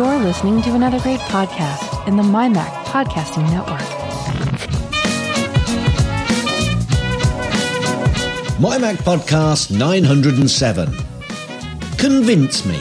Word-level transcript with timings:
You're 0.00 0.18
listening 0.18 0.62
to 0.62 0.74
another 0.74 0.98
great 1.00 1.20
podcast 1.20 2.08
in 2.08 2.16
the 2.16 2.22
MyMac 2.22 2.70
Podcasting 2.84 3.42
Network. 3.50 3.80
MyMac 8.56 8.96
Podcast 9.02 9.70
907. 9.70 10.90
Convince 11.98 12.64
me. 12.64 12.76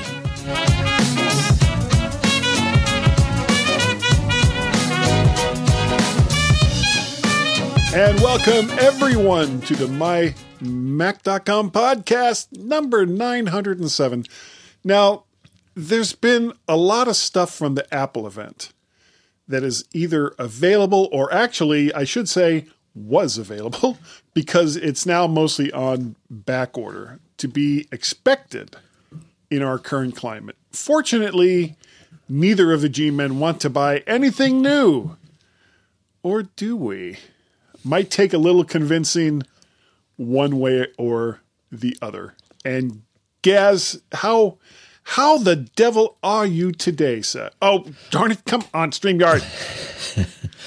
And 7.94 8.18
welcome 8.22 8.70
everyone 8.80 9.60
to 9.64 9.76
the 9.76 9.88
MyMac.com 9.88 11.72
podcast 11.72 12.58
number 12.58 13.06
907. 13.06 14.24
Now, 14.86 15.26
there's 15.80 16.12
been 16.12 16.52
a 16.68 16.76
lot 16.76 17.08
of 17.08 17.16
stuff 17.16 17.56
from 17.56 17.76
the 17.76 17.94
Apple 17.94 18.28
event 18.28 18.74
that 19.48 19.64
is 19.64 19.86
either 19.94 20.34
available 20.38 21.08
or 21.14 21.34
actually, 21.34 21.94
I 21.94 22.04
should 22.04 22.28
say, 22.28 22.66
was 22.94 23.38
available 23.38 23.98
because 24.34 24.76
it's 24.76 25.06
now 25.06 25.26
mostly 25.26 25.72
on 25.72 26.18
back 26.30 26.78
order 26.78 27.20
to 27.38 27.48
be 27.48 27.88
expected 27.94 28.76
in 29.50 29.64
our 29.64 29.80
current 29.80 30.18
climate. 30.18 30.58
Fortunately, 30.72 31.78
neither 32.28 32.74
of 32.74 32.82
the 32.82 32.90
G 32.90 33.10
men 33.10 33.40
want 33.40 33.62
to 33.62 33.70
buy 33.70 34.00
anything 34.00 34.62
new. 34.62 35.16
Or 36.22 36.44
do 36.44 36.76
we? 36.76 37.18
Might 37.86 38.12
take 38.12 38.34
a 38.34 38.38
little 38.38 38.66
convincing 38.66 39.44
one 40.18 40.60
way 40.60 40.88
or 40.98 41.40
the 41.72 41.98
other. 42.02 42.36
And 42.66 43.04
Gaz, 43.42 44.02
how 44.12 44.58
how 45.16 45.38
the 45.38 45.56
devil 45.56 46.18
are 46.24 46.46
you 46.46 46.72
today, 46.72 47.22
sir? 47.22 47.50
Oh, 47.62 47.86
darn 48.12 48.32
it! 48.32 48.44
Come 48.46 48.64
on, 48.74 48.92
StreamYard. 48.92 49.42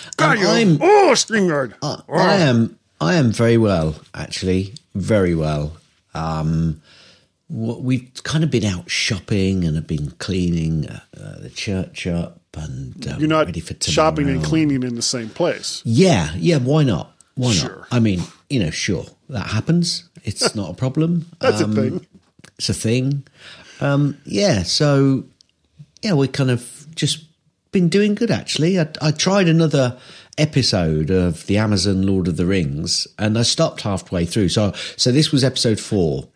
God, 0.16 0.38
you 0.38 0.46
I'm- 0.46 0.78
oh, 0.80 1.12
StreamYard. 1.14 1.74
I, 1.82 2.02
I 2.12 2.34
am 2.36 2.78
I 3.00 3.14
am 3.14 3.32
very 3.32 3.56
well, 3.58 3.96
actually, 4.14 4.74
very 4.94 5.34
well. 5.34 5.76
Um, 6.14 6.82
we've 7.48 8.10
kind 8.22 8.44
of 8.44 8.50
been 8.50 8.64
out 8.64 8.90
shopping 8.90 9.64
and 9.64 9.76
have 9.76 9.86
been 9.86 10.10
cleaning 10.12 10.88
uh, 10.88 11.00
uh, 11.20 11.38
the 11.40 11.50
church 11.50 12.06
up 12.06 12.38
and 12.54 13.06
um, 13.08 13.18
You're 13.20 13.28
not 13.28 13.46
ready 13.46 13.60
for 13.60 13.74
tomorrow. 13.74 13.94
shopping 14.10 14.28
and 14.28 14.42
cleaning 14.44 14.82
in 14.82 14.94
the 14.94 15.02
same 15.02 15.28
place. 15.30 15.82
Yeah, 15.84 16.32
yeah. 16.36 16.58
Why 16.58 16.82
not? 16.84 17.12
Why 17.34 17.52
Sure. 17.52 17.78
not? 17.78 17.88
I 17.90 17.98
mean, 18.00 18.22
you 18.50 18.60
know, 18.60 18.70
sure 18.70 19.06
that 19.30 19.48
happens. 19.48 20.08
It's 20.24 20.54
not 20.54 20.70
a 20.70 20.74
problem. 20.74 21.26
That's 21.40 21.60
Um, 21.62 21.72
a 21.72 21.74
thing. 21.74 22.06
It's 22.58 22.68
a 22.68 22.74
thing. 22.74 23.24
Um, 23.82 24.16
yeah. 24.24 24.62
So 24.62 25.24
yeah, 26.02 26.14
we 26.14 26.28
kind 26.28 26.50
of 26.50 26.86
just 26.94 27.24
been 27.72 27.88
doing 27.88 28.14
good 28.14 28.30
actually. 28.30 28.78
I, 28.78 28.88
I 29.00 29.10
tried 29.10 29.48
another 29.48 29.98
episode 30.38 31.10
of 31.10 31.46
the 31.46 31.58
Amazon 31.58 32.02
Lord 32.06 32.28
of 32.28 32.36
the 32.36 32.46
Rings, 32.46 33.06
and 33.18 33.38
I 33.38 33.42
stopped 33.42 33.82
halfway 33.82 34.24
through. 34.24 34.50
So 34.50 34.72
so 34.96 35.10
this 35.12 35.32
was 35.32 35.44
episode 35.44 35.80
four, 35.80 36.28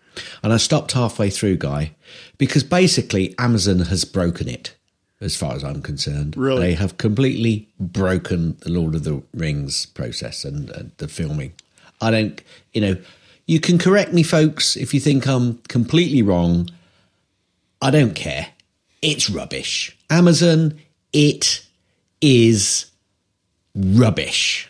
and 0.43 0.53
I 0.53 0.57
stopped 0.57 0.93
halfway 0.93 1.31
through, 1.31 1.57
guy, 1.59 1.93
because 2.39 2.63
basically 2.65 3.35
Amazon 3.39 3.81
has 3.81 4.05
broken 4.05 4.49
it. 4.49 4.75
As 5.19 5.35
far 5.35 5.55
as 5.55 5.65
I'm 5.65 5.81
concerned, 5.81 6.37
Really? 6.37 6.61
they 6.61 6.75
have 6.75 6.99
completely 6.99 7.71
broken 7.81 8.59
the 8.61 8.69
Lord 8.69 8.95
of 8.95 9.05
the 9.05 9.23
Rings 9.33 9.87
process 9.87 10.45
and, 10.45 10.69
and 10.69 10.93
the 10.99 11.09
filming. 11.09 11.55
I 12.03 12.11
don't, 12.11 12.43
you 12.75 12.83
know, 12.83 12.97
you 13.47 13.59
can 13.59 13.79
correct 13.79 14.13
me, 14.13 14.23
folks, 14.23 14.77
if 14.77 14.93
you 14.93 15.01
think 15.01 15.27
I'm 15.27 15.57
completely 15.69 16.21
wrong. 16.21 16.69
I 17.87 17.91
don't 17.91 18.15
care. 18.15 18.49
It's 19.01 19.31
rubbish. 19.31 19.97
Amazon, 20.11 20.77
it 21.13 21.65
is 22.21 22.91
rubbish. 23.77 24.69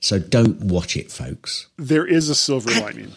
So 0.00 0.18
don't 0.18 0.58
watch 0.64 0.96
it, 0.96 1.12
folks. 1.12 1.66
There 1.76 2.06
is 2.06 2.30
a 2.30 2.34
silver 2.34 2.70
lining. 2.80 3.12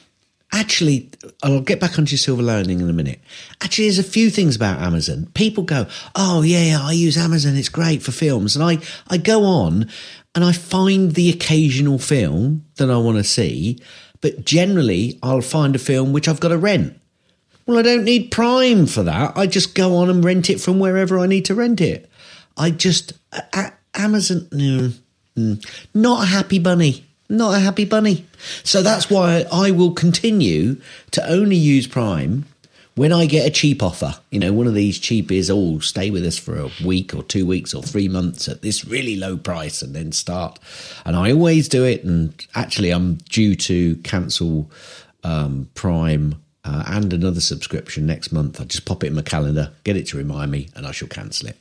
Actually, 0.51 1.09
I'll 1.41 1.61
get 1.61 1.79
back 1.79 1.97
onto 1.97 2.11
your 2.11 2.17
silver 2.17 2.41
lining 2.43 2.81
in 2.81 2.89
a 2.89 2.93
minute. 2.93 3.21
Actually, 3.61 3.85
there's 3.85 3.99
a 3.99 4.03
few 4.03 4.29
things 4.29 4.57
about 4.57 4.81
Amazon. 4.81 5.29
People 5.35 5.63
go, 5.63 5.87
"Oh 6.13 6.41
yeah, 6.41 6.63
yeah, 6.63 6.81
I 6.81 6.91
use 6.91 7.17
Amazon. 7.17 7.55
It's 7.55 7.69
great 7.69 8.01
for 8.01 8.11
films." 8.11 8.57
And 8.57 8.65
I, 8.65 8.79
I 9.07 9.15
go 9.15 9.45
on 9.45 9.89
and 10.35 10.43
I 10.43 10.51
find 10.51 11.13
the 11.13 11.29
occasional 11.29 11.97
film 11.97 12.65
that 12.75 12.91
I 12.91 12.97
want 12.97 13.19
to 13.19 13.23
see, 13.23 13.79
but 14.19 14.43
generally, 14.43 15.17
I'll 15.23 15.39
find 15.39 15.77
a 15.77 15.79
film 15.79 16.11
which 16.11 16.27
I've 16.27 16.41
got 16.41 16.49
to 16.49 16.57
rent. 16.57 16.99
Well, 17.67 17.77
I 17.77 17.81
don't 17.81 18.05
need 18.05 18.31
Prime 18.31 18.87
for 18.87 19.03
that. 19.03 19.37
I 19.37 19.45
just 19.45 19.75
go 19.75 19.97
on 19.97 20.09
and 20.09 20.23
rent 20.23 20.49
it 20.49 20.61
from 20.61 20.79
wherever 20.79 21.19
I 21.19 21.27
need 21.27 21.43
to 21.45 21.55
rent 21.55 21.81
it. 21.81 22.09
I 22.55 22.71
just 22.71 23.11
a- 23.33 23.73
Amazon, 23.93 24.47
no, 24.53 24.91
mm, 25.37 25.65
not 25.93 26.23
a 26.23 26.27
happy 26.27 26.59
bunny, 26.59 27.03
not 27.27 27.55
a 27.55 27.59
happy 27.59 27.83
bunny. 27.83 28.25
So 28.63 28.81
that's 28.81 29.09
why 29.09 29.45
I 29.51 29.71
will 29.71 29.91
continue 29.91 30.77
to 31.11 31.29
only 31.29 31.57
use 31.57 31.87
Prime 31.87 32.45
when 32.95 33.11
I 33.11 33.25
get 33.25 33.45
a 33.45 33.51
cheap 33.51 33.83
offer. 33.83 34.15
You 34.31 34.39
know, 34.39 34.53
one 34.53 34.67
of 34.67 34.73
these 34.73 34.97
cheap 34.97 35.29
is, 35.29 35.51
oh, 35.51 35.79
stay 35.79 36.09
with 36.09 36.25
us 36.25 36.37
for 36.37 36.57
a 36.57 36.71
week 36.85 37.13
or 37.13 37.21
two 37.21 37.45
weeks 37.45 37.73
or 37.73 37.83
three 37.83 38.07
months 38.07 38.47
at 38.47 38.61
this 38.61 38.85
really 38.85 39.17
low 39.17 39.35
price 39.35 39.81
and 39.81 39.93
then 39.93 40.13
start. 40.13 40.57
And 41.05 41.17
I 41.17 41.33
always 41.33 41.67
do 41.67 41.83
it. 41.83 42.05
And 42.05 42.33
actually, 42.55 42.91
I'm 42.91 43.15
due 43.29 43.55
to 43.55 43.97
cancel 43.97 44.71
um, 45.25 45.69
Prime 45.75 46.35
uh, 46.67 46.83
and 46.87 47.13
another 47.13 47.39
subscription 47.39 48.05
next 48.05 48.31
month. 48.33 48.59
I 48.59 48.65
just 48.65 48.83
pop 48.85 49.03
it 49.03 49.07
in 49.07 49.15
my 49.15 49.21
calendar, 49.21 49.71
get 49.85 49.95
it 49.95 50.07
to 50.07 50.17
remind 50.17 50.51
me, 50.51 50.69
and 50.75 50.85
I 50.85 50.91
shall 50.91 51.07
cancel 51.07 51.47
it. 51.49 51.57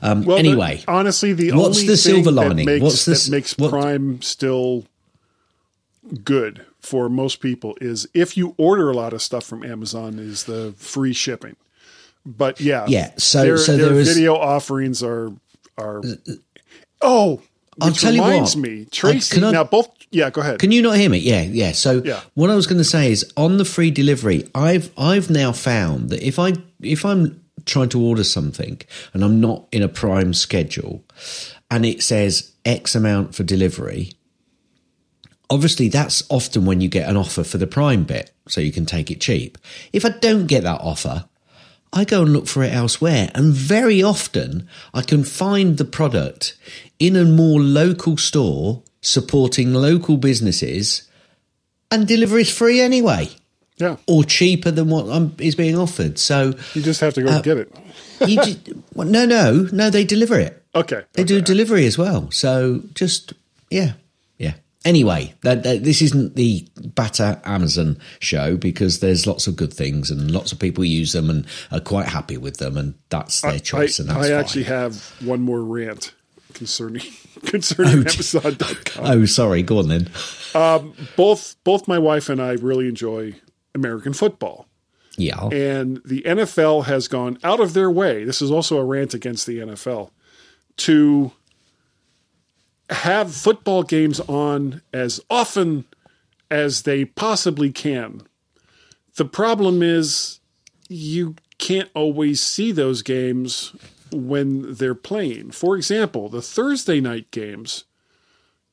Um, 0.00 0.24
Well, 0.24 0.38
anyway, 0.38 0.76
the- 0.86 0.90
honestly, 0.92 1.32
the 1.32 1.50
what's 1.52 1.78
only 1.80 1.88
the 1.88 1.96
thing 1.96 2.14
silver 2.24 2.30
that 2.30 2.48
lining? 2.48 2.66
makes, 2.66 2.82
What's 2.82 3.04
that 3.06 3.28
makes 3.30 3.58
what- 3.58 3.70
Prime 3.70 4.22
still 4.22 4.84
good 6.24 6.64
for 6.80 7.08
most 7.08 7.40
people 7.40 7.76
is 7.80 8.06
if 8.14 8.36
you 8.36 8.54
order 8.56 8.88
a 8.90 8.94
lot 8.94 9.12
of 9.12 9.20
stuff 9.20 9.44
from 9.44 9.62
Amazon, 9.64 10.18
is 10.18 10.44
the 10.44 10.72
free 10.78 11.12
shipping. 11.12 11.56
But 12.24 12.60
yeah, 12.60 12.86
Yeah, 12.88 13.10
so- 13.16 13.42
their, 13.42 13.58
so 13.58 13.76
their 13.76 13.88
there 13.90 13.98
is- 14.00 14.08
video 14.08 14.34
offerings 14.36 15.02
are 15.02 15.32
are. 15.76 16.02
Oh, 17.00 17.40
I'll 17.80 17.92
tell 17.92 18.12
you 18.14 18.22
reminds 18.22 18.56
what. 18.56 18.62
me, 18.68 18.86
Tracy. 18.90 19.34
can 19.36 19.44
I- 19.44 19.52
now 19.52 19.64
both. 19.64 19.90
Yeah, 20.10 20.30
go 20.30 20.40
ahead. 20.40 20.58
Can 20.58 20.72
you 20.72 20.80
not 20.82 20.96
hear 20.96 21.10
me? 21.10 21.18
Yeah, 21.18 21.42
yeah. 21.42 21.72
So 21.72 22.02
Yeah. 22.04 22.20
what 22.34 22.50
I 22.50 22.54
was 22.54 22.66
going 22.66 22.78
to 22.78 22.84
say 22.84 23.12
is 23.12 23.30
on 23.36 23.58
the 23.58 23.64
free 23.64 23.90
delivery, 23.90 24.48
I've 24.54 24.90
I've 24.96 25.28
now 25.30 25.52
found 25.52 26.10
that 26.10 26.22
if 26.26 26.38
I 26.38 26.54
if 26.82 27.04
I'm 27.04 27.42
trying 27.66 27.90
to 27.90 28.00
order 28.00 28.24
something 28.24 28.80
and 29.12 29.22
I'm 29.22 29.40
not 29.40 29.66
in 29.72 29.82
a 29.82 29.88
prime 29.88 30.32
schedule 30.32 31.04
and 31.70 31.84
it 31.84 32.02
says 32.02 32.52
X 32.64 32.94
amount 32.94 33.34
for 33.34 33.42
delivery, 33.42 34.12
obviously 35.50 35.88
that's 35.88 36.22
often 36.30 36.64
when 36.64 36.80
you 36.80 36.88
get 36.88 37.08
an 37.08 37.16
offer 37.16 37.44
for 37.44 37.58
the 37.58 37.66
prime 37.66 38.04
bit, 38.04 38.30
so 38.48 38.60
you 38.60 38.72
can 38.72 38.86
take 38.86 39.10
it 39.10 39.20
cheap. 39.20 39.58
If 39.92 40.04
I 40.04 40.10
don't 40.10 40.46
get 40.46 40.62
that 40.62 40.80
offer, 40.80 41.26
I 41.92 42.04
go 42.04 42.22
and 42.22 42.32
look 42.32 42.46
for 42.46 42.62
it 42.62 42.72
elsewhere. 42.72 43.30
And 43.34 43.52
very 43.52 44.02
often 44.02 44.68
I 44.94 45.02
can 45.02 45.24
find 45.24 45.76
the 45.78 45.84
product 45.84 46.56
in 46.98 47.16
a 47.16 47.24
more 47.24 47.60
local 47.60 48.16
store 48.16 48.82
supporting 49.00 49.72
local 49.74 50.16
businesses 50.16 51.02
and 51.90 52.06
delivery 52.06 52.42
is 52.42 52.52
free 52.54 52.80
anyway 52.80 53.28
yeah, 53.78 53.96
or 54.06 54.24
cheaper 54.24 54.70
than 54.72 54.88
what 54.88 55.08
um, 55.08 55.34
is 55.38 55.54
being 55.54 55.78
offered. 55.78 56.18
So 56.18 56.54
you 56.74 56.82
just 56.82 57.00
have 57.00 57.14
to 57.14 57.22
go 57.22 57.28
Uh, 57.30 57.40
get 57.42 57.58
it. 57.58 57.72
you 58.26 58.34
just, 58.36 58.58
well, 58.94 59.06
no, 59.06 59.24
no, 59.24 59.68
no, 59.72 59.88
they 59.88 60.04
deliver 60.04 60.38
it. 60.38 60.62
Okay, 60.74 61.02
They 61.12 61.22
do 61.24 61.40
delivery 61.40 61.86
as 61.86 61.96
well. 61.96 62.28
So 62.32 62.82
just, 62.94 63.32
yeah, 63.70 63.92
yeah. 64.36 64.54
Anyway, 64.84 65.32
that, 65.42 65.62
that, 65.62 65.84
this 65.84 66.02
isn't 66.02 66.34
the 66.34 66.66
Batter 66.94 67.40
Amazon 67.44 67.98
show 68.18 68.56
because 68.56 68.98
there's 69.00 69.26
lots 69.28 69.46
of 69.46 69.54
good 69.56 69.72
things 69.72 70.10
and 70.10 70.30
lots 70.30 70.50
of 70.52 70.58
people 70.58 70.84
use 70.84 71.12
them 71.12 71.30
and 71.30 71.46
are 71.70 71.80
quite 71.80 72.06
happy 72.08 72.36
with 72.36 72.56
them, 72.58 72.76
and 72.76 72.94
that's 73.10 73.40
their 73.42 73.58
choice. 73.60 73.98
I, 73.98 74.02
and 74.02 74.10
that's 74.10 74.26
I 74.26 74.30
fine. 74.30 74.40
actually 74.40 74.64
have 74.64 74.96
one 75.24 75.40
more 75.40 75.62
rant 75.62 76.14
concerning 76.52 77.02
concerning 77.46 77.98
oh, 77.98 78.00
Amazon.com. 78.00 79.04
Oh, 79.04 79.24
sorry. 79.26 79.62
Go 79.62 79.78
on 79.78 79.88
then. 79.88 80.10
Um, 80.54 80.94
both 81.16 81.56
both 81.64 81.88
my 81.88 81.98
wife 81.98 82.28
and 82.28 82.40
I 82.40 82.52
really 82.52 82.88
enjoy 82.88 83.34
American 83.74 84.12
football. 84.12 84.66
Yeah. 85.16 85.46
And 85.48 86.00
the 86.04 86.22
NFL 86.22 86.84
has 86.84 87.08
gone 87.08 87.38
out 87.42 87.60
of 87.60 87.74
their 87.74 87.90
way. 87.90 88.24
This 88.24 88.40
is 88.40 88.50
also 88.50 88.78
a 88.78 88.84
rant 88.84 89.14
against 89.14 89.46
the 89.46 89.58
NFL 89.58 90.10
to 90.78 91.32
have 92.90 93.34
football 93.34 93.82
games 93.82 94.20
on 94.20 94.80
as 94.92 95.20
often 95.28 95.84
as 96.50 96.82
they 96.82 97.04
possibly 97.04 97.70
can. 97.70 98.22
The 99.16 99.24
problem 99.24 99.82
is 99.82 100.40
you 100.88 101.34
can't 101.58 101.90
always 101.94 102.40
see 102.40 102.72
those 102.72 103.02
games 103.02 103.74
when 104.12 104.74
they're 104.74 104.94
playing. 104.94 105.50
For 105.50 105.76
example, 105.76 106.28
the 106.28 106.42
Thursday 106.42 107.00
night 107.00 107.30
games 107.30 107.84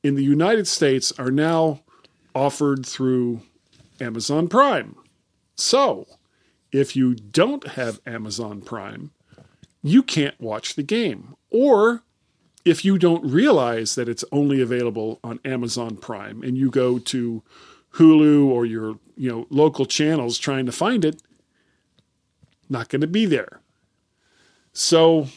in 0.02 0.14
the 0.14 0.24
United 0.24 0.66
States 0.66 1.12
are 1.18 1.30
now 1.30 1.80
offered 2.34 2.86
through 2.86 3.40
Amazon 4.00 4.48
Prime. 4.48 4.96
So, 5.56 6.06
if 6.70 6.94
you 6.94 7.14
don't 7.14 7.66
have 7.68 8.00
Amazon 8.06 8.60
Prime, 8.60 9.10
you 9.82 10.02
can't 10.02 10.38
watch 10.40 10.74
the 10.74 10.82
game. 10.82 11.34
Or 11.50 12.02
if 12.64 12.84
you 12.84 12.98
don't 12.98 13.24
realize 13.24 13.94
that 13.94 14.08
it's 14.08 14.24
only 14.32 14.60
available 14.60 15.20
on 15.22 15.40
Amazon 15.44 15.96
Prime 15.96 16.42
and 16.42 16.58
you 16.58 16.70
go 16.70 16.98
to 16.98 17.42
Hulu 17.92 18.46
or 18.46 18.66
your 18.66 18.98
you 19.16 19.30
know 19.30 19.46
local 19.48 19.86
channels 19.86 20.38
trying 20.38 20.66
to 20.66 20.72
find 20.72 21.04
it, 21.04 21.22
not 22.68 22.88
going 22.88 23.00
to 23.00 23.06
be 23.06 23.24
there. 23.24 23.60
So 24.78 25.28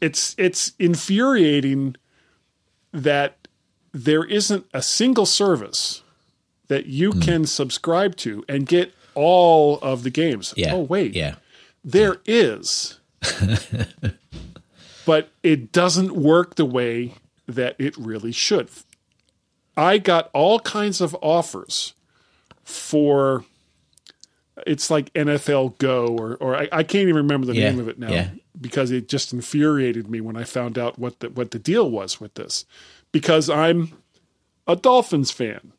it's 0.00 0.34
it's 0.38 0.72
infuriating 0.78 1.96
that 2.92 3.46
there 3.92 4.24
isn't 4.24 4.64
a 4.72 4.80
single 4.80 5.26
service 5.26 6.02
that 6.68 6.86
you 6.86 7.12
Hmm. 7.12 7.20
can 7.20 7.46
subscribe 7.46 8.16
to 8.16 8.42
and 8.48 8.66
get 8.66 8.94
all 9.14 9.78
of 9.80 10.02
the 10.02 10.08
games. 10.10 10.54
Yeah. 10.56 10.72
Oh 10.74 10.80
wait, 10.80 11.14
Yeah. 11.14 11.34
there 11.84 12.22
is. 12.24 12.98
but 15.04 15.28
it 15.42 15.72
doesn't 15.72 16.14
work 16.16 16.54
the 16.54 16.64
way 16.64 17.14
that 17.46 17.76
it 17.78 17.96
really 17.98 18.32
should. 18.32 18.70
I 19.76 19.98
got 19.98 20.30
all 20.32 20.60
kinds 20.60 21.00
of 21.02 21.14
offers 21.20 21.92
for 22.64 23.44
it's 24.66 24.90
like 24.90 25.12
NFL 25.14 25.76
Go 25.78 26.06
or 26.18 26.36
or 26.36 26.56
I, 26.56 26.68
I 26.72 26.82
can't 26.82 27.02
even 27.02 27.16
remember 27.16 27.46
the 27.46 27.54
Yeah, 27.56 27.70
name 27.70 27.80
of 27.80 27.88
it 27.88 27.98
now 27.98 28.10
yeah. 28.10 28.30
Because 28.60 28.90
it 28.90 29.08
just 29.08 29.32
infuriated 29.32 30.10
me 30.10 30.20
when 30.20 30.36
I 30.36 30.44
found 30.44 30.78
out 30.78 30.98
what 30.98 31.20
the 31.20 31.30
what 31.30 31.50
the 31.50 31.58
deal 31.58 31.90
was 31.90 32.20
with 32.20 32.34
this. 32.34 32.64
Because 33.12 33.50
I'm 33.50 33.92
a 34.66 34.76
Dolphins 34.76 35.30
fan. 35.30 35.72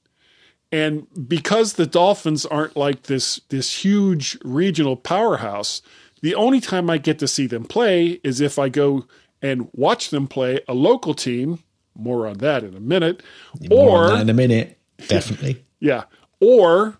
And 0.71 1.07
because 1.27 1.73
the 1.73 1.85
Dolphins 1.85 2.45
aren't 2.45 2.77
like 2.77 3.03
this 3.03 3.41
this 3.49 3.83
huge 3.83 4.37
regional 4.43 4.95
powerhouse, 4.95 5.81
the 6.21 6.35
only 6.35 6.61
time 6.61 6.89
I 6.89 6.97
get 6.97 7.19
to 7.19 7.27
see 7.27 7.47
them 7.47 7.65
play 7.65 8.19
is 8.23 8.39
if 8.41 8.57
I 8.57 8.69
go 8.69 9.05
and 9.41 9.69
watch 9.73 10.09
them 10.09 10.27
play 10.27 10.59
a 10.67 10.73
local 10.73 11.13
team. 11.13 11.59
More 11.95 12.25
on 12.25 12.37
that 12.37 12.63
in 12.63 12.75
a 12.75 12.79
minute. 12.79 13.21
More 13.69 14.05
on 14.05 14.11
Or 14.11 14.15
that 14.15 14.21
in 14.21 14.29
a 14.29 14.33
minute. 14.33 14.79
Definitely. 15.07 15.65
yeah, 15.79 16.03
or 16.39 16.97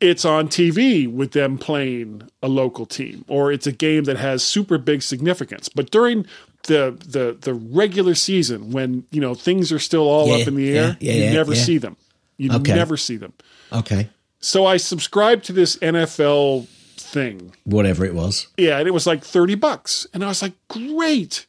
it's 0.00 0.24
on 0.24 0.48
TV 0.48 1.10
with 1.12 1.32
them 1.32 1.58
playing 1.58 2.22
a 2.42 2.48
local 2.48 2.86
team, 2.86 3.24
or 3.28 3.50
it's 3.52 3.66
a 3.66 3.72
game 3.72 4.04
that 4.04 4.16
has 4.16 4.42
super 4.44 4.78
big 4.78 5.02
significance. 5.02 5.68
But 5.68 5.90
during 5.90 6.24
the 6.64 6.96
the 7.04 7.36
the 7.40 7.54
regular 7.54 8.14
season, 8.14 8.70
when 8.70 9.04
you 9.10 9.20
know 9.20 9.34
things 9.34 9.72
are 9.72 9.78
still 9.78 10.08
all 10.08 10.28
Yeah, 10.28 10.34
up 10.36 10.48
in 10.48 10.54
the 10.54 10.70
air, 10.76 10.96
yeah, 11.00 11.12
yeah, 11.14 11.24
you 11.30 11.34
never 11.34 11.54
see 11.54 11.78
them. 11.78 11.96
You 12.36 12.52
Okay. 12.52 12.74
never 12.74 12.96
see 12.96 13.16
them. 13.16 13.32
Okay. 13.72 14.08
So 14.40 14.64
I 14.66 14.76
subscribed 14.76 15.44
to 15.46 15.52
this 15.52 15.76
NFL 15.78 16.68
thing. 16.96 17.54
Whatever 17.64 18.04
it 18.04 18.14
was. 18.14 18.46
Yeah, 18.56 18.78
and 18.78 18.86
it 18.86 18.92
was 18.92 19.06
like 19.06 19.24
30 19.24 19.56
bucks. 19.56 20.06
And 20.14 20.22
I 20.24 20.28
was 20.28 20.42
like, 20.42 20.52
great. 20.68 21.46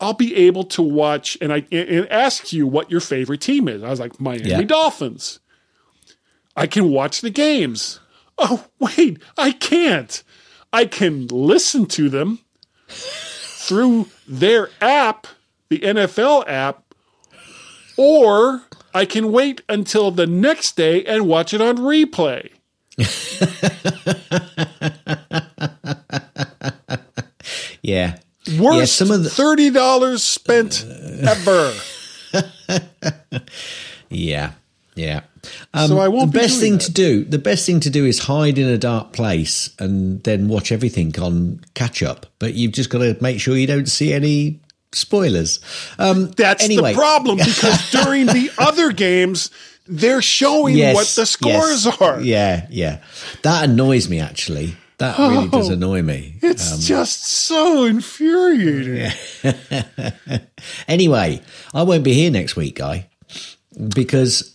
I'll 0.00 0.12
be 0.14 0.34
able 0.34 0.64
to 0.64 0.82
watch 0.82 1.38
and 1.40 1.52
I 1.52 1.64
it 1.70 2.08
asks 2.10 2.52
you 2.52 2.66
what 2.66 2.90
your 2.90 3.00
favorite 3.00 3.40
team 3.40 3.68
is. 3.68 3.82
I 3.84 3.90
was 3.90 4.00
like, 4.00 4.20
Miami. 4.20 4.64
Dolphins. 4.64 5.38
I 6.56 6.66
can 6.66 6.90
watch 6.90 7.20
the 7.20 7.30
games. 7.30 8.00
Oh, 8.38 8.66
wait, 8.78 9.18
I 9.36 9.52
can't. 9.52 10.22
I 10.72 10.86
can 10.86 11.26
listen 11.28 11.86
to 11.86 12.08
them 12.08 12.40
through 12.88 14.06
their 14.26 14.70
app, 14.80 15.26
the 15.68 15.78
NFL 15.80 16.44
app, 16.48 16.82
or 17.96 18.62
I 18.92 19.04
can 19.04 19.30
wait 19.32 19.62
until 19.68 20.10
the 20.10 20.26
next 20.26 20.76
day 20.76 21.04
and 21.04 21.28
watch 21.28 21.54
it 21.54 21.60
on 21.60 21.76
replay. 21.78 22.50
Yeah. 27.82 28.16
Worst 28.58 28.78
Yeah, 28.78 28.84
some 28.84 29.10
of 29.10 29.24
the- 29.24 29.30
thirty 29.30 29.70
dollars 29.70 30.22
spent 30.22 30.84
ever. 30.88 31.72
Yeah. 34.08 34.52
Yeah. 34.94 35.22
Um, 35.72 35.88
So 35.88 35.98
I 35.98 36.08
won't 36.08 36.32
the 36.32 36.38
best 36.38 36.60
thing 36.60 36.74
that. 36.74 36.82
to 36.82 36.92
do. 36.92 37.24
The 37.24 37.38
best 37.38 37.66
thing 37.66 37.80
to 37.80 37.90
do 37.90 38.04
is 38.06 38.20
hide 38.20 38.58
in 38.58 38.68
a 38.68 38.78
dark 38.78 39.12
place 39.12 39.70
and 39.78 40.22
then 40.22 40.48
watch 40.48 40.70
everything 40.72 41.18
on 41.18 41.60
catch 41.74 42.02
up. 42.02 42.26
But 42.38 42.54
you've 42.54 42.72
just 42.72 42.90
got 42.90 42.98
to 42.98 43.16
make 43.20 43.40
sure 43.40 43.56
you 43.56 43.66
don't 43.66 43.88
see 43.88 44.12
any 44.12 44.60
spoilers. 44.92 45.60
Um, 45.98 46.30
That's 46.32 46.62
anyway, 46.64 46.92
the 46.92 46.98
problem 46.98 47.38
because 47.44 47.90
during 47.90 48.26
the 48.26 48.50
other 48.58 48.92
games, 48.92 49.50
they're 49.86 50.22
showing 50.22 50.76
Yes, 50.76 50.94
what 50.94 51.06
the 51.08 51.26
scores 51.26 51.84
yes. 51.84 52.00
are. 52.00 52.20
Yeah, 52.20 52.66
yeah. 52.70 53.02
That 53.42 53.68
annoys 53.68 54.08
me 54.08 54.20
actually. 54.20 54.76
That 54.98 55.18
really 55.18 55.48
does 55.48 55.68
annoy 55.70 56.02
me. 56.02 56.36
It's 56.40 56.86
just 56.86 57.24
so 57.26 57.84
infuriating. 57.84 59.10
Anyway, 60.88 61.40
I 61.74 61.82
won't 61.82 62.04
be 62.04 62.14
here 62.14 62.30
next 62.30 62.56
week, 62.56 62.76
guy, 62.76 63.08
because 63.94 64.53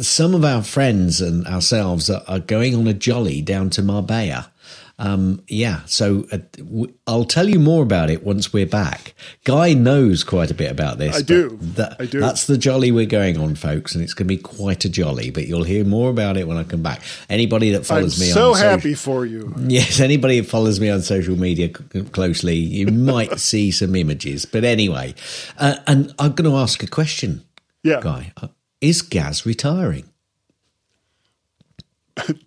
some 0.00 0.34
of 0.34 0.44
our 0.44 0.62
friends 0.62 1.20
and 1.20 1.46
ourselves 1.46 2.08
are, 2.10 2.22
are 2.28 2.38
going 2.40 2.74
on 2.74 2.86
a 2.86 2.94
jolly 2.94 3.42
down 3.42 3.70
to 3.70 3.82
Marbella. 3.82 4.48
Um, 4.98 5.42
yeah, 5.48 5.80
so 5.86 6.26
uh, 6.30 6.38
w- 6.58 6.92
I'll 7.08 7.24
tell 7.24 7.48
you 7.48 7.58
more 7.58 7.82
about 7.82 8.08
it 8.08 8.24
once 8.24 8.52
we're 8.52 8.66
back. 8.66 9.14
Guy 9.42 9.72
knows 9.74 10.22
quite 10.22 10.50
a 10.52 10.54
bit 10.54 10.70
about 10.70 10.98
this. 10.98 11.16
I 11.16 11.22
do. 11.22 11.58
that- 11.60 11.96
I 11.98 12.06
do. 12.06 12.20
That's 12.20 12.46
the 12.46 12.56
jolly 12.56 12.92
we're 12.92 13.06
going 13.06 13.36
on, 13.38 13.56
folks, 13.56 13.94
and 13.96 14.04
it's 14.04 14.14
going 14.14 14.28
to 14.28 14.34
be 14.36 14.40
quite 14.40 14.84
a 14.84 14.88
jolly. 14.88 15.30
But 15.30 15.48
you'll 15.48 15.64
hear 15.64 15.84
more 15.84 16.08
about 16.10 16.36
it 16.36 16.46
when 16.46 16.56
I 16.56 16.62
come 16.62 16.82
back. 16.84 17.00
Anybody 17.28 17.70
that 17.70 17.78
I'm 17.78 17.84
follows 17.84 18.20
me, 18.20 18.26
so 18.26 18.50
on 18.50 18.54
social- 18.54 18.68
I'm 18.68 18.78
so 18.80 18.88
happy 18.88 18.94
for 18.94 19.26
you. 19.26 19.52
Yes, 19.66 19.98
anybody 19.98 20.36
who 20.36 20.44
follows 20.44 20.78
me 20.78 20.88
on 20.90 21.00
social 21.02 21.36
media 21.36 21.68
c- 21.92 22.02
closely, 22.02 22.56
you 22.56 22.86
might 22.92 23.40
see 23.40 23.72
some 23.72 23.96
images. 23.96 24.44
But 24.44 24.62
anyway, 24.62 25.14
uh, 25.58 25.76
and 25.88 26.14
I'm 26.20 26.32
going 26.32 26.48
to 26.48 26.56
ask 26.58 26.80
a 26.84 26.86
question, 26.86 27.42
Yeah. 27.82 28.00
Guy. 28.02 28.32
Is 28.82 29.00
Gaz 29.00 29.46
retiring? 29.46 30.10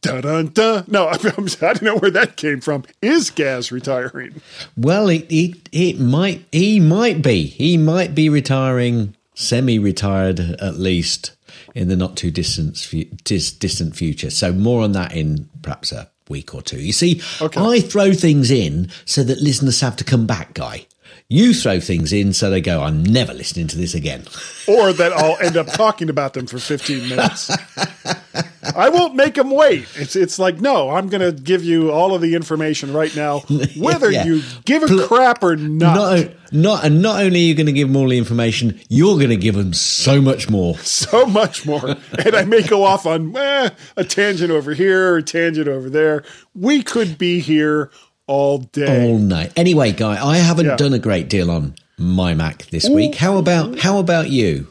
Dun 0.02 0.22
dun 0.22 0.48
dun. 0.50 0.84
No, 0.88 1.08
I'm, 1.12 1.20
I 1.26 1.74
don't 1.74 1.82
know 1.82 1.98
where 1.98 2.12
that 2.12 2.38
came 2.38 2.62
from. 2.62 2.84
Is 3.02 3.32
Gaz 3.32 3.72
retiring? 3.72 4.42
Well, 4.78 5.10
it, 5.10 5.26
it, 5.30 5.68
it 5.72 6.00
might, 6.00 6.46
he 6.52 6.80
might 6.80 7.24
be. 7.24 7.46
He 7.48 7.78
might 7.78 8.14
be 8.14 8.30
retiring, 8.30 9.16
semi 9.34 9.80
retired 9.80 10.40
at 10.40 10.76
least, 10.78 11.36
in 11.74 11.88
the 11.88 11.96
not 11.96 12.16
too 12.16 12.30
distant, 12.30 12.88
dis, 13.24 13.52
distant 13.52 13.96
future. 13.96 14.30
So, 14.30 14.52
more 14.54 14.84
on 14.84 14.92
that 14.92 15.16
in 15.16 15.50
perhaps 15.64 15.92
a 15.92 16.12
week 16.30 16.54
or 16.54 16.62
two. 16.62 16.80
You 16.80 16.94
see, 16.94 17.22
Okay. 17.42 17.60
I 17.60 17.80
throw 17.80 18.14
things 18.14 18.52
in 18.52 18.90
so 19.06 19.24
that 19.24 19.40
listeners 19.42 19.82
have 19.82 19.96
to 19.96 20.04
come 20.04 20.28
back, 20.28 20.54
Guy. 20.54 20.86
You 21.28 21.56
throw 21.56 21.80
things 21.80 22.14
in 22.14 22.34
so 22.34 22.52
they 22.52 22.62
go, 22.62 22.82
I'm 22.84 23.02
never 23.04 23.34
listening 23.34 23.68
to 23.68 23.78
this 23.78 23.94
again. 23.96 24.24
Or 24.68 24.92
that 24.94 25.14
I'll 25.14 25.38
end 25.46 25.58
up 25.58 25.68
talking 25.68 26.10
about 26.10 26.34
them 26.34 26.48
for 26.48 26.58
15 26.58 27.08
minutes. 27.08 27.52
I 28.76 28.90
won't 28.90 29.14
make 29.14 29.36
them 29.36 29.52
wait. 29.52 29.86
It's 29.96 30.16
it's 30.16 30.40
like 30.40 30.60
no, 30.60 30.90
I'm 30.90 31.08
going 31.08 31.22
to 31.22 31.32
give 31.40 31.64
you 31.64 31.92
all 31.92 32.16
of 32.16 32.22
the 32.22 32.34
information 32.34 32.92
right 32.92 33.16
now, 33.16 33.40
whether 33.78 34.10
Yeah. 34.10 34.26
you 34.26 34.42
give 34.66 34.82
a 34.82 34.88
Pl- 34.88 35.08
crap 35.08 35.44
or 35.44 35.56
not. 35.56 35.96
Not, 35.96 36.34
not, 36.52 36.84
and 36.84 37.00
not 37.04 37.22
only 37.24 37.42
are 37.42 37.44
you 37.44 37.54
going 37.54 37.68
to 37.68 37.72
give 37.74 37.90
them 37.90 37.96
all 37.96 38.10
the 38.10 38.18
information, 38.18 38.80
you're 38.90 39.18
going 39.18 39.30
to 39.30 39.38
give 39.38 39.54
them 39.54 39.72
so 39.72 40.20
much 40.20 40.50
more. 40.50 40.80
so 40.80 41.28
much 41.28 41.64
more. 41.68 41.90
And 42.26 42.36
I 42.36 42.44
may 42.44 42.64
go 42.64 42.84
off 42.84 43.06
on 43.06 43.38
eh, 43.38 43.70
a 43.96 44.04
tangent 44.04 44.50
over 44.50 44.74
here, 44.74 45.18
a 45.18 45.22
tangent 45.22 45.68
over 45.68 45.92
there. 45.92 46.24
We 46.56 46.82
could 46.82 47.20
be 47.20 47.40
here 47.40 47.92
all 48.28 48.58
day. 48.60 49.08
all 49.12 49.18
night. 49.20 49.52
Anyway, 49.56 49.92
guy, 49.92 50.24
I 50.26 50.38
haven't 50.38 50.66
Yeah. 50.66 50.76
done 50.76 50.94
a 50.94 51.00
great 51.00 51.30
deal 51.30 51.52
on 51.52 51.76
my 51.98 52.34
Mac 52.34 52.66
this 52.68 52.90
week. 52.90 53.16
How 53.16 53.38
about 53.38 53.80
how 53.80 54.00
about 54.00 54.30
you? 54.30 54.68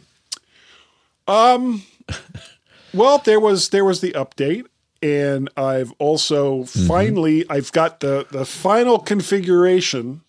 Um, 1.27 1.83
well, 2.95 3.19
there 3.19 3.41
was 3.41 3.71
there 3.71 3.85
was 3.85 4.01
the 4.01 4.13
update, 4.13 4.65
and 5.03 5.49
I've 5.57 5.93
also 5.99 6.65
Mm-hmm. 6.65 6.87
finally 6.87 7.45
I've 7.49 7.73
got 7.73 8.01
the 8.01 8.27
the 8.31 8.45
final 8.45 8.99
configuration 8.99 10.21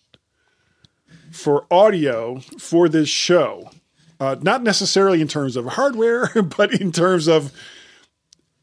for 1.32 1.66
audio 1.70 2.40
for 2.58 2.88
this 2.88 3.08
show. 3.08 3.70
Uh, 4.18 4.36
not 4.40 4.62
necessarily 4.62 5.20
in 5.20 5.28
terms 5.28 5.56
of 5.56 5.66
hardware, 5.66 6.30
but 6.56 6.72
in 6.80 6.92
terms 6.92 7.26
of 7.28 7.52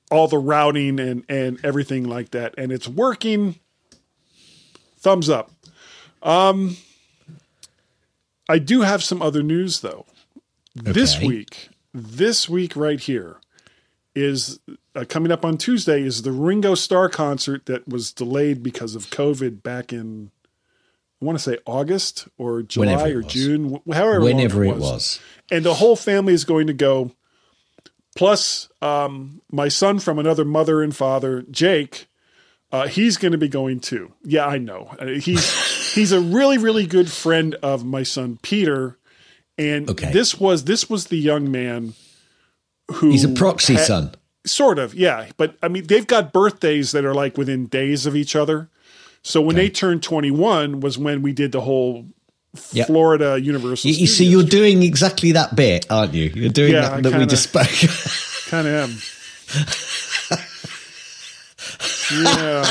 all 0.10 0.28
the 0.28 0.40
routing 0.40 1.00
and 1.00 1.24
and 1.30 1.60
everything 1.64 2.04
like 2.06 2.32
that, 2.32 2.56
and 2.58 2.72
it's 2.72 2.88
working. 2.88 3.60
Thumbs 5.04 5.30
up. 5.30 5.52
Um, 6.22 6.78
I 8.48 8.58
do 8.58 8.82
have 8.82 9.04
some 9.04 9.22
other 9.22 9.44
news 9.44 9.82
though. 9.82 10.06
This 10.76 11.20
week, 11.20 11.70
this 11.94 12.50
week 12.50 12.76
right 12.76 13.00
here 13.00 13.38
is 14.16 14.60
uh, 14.96 15.04
coming 15.08 15.32
up 15.32 15.44
on 15.44 15.58
Tuesday 15.58 16.02
is 16.02 16.22
the 16.22 16.32
Ringo 16.32 16.74
Starr 16.74 17.10
concert 17.10 17.66
that 17.66 17.88
was 17.88 18.12
delayed 18.12 18.64
because 18.64 18.96
of 18.96 19.08
COVID 19.08 19.62
back 19.62 19.92
in 19.92 20.32
I 21.22 21.26
want 21.26 21.38
to 21.38 21.44
say 21.44 21.58
August 21.66 22.28
or 22.38 22.64
July 22.64 23.12
or 23.12 23.22
was. 23.22 23.28
June, 23.28 23.82
however 23.92 24.22
Whenever 24.22 24.64
it 24.64 24.78
was. 24.78 25.20
and 25.52 25.66
the 25.66 25.76
whole 25.76 25.96
family 25.96 26.34
is 26.34 26.44
going 26.44 26.68
to 26.68 26.74
go. 26.74 27.12
Plus, 28.16 28.70
um, 28.82 29.42
my 29.52 29.68
son 29.68 30.00
from 30.00 30.20
another 30.20 30.46
mother 30.46 30.82
and 30.84 30.96
father, 30.96 31.44
Jake, 31.50 32.08
Uh, 32.74 32.88
he's 32.88 33.16
going 33.18 33.32
to 33.32 33.38
be 33.38 33.48
going 33.48 33.80
too. 33.80 34.12
Yeah, 34.24 34.48
I 34.48 34.58
know. 34.58 34.90
Uh, 35.00 35.06
he's 35.06 35.94
he's 35.94 36.12
a 36.12 36.20
really 36.20 36.58
really 36.58 36.86
good 36.88 37.10
friend 37.10 37.56
of 37.64 37.86
my 37.86 38.04
son 38.04 38.40
Peter, 38.42 38.98
and 39.58 39.90
Okay. 39.90 40.12
this 40.12 40.40
was 40.40 40.66
this 40.66 40.90
was 40.90 41.06
the 41.08 41.18
young 41.18 41.50
man 41.52 41.94
who 42.96 43.12
He's 43.12 43.24
a 43.24 43.30
proxy 43.30 43.76
had- 43.76 43.86
son. 43.86 44.16
Sort 44.46 44.78
of, 44.78 44.94
yeah. 44.94 45.28
But 45.38 45.56
I 45.64 45.70
mean, 45.70 45.86
they've 45.88 46.06
got 46.06 46.34
birthdays 46.34 46.92
that 46.92 47.06
are 47.06 47.14
like 47.14 47.38
within 47.38 47.68
days 47.68 48.06
of 48.06 48.14
each 48.14 48.36
other. 48.36 48.70
So 49.22 49.40
when 49.40 49.56
they 49.56 49.70
turned 49.70 50.04
21 50.04 50.82
was 50.82 50.98
when 50.98 51.22
we 51.22 51.32
did 51.32 51.54
the 51.54 51.62
whole 51.62 52.08
Yep. 52.74 52.88
Florida 52.88 53.40
Universal. 53.42 53.90
You, 53.90 53.98
you 54.02 54.08
see, 54.08 54.26
you're 54.26 54.44
doing 54.44 54.84
exactly 54.84 55.32
that 55.32 55.56
bit, 55.56 55.86
aren't 55.90 56.14
you? 56.14 56.30
You're 56.36 56.50
doing 56.52 56.74
Yeah, 56.74 57.00
that 57.00 57.04
that 57.10 57.20
we 57.20 57.26
just 57.26 57.44
spoke. 57.50 57.68
kind 58.50 58.68
of 58.68 58.74
am. 58.74 58.98
Yeah. 62.12 62.66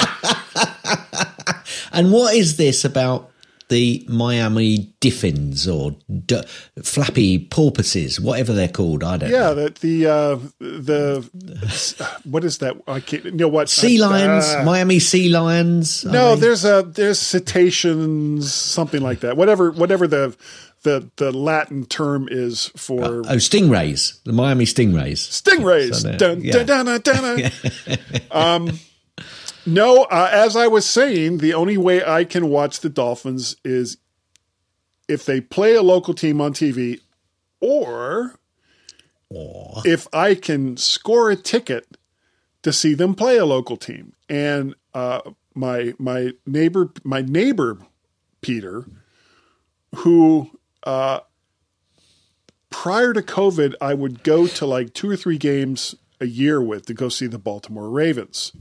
and 1.92 2.12
what 2.12 2.34
is 2.34 2.56
this 2.56 2.84
about 2.84 3.30
the 3.72 4.04
Miami 4.06 4.92
Diffins 5.00 5.66
or 5.66 5.96
d- 6.26 6.42
flappy 6.82 7.38
porpoises, 7.38 8.20
whatever 8.20 8.52
they're 8.52 8.68
called? 8.68 9.02
I 9.02 9.16
don't 9.16 9.30
know. 9.30 9.36
Yeah, 9.38 9.54
that 9.54 9.76
the 9.76 10.06
uh, 10.06 10.38
the 10.58 11.28
what 12.24 12.44
is 12.44 12.58
that? 12.58 12.76
I 12.86 13.00
can't. 13.00 13.24
You 13.24 13.32
know 13.32 13.48
what? 13.48 13.70
Sea 13.70 13.98
lions, 13.98 14.44
uh, 14.44 14.62
Miami 14.64 14.98
sea 14.98 15.30
lions. 15.30 16.04
no, 16.04 16.36
there's 16.36 16.64
a 16.64 16.82
there's 16.82 17.18
cetaceans, 17.18 18.52
something 18.52 19.00
like 19.00 19.20
that. 19.20 19.36
Whatever 19.36 19.70
whatever 19.70 20.06
the 20.06 20.36
the 20.82 21.10
the 21.16 21.32
Latin 21.32 21.86
term 21.86 22.28
is 22.30 22.70
for 22.76 23.04
oh 23.04 23.36
stingrays, 23.36 24.22
the 24.24 24.32
Miami 24.32 24.66
stingrays. 24.66 25.42
stingrays. 25.42 25.94
So 25.94 26.16
dun, 26.16 26.42
yeah. 26.42 26.62
dun, 26.62 26.86
dun, 26.86 27.00
dun, 27.00 27.50
dun. 27.50 27.98
um, 28.30 28.78
no, 29.66 30.04
uh, 30.04 30.28
as 30.32 30.56
I 30.56 30.66
was 30.66 30.88
saying, 30.88 31.38
the 31.38 31.54
only 31.54 31.76
way 31.76 32.04
I 32.04 32.24
can 32.24 32.48
watch 32.48 32.80
the 32.80 32.88
Dolphins 32.88 33.56
is 33.64 33.98
if 35.08 35.24
they 35.24 35.40
play 35.40 35.74
a 35.74 35.82
local 35.82 36.14
team 36.14 36.40
on 36.40 36.52
TV, 36.52 37.00
or 37.60 38.34
if 39.84 40.06
I 40.12 40.34
can 40.34 40.76
score 40.76 41.30
a 41.30 41.36
ticket 41.36 41.96
to 42.62 42.72
see 42.72 42.94
them 42.94 43.14
play 43.14 43.36
a 43.36 43.46
local 43.46 43.76
team. 43.76 44.14
And 44.28 44.74
uh, 44.94 45.20
my 45.54 45.94
my 45.98 46.32
neighbor, 46.46 46.90
my 47.04 47.22
neighbor 47.22 47.78
Peter, 48.40 48.84
who 49.96 50.50
uh, 50.82 51.20
prior 52.70 53.12
to 53.12 53.22
COVID, 53.22 53.74
I 53.80 53.94
would 53.94 54.22
go 54.22 54.46
to 54.46 54.66
like 54.66 54.92
two 54.94 55.08
or 55.08 55.16
three 55.16 55.38
games 55.38 55.94
a 56.20 56.26
year 56.26 56.60
with 56.60 56.86
to 56.86 56.94
go 56.94 57.08
see 57.08 57.26
the 57.26 57.38
Baltimore 57.38 57.90
Ravens 57.90 58.52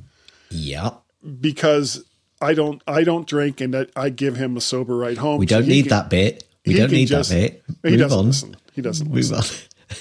Yeah, 0.51 0.91
because 1.39 2.03
I 2.41 2.53
don't 2.53 2.81
I 2.87 3.03
don't 3.03 3.27
drink 3.27 3.61
and 3.61 3.75
I, 3.75 3.87
I 3.95 4.09
give 4.09 4.35
him 4.35 4.57
a 4.57 4.61
sober 4.61 4.95
ride 4.97 5.17
home. 5.17 5.39
we 5.39 5.45
don't 5.45 5.63
he 5.63 5.69
need 5.69 5.81
can- 5.83 5.89
that 5.89 6.09
bit. 6.09 6.43
We 6.65 6.73
don't 6.75 6.91
need 6.91 7.07
just- 7.07 7.29
that 7.31 7.35
bit. 7.35 7.63
He 7.83 7.89
Move 7.91 7.99
doesn't 7.99 8.19
on. 8.19 8.25
listen. 8.27 8.55
He 8.73 8.81
doesn't 8.81 9.07
Move 9.07 9.15
listen. 9.31 9.35
on. 9.37 9.43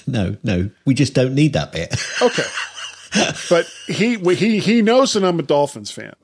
No, 0.07 0.37
no, 0.45 0.71
we 0.87 0.95
just 0.95 1.15
don't 1.15 1.35
need 1.35 1.55
that 1.55 1.73
bit. 1.73 1.93
Okay, 2.23 2.45
but 3.49 3.67
he 3.89 4.15
he 4.37 4.61
he 4.61 4.83
knows 4.83 5.15
that 5.15 5.25
I'm 5.25 5.41
a 5.41 5.43
Dolphins 5.43 5.91
fan. 5.91 6.15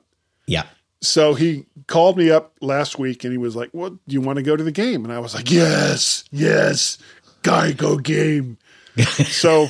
yeah. 0.45 0.63
So 1.01 1.33
he 1.35 1.65
called 1.87 2.17
me 2.17 2.31
up 2.31 2.53
last 2.61 2.97
week 2.97 3.23
and 3.25 3.31
he 3.33 3.37
was 3.37 3.55
like, 3.57 3.69
"What? 3.73 3.91
Do 4.07 4.13
you 4.13 4.21
want 4.21 4.37
to 4.37 4.43
go 4.43 4.55
to 4.55 4.63
the 4.63 4.71
game?" 4.71 5.03
And 5.03 5.13
I 5.13 5.19
was 5.19 5.35
like, 5.35 5.51
"Yes, 5.51 6.23
yes, 6.31 6.97
Geico 7.43 8.01
game." 8.01 8.57
so, 9.27 9.67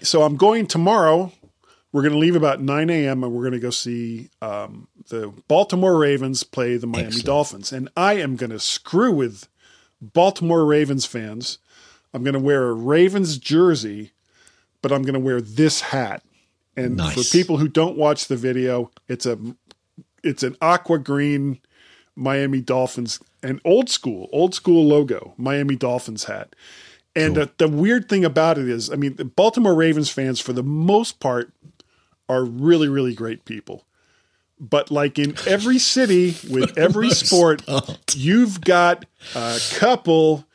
so 0.00 0.22
I'm 0.22 0.36
going 0.36 0.66
tomorrow. 0.66 1.30
We're 1.94 2.02
going 2.02 2.14
to 2.14 2.18
leave 2.18 2.34
about 2.34 2.60
9 2.60 2.90
a.m. 2.90 3.22
and 3.22 3.32
we're 3.32 3.42
going 3.42 3.52
to 3.52 3.60
go 3.60 3.70
see 3.70 4.28
um, 4.42 4.88
the 5.10 5.32
Baltimore 5.46 5.96
Ravens 5.96 6.42
play 6.42 6.76
the 6.76 6.88
Miami 6.88 7.06
Excellent. 7.06 7.26
Dolphins. 7.26 7.72
And 7.72 7.88
I 7.96 8.14
am 8.14 8.34
going 8.34 8.50
to 8.50 8.58
screw 8.58 9.12
with 9.12 9.46
Baltimore 10.02 10.64
Ravens 10.66 11.06
fans. 11.06 11.58
I'm 12.12 12.24
going 12.24 12.34
to 12.34 12.40
wear 12.40 12.64
a 12.68 12.72
Ravens 12.72 13.38
jersey, 13.38 14.10
but 14.82 14.90
I'm 14.90 15.02
going 15.02 15.14
to 15.14 15.20
wear 15.20 15.40
this 15.40 15.82
hat. 15.82 16.24
And 16.76 16.96
Nice. 16.96 17.14
for 17.14 17.38
people 17.38 17.58
who 17.58 17.68
don't 17.68 17.96
watch 17.96 18.26
the 18.26 18.34
video, 18.34 18.90
it's 19.06 19.24
a 19.24 19.38
it's 20.24 20.42
an 20.42 20.56
aqua 20.60 20.98
green 20.98 21.60
Miami 22.16 22.60
Dolphins 22.60 23.20
an 23.44 23.60
old 23.64 23.88
school 23.88 24.28
old 24.32 24.52
school 24.52 24.84
logo 24.84 25.34
Miami 25.36 25.76
Dolphins 25.76 26.24
hat. 26.24 26.56
And 27.14 27.36
the, 27.36 27.50
the 27.58 27.68
weird 27.68 28.08
thing 28.08 28.24
about 28.24 28.58
it 28.58 28.68
is, 28.68 28.90
I 28.90 28.96
mean, 28.96 29.14
the 29.14 29.24
Baltimore 29.24 29.76
Ravens 29.76 30.10
fans 30.10 30.40
for 30.40 30.52
the 30.52 30.64
most 30.64 31.20
part 31.20 31.52
are 32.28 32.44
really 32.44 32.88
really 32.88 33.14
great 33.14 33.44
people. 33.44 33.84
But 34.60 34.90
like 34.90 35.18
in 35.18 35.34
every 35.46 35.78
city 35.78 36.36
with 36.48 36.78
every 36.78 37.10
sport, 37.10 37.66
part. 37.66 38.14
you've 38.14 38.60
got 38.60 39.04
a 39.34 39.58
couple 39.76 40.46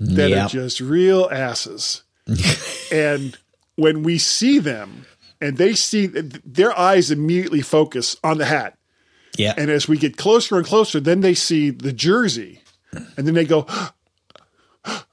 that 0.00 0.30
Yep. 0.30 0.46
are 0.46 0.48
just 0.48 0.80
real 0.80 1.28
asses. 1.30 2.02
and 2.92 3.36
when 3.76 4.02
we 4.02 4.18
see 4.18 4.58
them 4.58 5.06
and 5.40 5.56
they 5.56 5.74
see 5.74 6.06
their 6.06 6.76
eyes 6.78 7.10
immediately 7.10 7.62
focus 7.62 8.16
on 8.22 8.38
the 8.38 8.44
hat. 8.44 8.76
Yeah. 9.36 9.54
And 9.56 9.70
as 9.70 9.88
we 9.88 9.98
get 9.98 10.16
closer 10.16 10.56
and 10.56 10.66
closer, 10.66 11.00
then 11.00 11.20
they 11.20 11.34
see 11.34 11.70
the 11.70 11.92
jersey 11.92 12.62
and 12.92 13.26
then 13.26 13.34
they 13.34 13.44
go, 13.44 13.66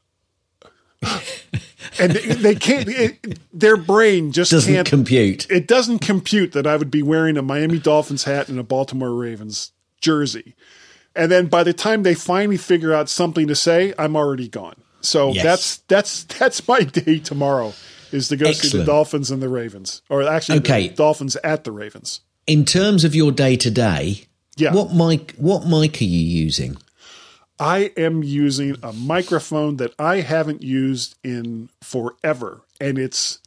and 2.00 2.14
they, 2.14 2.28
they 2.36 2.56
can't, 2.56 2.88
it, 2.90 3.40
their 3.54 3.78
brain 3.78 4.32
just 4.32 4.52
Doesn't 4.52 4.74
can't 4.74 4.88
compute. 4.88 5.50
it 5.50 5.68
doesn't 5.68 6.00
compute 6.00 6.52
that 6.54 6.68
I 6.68 6.75
would 6.75 6.92
be 6.92 7.02
wearing 7.04 7.38
a 7.38 7.42
Miami 7.42 7.80
Dolphins 7.80 8.24
hat 8.25 8.50
and 8.50 8.60
a 8.60 8.64
Baltimore 8.64 9.14
Ravens 9.14 9.72
jersey. 10.02 10.56
And 11.16 11.32
then 11.32 11.48
by 11.48 11.64
the 11.64 11.74
time 11.74 12.04
they 12.04 12.14
finally 12.14 12.58
figure 12.58 12.94
out 12.94 13.08
something 13.10 13.48
to 13.48 13.56
say, 13.56 13.94
I'm 13.98 14.16
already 14.16 14.48
gone. 14.50 14.75
So 15.02 15.32
Yes. 15.32 15.44
that's 15.44 15.78
that's 15.88 16.24
that's 16.40 16.68
my 16.68 16.80
day 16.82 17.20
tomorrow 17.20 17.74
is 18.12 18.28
to 18.30 18.38
go 18.38 18.52
see 18.52 18.78
the 18.78 18.84
Dolphins 18.86 19.32
and 19.32 19.42
the 19.42 19.50
Ravens. 19.50 20.02
Or 20.10 20.24
actually 20.24 20.60
Okay. 20.60 20.90
the 20.90 20.96
Dolphins 20.96 21.36
at 21.38 21.64
the 21.64 21.72
Ravens. 21.72 22.22
In 22.48 22.66
terms 22.66 23.04
of 23.04 23.16
your 23.16 23.32
day 23.32 23.56
to 23.56 23.72
day, 23.72 24.25
Yeah. 24.58 24.74
what 24.74 24.94
mic 24.94 25.34
what 25.38 25.66
mic 25.68 26.02
are 26.02 26.06
you 26.06 26.20
using? 26.20 26.78
I 27.59 27.91
am 27.95 28.24
using 28.24 28.75
a 28.83 28.91
microphone 28.91 29.77
that 29.77 29.93
I 29.97 30.21
haven't 30.21 30.62
used 30.62 31.15
in 31.24 31.69
forever. 31.81 32.62
And 32.81 32.97
it's 32.97 33.39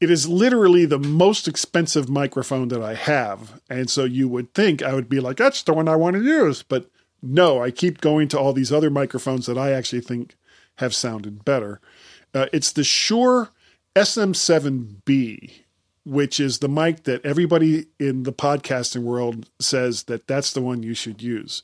it 0.00 0.10
is 0.10 0.28
literally 0.28 0.84
the 0.84 0.98
most 0.98 1.48
expensive 1.48 2.08
microphone 2.08 2.68
that 2.68 2.82
I 2.82 2.94
have. 2.94 3.60
And 3.70 3.88
so 3.88 4.04
you 4.04 4.28
would 4.28 4.52
think 4.52 4.82
I 4.82 4.92
would 4.92 5.08
be 5.08 5.20
like, 5.20 5.38
that's 5.38 5.62
the 5.62 5.72
one 5.72 5.88
I 5.88 5.96
want 5.96 6.16
to 6.16 6.22
use. 6.22 6.62
But 6.62 6.90
no, 7.22 7.62
I 7.62 7.70
keep 7.70 8.02
going 8.02 8.28
to 8.28 8.38
all 8.38 8.52
these 8.52 8.72
other 8.72 8.90
microphones 8.90 9.46
that 9.46 9.56
I 9.56 9.72
actually 9.72 10.02
think 10.02 10.36
have 10.76 10.94
sounded 10.94 11.44
better. 11.44 11.80
Uh, 12.34 12.46
it's 12.52 12.72
the 12.72 12.84
Shure 12.84 13.48
SM7B, 13.94 15.52
which 16.04 16.38
is 16.38 16.58
the 16.58 16.68
mic 16.68 17.04
that 17.04 17.24
everybody 17.24 17.86
in 17.98 18.24
the 18.24 18.32
podcasting 18.32 19.02
world 19.02 19.48
says 19.58 20.02
that 20.04 20.26
that's 20.26 20.52
the 20.52 20.60
one 20.60 20.82
you 20.82 20.92
should 20.92 21.22
use. 21.22 21.62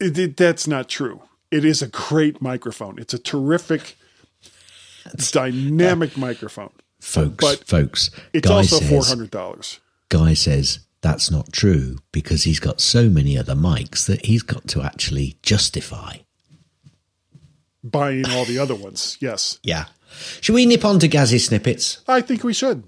It, 0.00 0.18
it- 0.18 0.36
that's 0.36 0.66
not 0.66 0.88
true. 0.88 1.22
It 1.50 1.64
is 1.64 1.82
a 1.82 1.86
great 1.88 2.42
microphone. 2.42 2.98
It's 2.98 3.14
a 3.14 3.18
terrific, 3.18 3.96
dynamic 5.30 6.16
microphone. 6.16 6.70
Folks, 7.00 7.36
But 7.44 7.64
folks. 7.68 8.10
It's 8.32 8.48
Guy 8.48 8.54
also 8.54 8.80
four 8.80 9.04
hundred 9.04 9.30
dollars. 9.30 9.78
Guy 10.08 10.34
says 10.34 10.80
that's 11.02 11.30
not 11.30 11.52
true 11.52 11.98
because 12.12 12.44
he's 12.44 12.58
got 12.58 12.80
so 12.80 13.08
many 13.10 13.36
other 13.38 13.54
mics 13.54 14.06
that 14.06 14.24
he's 14.26 14.42
got 14.42 14.66
to 14.68 14.82
actually 14.82 15.36
justify. 15.42 16.16
Buying 17.84 18.26
all 18.30 18.46
the 18.46 18.58
other 18.58 18.74
ones, 18.74 19.18
yes, 19.20 19.58
Yeah. 19.62 19.84
Should 20.40 20.54
we 20.54 20.64
nip 20.64 20.84
on 20.84 20.98
to 21.00 21.08
Gazzy 21.08 21.38
snippets? 21.40 22.02
I 22.08 22.20
think 22.22 22.42
we 22.44 22.54
should. 22.54 22.84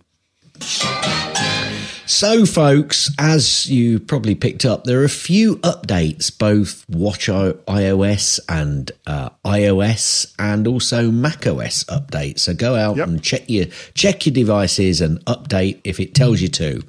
So, 2.07 2.47
folks, 2.47 3.11
as 3.19 3.69
you 3.69 3.99
probably 3.99 4.37
picked 4.37 4.65
up, 4.65 4.85
there 4.85 5.01
are 5.01 5.05
a 5.05 5.09
few 5.09 5.57
updates, 5.57 6.37
both 6.37 6.85
Watch 6.89 7.27
iOS 7.27 8.39
and 8.49 8.93
uh, 9.09 9.31
iOS, 9.45 10.33
and 10.39 10.69
also 10.69 11.11
macOS 11.11 11.83
updates. 11.85 12.41
So 12.41 12.55
go 12.55 12.77
out 12.77 12.97
Yep. 12.97 13.09
and 13.09 13.23
check 13.23 13.43
your 13.49 13.67
check 13.95 14.25
your 14.25 14.33
devices 14.35 15.01
and 15.01 15.23
update 15.25 15.81
if 15.83 15.99
it 15.99 16.15
tells 16.15 16.41
you 16.41 16.49
to. 16.49 16.83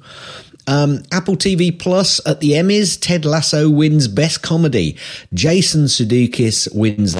Um, 0.68 1.02
Apple 1.10 1.34
TV 1.36 1.76
Plus 1.76 2.20
at 2.26 2.40
the 2.40 2.50
Emmys, 2.52 2.96
Ted 3.00 3.24
Lasso 3.24 3.68
wins 3.70 4.06
Best 4.06 4.42
Comedy. 4.42 4.96
Jason 5.34 5.84
Sudeikis 5.84 6.72
wins. 6.74 7.16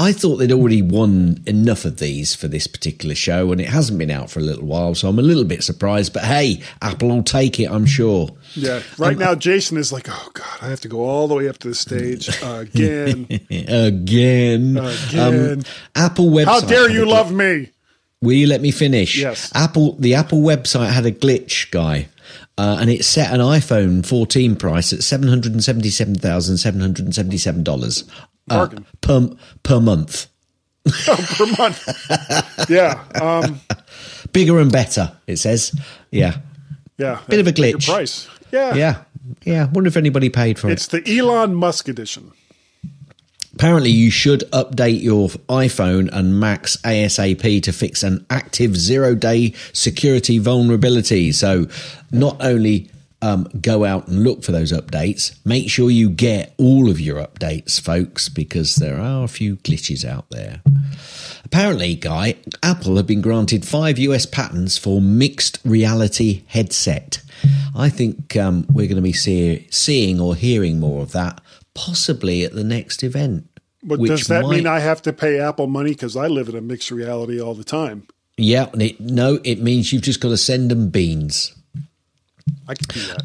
I 0.00 0.12
thought 0.12 0.36
they'd 0.36 0.50
already 0.50 0.80
won 0.80 1.42
enough 1.46 1.84
of 1.84 1.98
these 1.98 2.34
for 2.34 2.48
this 2.48 2.66
particular 2.66 3.14
show, 3.14 3.52
and 3.52 3.60
it 3.60 3.68
hasn't 3.68 3.98
been 3.98 4.10
out 4.10 4.30
for 4.30 4.40
a 4.40 4.42
little 4.42 4.64
while, 4.64 4.94
so 4.94 5.10
I'm 5.10 5.18
a 5.18 5.22
little 5.22 5.44
bit 5.44 5.62
surprised. 5.62 6.14
But 6.14 6.24
hey, 6.24 6.62
Apple 6.80 7.10
will 7.10 7.22
take 7.22 7.60
it, 7.60 7.70
I'm 7.70 7.84
sure. 7.84 8.30
Yeah, 8.54 8.80
right 8.96 9.18
now 9.18 9.34
Jason 9.34 9.76
is 9.76 9.92
like, 9.92 10.06
oh 10.08 10.30
god, 10.32 10.58
I 10.62 10.68
have 10.68 10.80
to 10.80 10.88
go 10.88 11.00
all 11.00 11.28
the 11.28 11.34
way 11.34 11.50
up 11.50 11.58
to 11.58 11.68
the 11.68 11.74
stage 11.74 12.28
again. 12.42 13.26
Again. 13.50 14.76
Again. 14.78 15.56
Um, 15.56 15.62
Apple 15.94 16.30
website. 16.30 16.44
How 16.46 16.60
dare 16.60 16.88
you 16.88 17.04
love 17.04 17.30
me? 17.30 17.68
Will 18.22 18.32
you 18.32 18.46
let 18.46 18.62
me 18.62 18.70
finish? 18.70 19.18
Yes. 19.18 19.52
Apple, 19.54 19.96
the 19.96 20.14
Apple 20.14 20.40
website 20.40 20.90
had 20.90 21.04
a 21.04 21.12
glitch, 21.12 21.70
guy, 21.70 22.08
uh, 22.60 22.76
and 22.78 22.90
it 22.90 23.06
set 23.06 23.32
an 23.32 23.40
iPhone 23.40 24.04
14 24.04 24.54
price 24.54 24.92
at 24.92 25.02
seven 25.02 25.28
hundred 25.28 25.52
and 25.52 25.64
seventy-seven 25.64 26.16
thousand 26.16 26.58
seven 26.58 26.78
hundred 26.78 27.06
and 27.06 27.14
seventy-seven 27.14 27.62
dollars 27.64 28.04
uh, 28.50 28.68
per 29.00 29.30
per 29.62 29.80
month. 29.80 30.26
per 31.06 31.46
month. 31.58 31.88
yeah, 32.68 33.02
um, 33.14 33.60
Bigger 34.34 34.58
and 34.60 34.70
better, 34.70 35.10
it 35.26 35.38
says. 35.38 35.72
Yeah, 36.10 36.36
yeah. 36.98 37.20
Bit 37.28 37.40
of 37.40 37.46
a 37.46 37.52
glitch. 37.52 37.86
price. 37.86 38.28
Yeah, 38.52 38.74
yeah, 38.74 39.02
yeah. 39.44 39.64
Wonder 39.72 39.88
if 39.88 39.96
anybody 39.96 40.28
paid 40.28 40.58
for 40.58 40.68
it. 40.68 40.72
It's 40.74 40.88
the 40.88 41.02
Elon 41.18 41.54
Musk 41.54 41.88
edition. 41.88 42.30
Apparently, 43.54 43.90
you 43.90 44.10
should 44.10 44.40
update 44.52 45.02
your 45.02 45.28
iPhone 45.48 46.08
and 46.12 46.38
Macs 46.38 46.76
ASAP 46.78 47.62
to 47.62 47.72
fix 47.72 48.02
an 48.02 48.24
active 48.30 48.76
zero 48.76 49.14
day 49.14 49.54
security 49.72 50.38
vulnerability. 50.38 51.32
So, 51.32 51.66
not 52.12 52.36
only 52.40 52.90
um, 53.22 53.48
go 53.60 53.84
out 53.84 54.08
and 54.08 54.24
look 54.24 54.42
for 54.42 54.52
those 54.52 54.72
updates, 54.72 55.38
make 55.44 55.68
sure 55.68 55.90
you 55.90 56.08
get 56.08 56.54
all 56.56 56.88
of 56.88 57.00
your 57.00 57.18
updates, 57.18 57.80
folks, 57.80 58.28
because 58.28 58.76
there 58.76 58.98
are 58.98 59.24
a 59.24 59.28
few 59.28 59.56
glitches 59.56 60.04
out 60.04 60.30
there. 60.30 60.62
Apparently, 61.44 61.94
Guy, 61.96 62.36
Apple 62.62 62.96
have 62.96 63.06
been 63.06 63.20
granted 63.20 63.66
five 63.66 63.98
US 63.98 64.24
patents 64.26 64.78
for 64.78 65.00
mixed 65.00 65.58
reality 65.64 66.42
headset. 66.46 67.20
I 67.74 67.88
think 67.88 68.36
um, 68.36 68.66
we're 68.70 68.86
going 68.86 68.96
to 68.96 69.02
be 69.02 69.12
see- 69.12 69.66
seeing 69.70 70.20
or 70.20 70.34
hearing 70.34 70.80
more 70.80 71.02
of 71.02 71.12
that, 71.12 71.40
possibly 71.74 72.44
at 72.44 72.54
the 72.54 72.64
next 72.64 73.02
event. 73.02 73.46
But 73.82 74.00
does 74.02 74.26
that 74.26 74.42
might- 74.42 74.56
mean 74.56 74.66
I 74.66 74.80
have 74.80 75.02
to 75.02 75.12
pay 75.12 75.38
Apple 75.38 75.66
money 75.66 75.90
because 75.90 76.16
I 76.16 76.26
live 76.26 76.48
in 76.48 76.56
a 76.56 76.60
mixed 76.60 76.90
reality 76.90 77.40
all 77.40 77.54
the 77.54 77.64
time? 77.64 78.06
Yeah, 78.36 78.68
it, 78.74 79.00
no, 79.00 79.38
it 79.44 79.60
means 79.60 79.92
you've 79.92 80.02
just 80.02 80.20
got 80.20 80.30
to 80.30 80.36
send 80.36 80.70
them 80.70 80.88
beans. 80.88 81.54
I 82.66 82.74
can 82.74 82.88
do 82.88 83.06
that. 83.08 83.22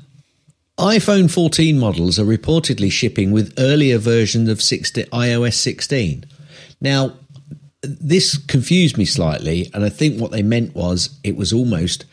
iPhone 0.77 1.31
14 1.31 1.79
models 1.79 2.19
are 2.19 2.25
reportedly 2.25 2.91
shipping 2.91 3.31
with 3.31 3.53
earlier 3.57 3.97
versions 3.97 4.49
of 4.49 4.61
60, 4.61 5.03
iOS 5.05 5.53
16. 5.53 6.25
Now, 6.81 7.13
this 7.81 8.37
confused 8.37 8.97
me 8.97 9.05
slightly, 9.05 9.69
and 9.73 9.85
I 9.85 9.89
think 9.89 10.19
what 10.19 10.31
they 10.31 10.43
meant 10.43 10.75
was 10.75 11.17
it 11.23 11.37
was 11.37 11.53
almost 11.53 12.05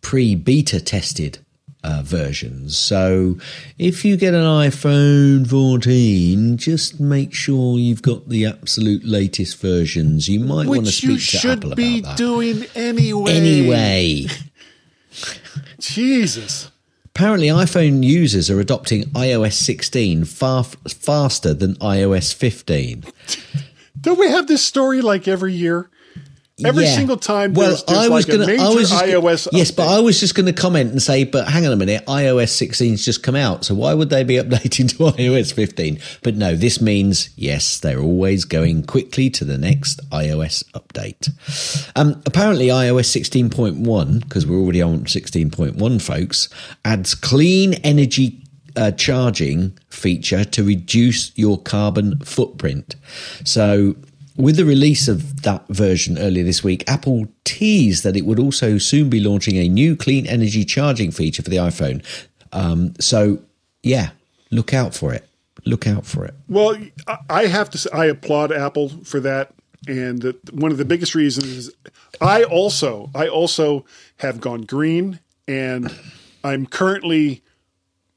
pre 0.00 0.34
beta 0.34 0.80
tested 0.80 1.38
uh, 1.84 2.02
versions. 2.04 2.76
So 2.76 3.38
if 3.78 4.04
you 4.04 4.16
get 4.16 4.34
an 4.34 4.44
iPhone 4.44 5.46
14, 5.48 6.56
just 6.56 7.00
make 7.00 7.34
sure 7.34 7.78
you've 7.78 8.02
got 8.02 8.28
the 8.28 8.46
absolute 8.46 9.04
latest 9.04 9.60
versions. 9.60 10.28
You 10.28 10.40
might 10.40 10.66
want 10.66 10.86
to 10.86 10.92
speak 10.92 11.20
to 11.28 11.50
Apple 11.50 11.72
about 11.72 11.76
that. 11.76 11.76
Should 11.76 11.76
be 11.76 12.02
doing 12.16 12.64
anyway. 12.74 13.32
Anyway. 13.32 14.26
Jesus. 15.80 16.70
Apparently, 17.14 17.48
iPhone 17.48 18.02
users 18.02 18.48
are 18.48 18.58
adopting 18.58 19.04
iOS 19.10 19.52
16 19.52 20.24
far 20.24 20.64
faster 20.64 21.52
than 21.52 21.74
iOS 21.76 22.32
15. 22.32 23.04
Don't 24.00 24.18
we 24.18 24.30
have 24.30 24.46
this 24.46 24.64
story 24.64 25.02
like 25.02 25.28
every 25.28 25.52
year? 25.52 25.90
Every 26.64 26.84
Yeah. 26.84 26.96
single 26.96 27.16
time 27.16 27.54
Well, 27.54 27.76
I 27.88 28.08
was 28.08 28.26
like 28.26 28.38
gonna, 28.38 28.44
a 28.44 28.46
major 28.46 28.62
I 28.62 28.68
was 28.68 28.90
just 28.90 29.04
iOS 29.04 29.48
yes, 29.52 29.70
but. 29.70 29.88
I 29.88 30.00
was 30.00 30.20
just 30.20 30.34
going 30.34 30.46
to 30.46 30.52
comment 30.52 30.90
and 30.92 31.02
say, 31.02 31.24
but 31.24 31.48
hang 31.48 31.66
on 31.66 31.72
a 31.72 31.76
minute, 31.76 32.04
iOS 32.06 32.50
16's 32.52 33.04
just 33.04 33.22
come 33.22 33.36
out, 33.36 33.64
so 33.64 33.74
why 33.74 33.94
would 33.94 34.10
they 34.10 34.24
be 34.24 34.34
updating 34.42 34.88
to 34.90 34.96
iOS 34.96 35.52
15? 35.52 35.98
But 36.22 36.36
no, 36.36 36.54
this 36.56 36.80
means 36.80 37.30
yes, 37.36 37.78
they're 37.80 38.00
always 38.00 38.44
going 38.44 38.84
quickly 38.84 39.30
to 39.30 39.44
the 39.44 39.58
next 39.58 40.00
iOS 40.10 40.64
update. 40.72 41.30
Um, 41.96 42.22
apparently, 42.26 42.68
iOS 42.68 43.08
16.1, 43.20 44.20
because 44.20 44.46
we're 44.46 44.58
already 44.58 44.82
on 44.82 45.04
16.1, 45.04 46.00
folks, 46.02 46.48
adds 46.84 47.14
clean 47.14 47.74
energy 47.74 48.38
uh, 48.76 48.90
charging 48.92 49.76
feature 49.90 50.44
to 50.44 50.64
reduce 50.64 51.36
your 51.36 51.60
carbon 51.60 52.18
footprint. 52.20 52.96
So, 53.44 53.96
with 54.36 54.56
the 54.56 54.64
release 54.64 55.08
of 55.08 55.42
that 55.42 55.66
version 55.68 56.18
earlier 56.18 56.44
this 56.44 56.64
week, 56.64 56.84
Apple 56.88 57.26
teased 57.44 58.04
that 58.04 58.16
it 58.16 58.24
would 58.24 58.38
also 58.38 58.78
soon 58.78 59.10
be 59.10 59.20
launching 59.20 59.56
a 59.56 59.68
new 59.68 59.96
clean 59.96 60.26
energy 60.26 60.64
charging 60.64 61.10
feature 61.10 61.42
for 61.42 61.50
the 61.50 61.56
iPhone. 61.56 62.04
Um, 62.52 62.94
so, 63.00 63.40
yeah, 63.82 64.10
look 64.50 64.72
out 64.72 64.94
for 64.94 65.12
it. 65.12 65.28
Look 65.64 65.86
out 65.86 66.06
for 66.06 66.24
it. 66.24 66.34
Well, 66.48 66.76
I- 67.28 67.46
have 67.46 67.70
to 67.70 67.78
say, 67.78 67.90
I 67.92 68.06
applaud 68.06 68.52
Apple 68.52 68.88
for 69.04 69.20
that. 69.20 69.52
And 69.86 70.34
one 70.52 70.72
of 70.72 70.78
the 70.78 70.84
biggest 70.84 71.14
reasons 71.14 71.46
is 71.46 71.72
I 72.20 72.44
also, 72.44 73.10
I 73.14 73.28
also 73.28 73.84
have 74.18 74.40
gone 74.40 74.62
green 74.62 75.18
and 75.48 75.92
I'm 76.44 76.66
currently 76.66 77.42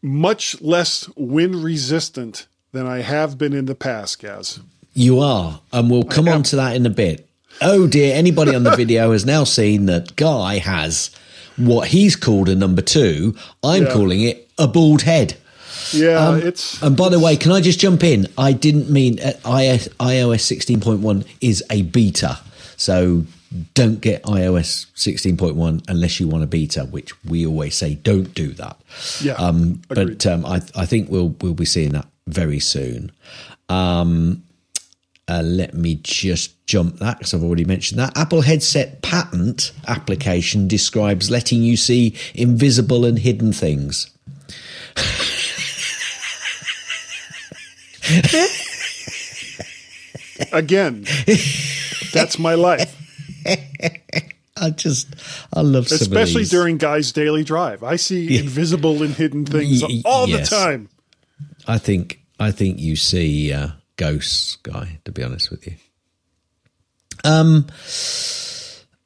much 0.01 0.61
less 0.61 1.09
wind 1.15 1.55
resistant 1.55 2.47
than 2.71 2.85
I 2.85 2.99
have 2.99 3.37
been 3.37 3.53
in 3.53 3.65
the 3.65 3.75
past, 3.75 4.19
Gaz. 4.19 4.59
You 4.95 5.19
are, 5.19 5.59
and 5.73 5.91
we'll 5.91 6.03
come 6.03 6.27
on 6.29 6.41
to 6.43 6.55
that 6.55 6.75
in 6.75 6.85
a 6.85 6.89
bit. 6.89 7.27
Oh 7.61 7.85
dear, 7.85 8.15
anybody 8.15 8.55
on 8.55 8.63
the 8.63 8.75
video 8.83 9.11
has 9.11 9.25
now 9.25 9.43
seen 9.43 9.85
that 9.87 10.15
Guy 10.15 10.57
has 10.59 11.11
what 11.57 11.89
he's 11.89 12.15
called 12.15 12.49
a 12.49 12.55
number 12.55 12.81
two. 12.81 13.35
I'm 13.63 13.83
Yeah. 13.83 13.93
calling 13.93 14.21
it 14.21 14.49
a 14.57 14.67
bald 14.67 15.01
head. 15.03 15.35
Yeah, 15.91 16.27
Um, 16.29 16.41
it's 16.41 16.81
And 16.81 16.95
by 16.97 17.09
the 17.09 17.19
way, 17.19 17.35
can 17.37 17.51
I 17.51 17.59
just 17.61 17.79
jump 17.79 18.03
in? 18.03 18.27
I 18.37 18.53
didn't 18.53 18.89
mean 18.89 19.19
uh, 19.19 19.33
iOS, 19.43 19.89
iOS 19.99 20.41
16.1 20.41 21.25
is 21.41 21.63
a 21.69 21.83
beta. 21.83 22.39
So 22.77 23.25
don't 23.73 24.01
get 24.01 24.23
iOS 24.23 24.87
16.1 24.95 25.83
unless 25.87 26.19
you 26.19 26.27
want 26.27 26.43
a 26.43 26.47
beta, 26.47 26.85
which 26.85 27.11
we 27.25 27.45
always 27.45 27.75
say 27.75 27.95
don't 27.95 28.33
do 28.33 28.49
that. 28.53 28.77
Yeah, 29.21 29.33
Um, 29.33 29.81
but 29.89 30.25
um, 30.25 30.45
I, 30.45 30.61
I 30.75 30.85
think 30.85 31.09
we'll 31.09 31.35
we'll 31.41 31.53
be 31.53 31.65
seeing 31.65 31.91
that 31.91 32.07
very 32.27 32.59
soon. 32.59 33.11
Um, 33.69 34.43
uh, 35.27 35.41
let 35.43 35.73
me 35.73 35.95
just 36.03 36.65
jump 36.67 36.99
that 36.99 37.17
because 37.17 37.33
I've 37.33 37.43
already 37.43 37.65
mentioned 37.65 37.99
that. 37.99 38.15
Apple 38.17 38.41
headset 38.41 39.01
patent 39.01 39.71
application 39.87 40.67
describes 40.67 41.31
letting 41.31 41.63
you 41.63 41.77
see 41.77 42.15
invisible 42.33 43.05
and 43.05 43.17
hidden 43.17 43.51
things. 43.51 44.11
again. 50.51 51.05
that's 52.13 52.37
my 52.37 52.53
life, 52.53 52.95
I 54.57 54.69
just, 54.69 55.07
I 55.53 55.61
love 55.61 55.87
especially 55.87 56.45
during 56.45 56.77
Guy's 56.77 57.11
daily 57.11 57.43
drive. 57.43 57.83
I 57.83 57.95
see 57.95 58.37
invisible 58.37 59.01
and 59.03 59.13
hidden 59.13 59.45
things 59.45 59.83
all 60.05 60.27
yes. 60.27 60.49
the 60.49 60.55
time. 60.55 60.89
I 61.67 61.79
think, 61.79 62.21
I 62.39 62.51
think 62.51 62.79
you 62.79 62.95
see 62.95 63.51
uh, 63.51 63.69
ghosts, 63.97 64.57
guy. 64.57 64.99
To 65.05 65.11
be 65.11 65.23
honest 65.23 65.51
with 65.51 65.67
you, 65.67 65.75
um, 67.23 67.67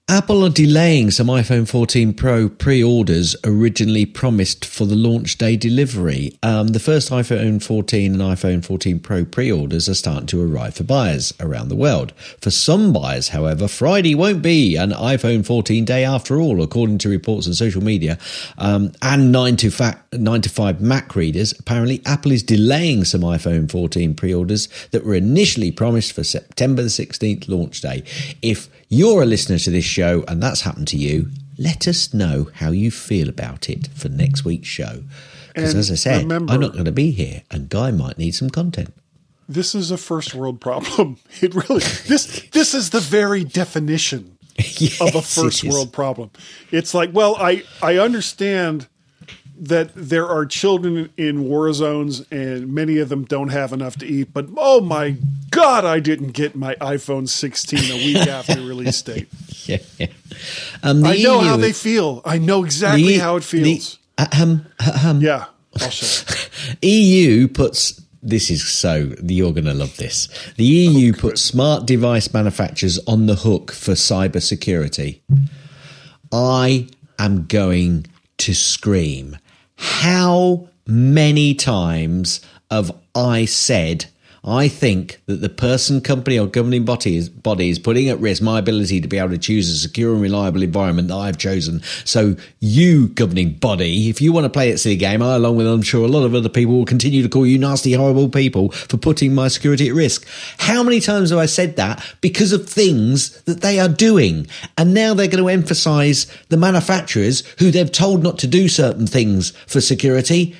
Apple 0.09 0.43
are 0.43 0.49
delaying 0.49 1.11
some 1.11 1.27
iPhone 1.27 1.69
14 1.69 2.15
Pro 2.15 2.49
pre-orders 2.49 3.35
originally 3.43 4.07
promised 4.07 4.65
for 4.65 4.85
the 4.85 4.95
launch 4.95 5.37
day 5.37 5.55
delivery. 5.55 6.35
Um, 6.41 6.69
the 6.69 6.79
first 6.79 7.11
iPhone 7.11 7.61
14 7.61 8.13
and 8.13 8.21
iPhone 8.23 8.65
14 8.65 8.99
Pro 9.01 9.23
pre-orders 9.23 9.87
are 9.87 9.93
starting 9.93 10.25
to 10.25 10.41
arrive 10.41 10.73
for 10.73 10.83
buyers 10.83 11.31
around 11.39 11.69
the 11.69 11.75
world. 11.75 12.11
For 12.41 12.49
some 12.49 12.91
buyers, 12.91 13.27
however, 13.27 13.67
Friday 13.67 14.15
won't 14.15 14.41
be 14.41 14.77
an 14.77 14.89
iPhone 14.89 15.45
14 15.45 15.85
day 15.85 16.03
after 16.03 16.41
all, 16.41 16.63
according 16.63 16.97
to 16.99 17.09
reports 17.09 17.45
on 17.45 17.53
social 17.53 17.83
media 17.83 18.17
um, 18.57 18.91
and 19.03 19.31
9 19.31 19.57
to, 19.57 19.69
fa- 19.69 20.01
9 20.11 20.41
to 20.41 20.49
5 20.49 20.81
Mac 20.81 21.15
readers. 21.15 21.53
Apparently, 21.59 22.01
Apple 22.07 22.31
is 22.31 22.41
delaying 22.41 23.05
some 23.05 23.21
iPhone 23.21 23.69
14 23.69 24.15
pre-orders 24.15 24.69
that 24.89 25.05
were 25.05 25.13
initially 25.13 25.71
promised 25.71 26.13
for 26.13 26.23
September 26.23 26.81
the 26.81 26.87
16th 26.87 27.47
launch 27.47 27.81
day. 27.81 28.03
If 28.41 28.69
you're 28.89 29.21
a 29.21 29.25
listener 29.25 29.57
to 29.59 29.69
this 29.71 29.85
show 29.85 30.23
and 30.27 30.41
that's 30.41 30.61
happened 30.61 30.87
to 30.89 30.97
you, 30.97 31.29
let 31.57 31.87
us 31.87 32.13
know 32.13 32.49
how 32.55 32.71
you 32.71 32.91
feel 32.91 33.29
about 33.29 33.69
it 33.69 33.87
for 33.95 34.09
next 34.09 34.43
week's 34.45 34.67
show. 34.67 35.03
Because 35.53 35.75
as 35.75 35.91
I 35.91 35.95
said, 35.95 36.23
remember- 36.23 36.53
I'm 36.53 36.59
not 36.59 36.73
going 36.73 36.85
to 36.85 36.91
be 36.91 37.11
here 37.11 37.43
and 37.51 37.69
Guy 37.69 37.91
might 37.91 38.17
need 38.17 38.35
some 38.35 38.49
content. 38.49 38.93
This 39.47 39.73
is 39.73 39.89
a 39.91 39.97
first 39.97 40.35
world 40.35 40.61
problem. 40.61 41.17
It 41.41 41.55
really 41.55 41.79
this 42.07 42.43
this 42.51 42.73
is 42.73 42.91
the 42.91 42.99
very 42.99 43.43
definition 43.43 44.37
Yes, 44.57 45.01
of 45.01 45.15
a 45.15 45.21
first 45.21 45.63
world 45.63 45.91
problem. 45.91 46.29
It's 46.71 46.93
like, 46.93 47.11
well, 47.13 47.35
I 47.37 47.63
I 47.81 47.97
understand 47.97 48.87
that 49.59 49.91
there 49.93 50.27
are 50.27 50.45
children 50.45 51.09
in 51.17 51.43
war 51.43 51.71
zones 51.73 52.25
and 52.31 52.73
many 52.73 52.97
of 52.99 53.09
them 53.09 53.25
don't 53.25 53.49
have 53.49 53.73
enough 53.73 53.97
to 53.97 54.05
eat, 54.05 54.33
but 54.33 54.47
oh 54.57 54.81
my 54.81 55.17
god, 55.51 55.85
I 55.85 55.99
didn't 55.99 56.31
get 56.31 56.55
my 56.55 56.75
iPhone 56.75 57.27
16 57.27 57.91
a 57.91 57.95
week 57.95 58.15
after 58.27 58.61
release 58.61 59.01
date. 59.01 59.27
Yeah, 59.65 59.77
yeah. 59.97 60.07
Um, 60.81 61.01
the 61.01 61.09
I 61.09 61.17
know 61.17 61.41
how 61.41 61.55
EU 61.55 61.61
they 61.61 61.73
feel. 61.73 62.21
I 62.23 62.37
know 62.37 62.63
exactly 62.63 63.17
the- 63.17 63.17
how 63.17 63.35
it 63.35 63.43
feels. 63.43 63.99
The, 64.17 64.23
uh, 64.23 64.41
um, 64.41 64.65
um, 65.05 65.21
yeah, 65.21 65.45
I'll 65.79 65.87
up. 65.87 65.93
EU 66.81 67.47
puts 67.47 68.01
this 68.21 68.51
is 68.51 68.67
so 68.67 69.13
you're 69.23 69.53
going 69.53 69.65
to 69.65 69.73
love 69.73 69.95
this. 69.97 70.27
The 70.57 70.65
EU 70.65 71.13
put 71.13 71.37
smart 71.37 71.85
device 71.85 72.33
manufacturers 72.33 72.99
on 73.07 73.27
the 73.27 73.35
hook 73.35 73.71
for 73.71 73.93
cyber 73.93 74.41
security. 74.41 75.23
I 76.31 76.87
am 77.17 77.45
going 77.45 78.07
to 78.39 78.53
scream. 78.53 79.37
How 79.79 80.67
many 80.85 81.53
times 81.53 82.41
have 82.69 82.91
I 83.15 83.45
said 83.45 84.05
I 84.43 84.67
think 84.67 85.21
that 85.25 85.41
the 85.41 85.49
person, 85.49 86.01
company, 86.01 86.39
or 86.39 86.47
governing 86.47 86.85
body 86.85 87.17
is, 87.17 87.29
body 87.29 87.69
is 87.69 87.79
putting 87.79 88.09
at 88.09 88.19
risk 88.19 88.41
my 88.41 88.59
ability 88.59 89.01
to 89.01 89.07
be 89.07 89.17
able 89.17 89.29
to 89.29 89.37
choose 89.37 89.69
a 89.69 89.77
secure 89.77 90.13
and 90.13 90.21
reliable 90.21 90.63
environment 90.63 91.09
that 91.09 91.15
I've 91.15 91.37
chosen. 91.37 91.81
So, 92.05 92.35
you, 92.59 93.09
governing 93.09 93.53
body, 93.53 94.09
if 94.09 94.21
you 94.21 94.31
want 94.31 94.45
to 94.45 94.49
play 94.49 94.71
that 94.71 94.77
silly 94.77 94.95
game, 94.95 95.21
I, 95.21 95.35
along 95.35 95.57
with 95.57 95.67
I'm 95.67 95.81
sure 95.81 96.05
a 96.05 96.09
lot 96.09 96.23
of 96.23 96.33
other 96.33 96.49
people, 96.49 96.77
will 96.77 96.85
continue 96.85 97.21
to 97.21 97.29
call 97.29 97.45
you 97.45 97.57
nasty, 97.57 97.93
horrible 97.93 98.29
people 98.29 98.69
for 98.71 98.97
putting 98.97 99.35
my 99.35 99.49
security 99.49 99.89
at 99.89 99.95
risk. 99.95 100.27
How 100.57 100.83
many 100.83 100.99
times 100.99 101.31
have 101.31 101.39
I 101.39 101.45
said 101.45 101.75
that? 101.75 102.03
Because 102.21 102.53
of 102.53 102.69
things 102.69 103.41
that 103.41 103.61
they 103.61 103.79
are 103.79 103.89
doing. 103.89 104.47
And 104.77 104.93
now 104.93 105.13
they're 105.13 105.27
going 105.27 105.43
to 105.43 105.49
emphasize 105.49 106.27
the 106.49 106.57
manufacturers 106.57 107.45
who 107.59 107.71
they've 107.71 107.91
told 107.91 108.23
not 108.23 108.39
to 108.39 108.47
do 108.47 108.67
certain 108.67 109.07
things 109.07 109.51
for 109.67 109.81
security 109.81 110.55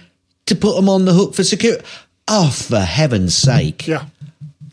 to 0.45 0.55
put 0.55 0.75
them 0.75 0.89
on 0.89 1.05
the 1.05 1.13
hook 1.13 1.35
for 1.35 1.43
security. 1.43 1.85
Oh, 2.29 2.49
for 2.51 2.79
heaven's 2.79 3.35
sake! 3.35 3.87
Yeah, 3.87 4.05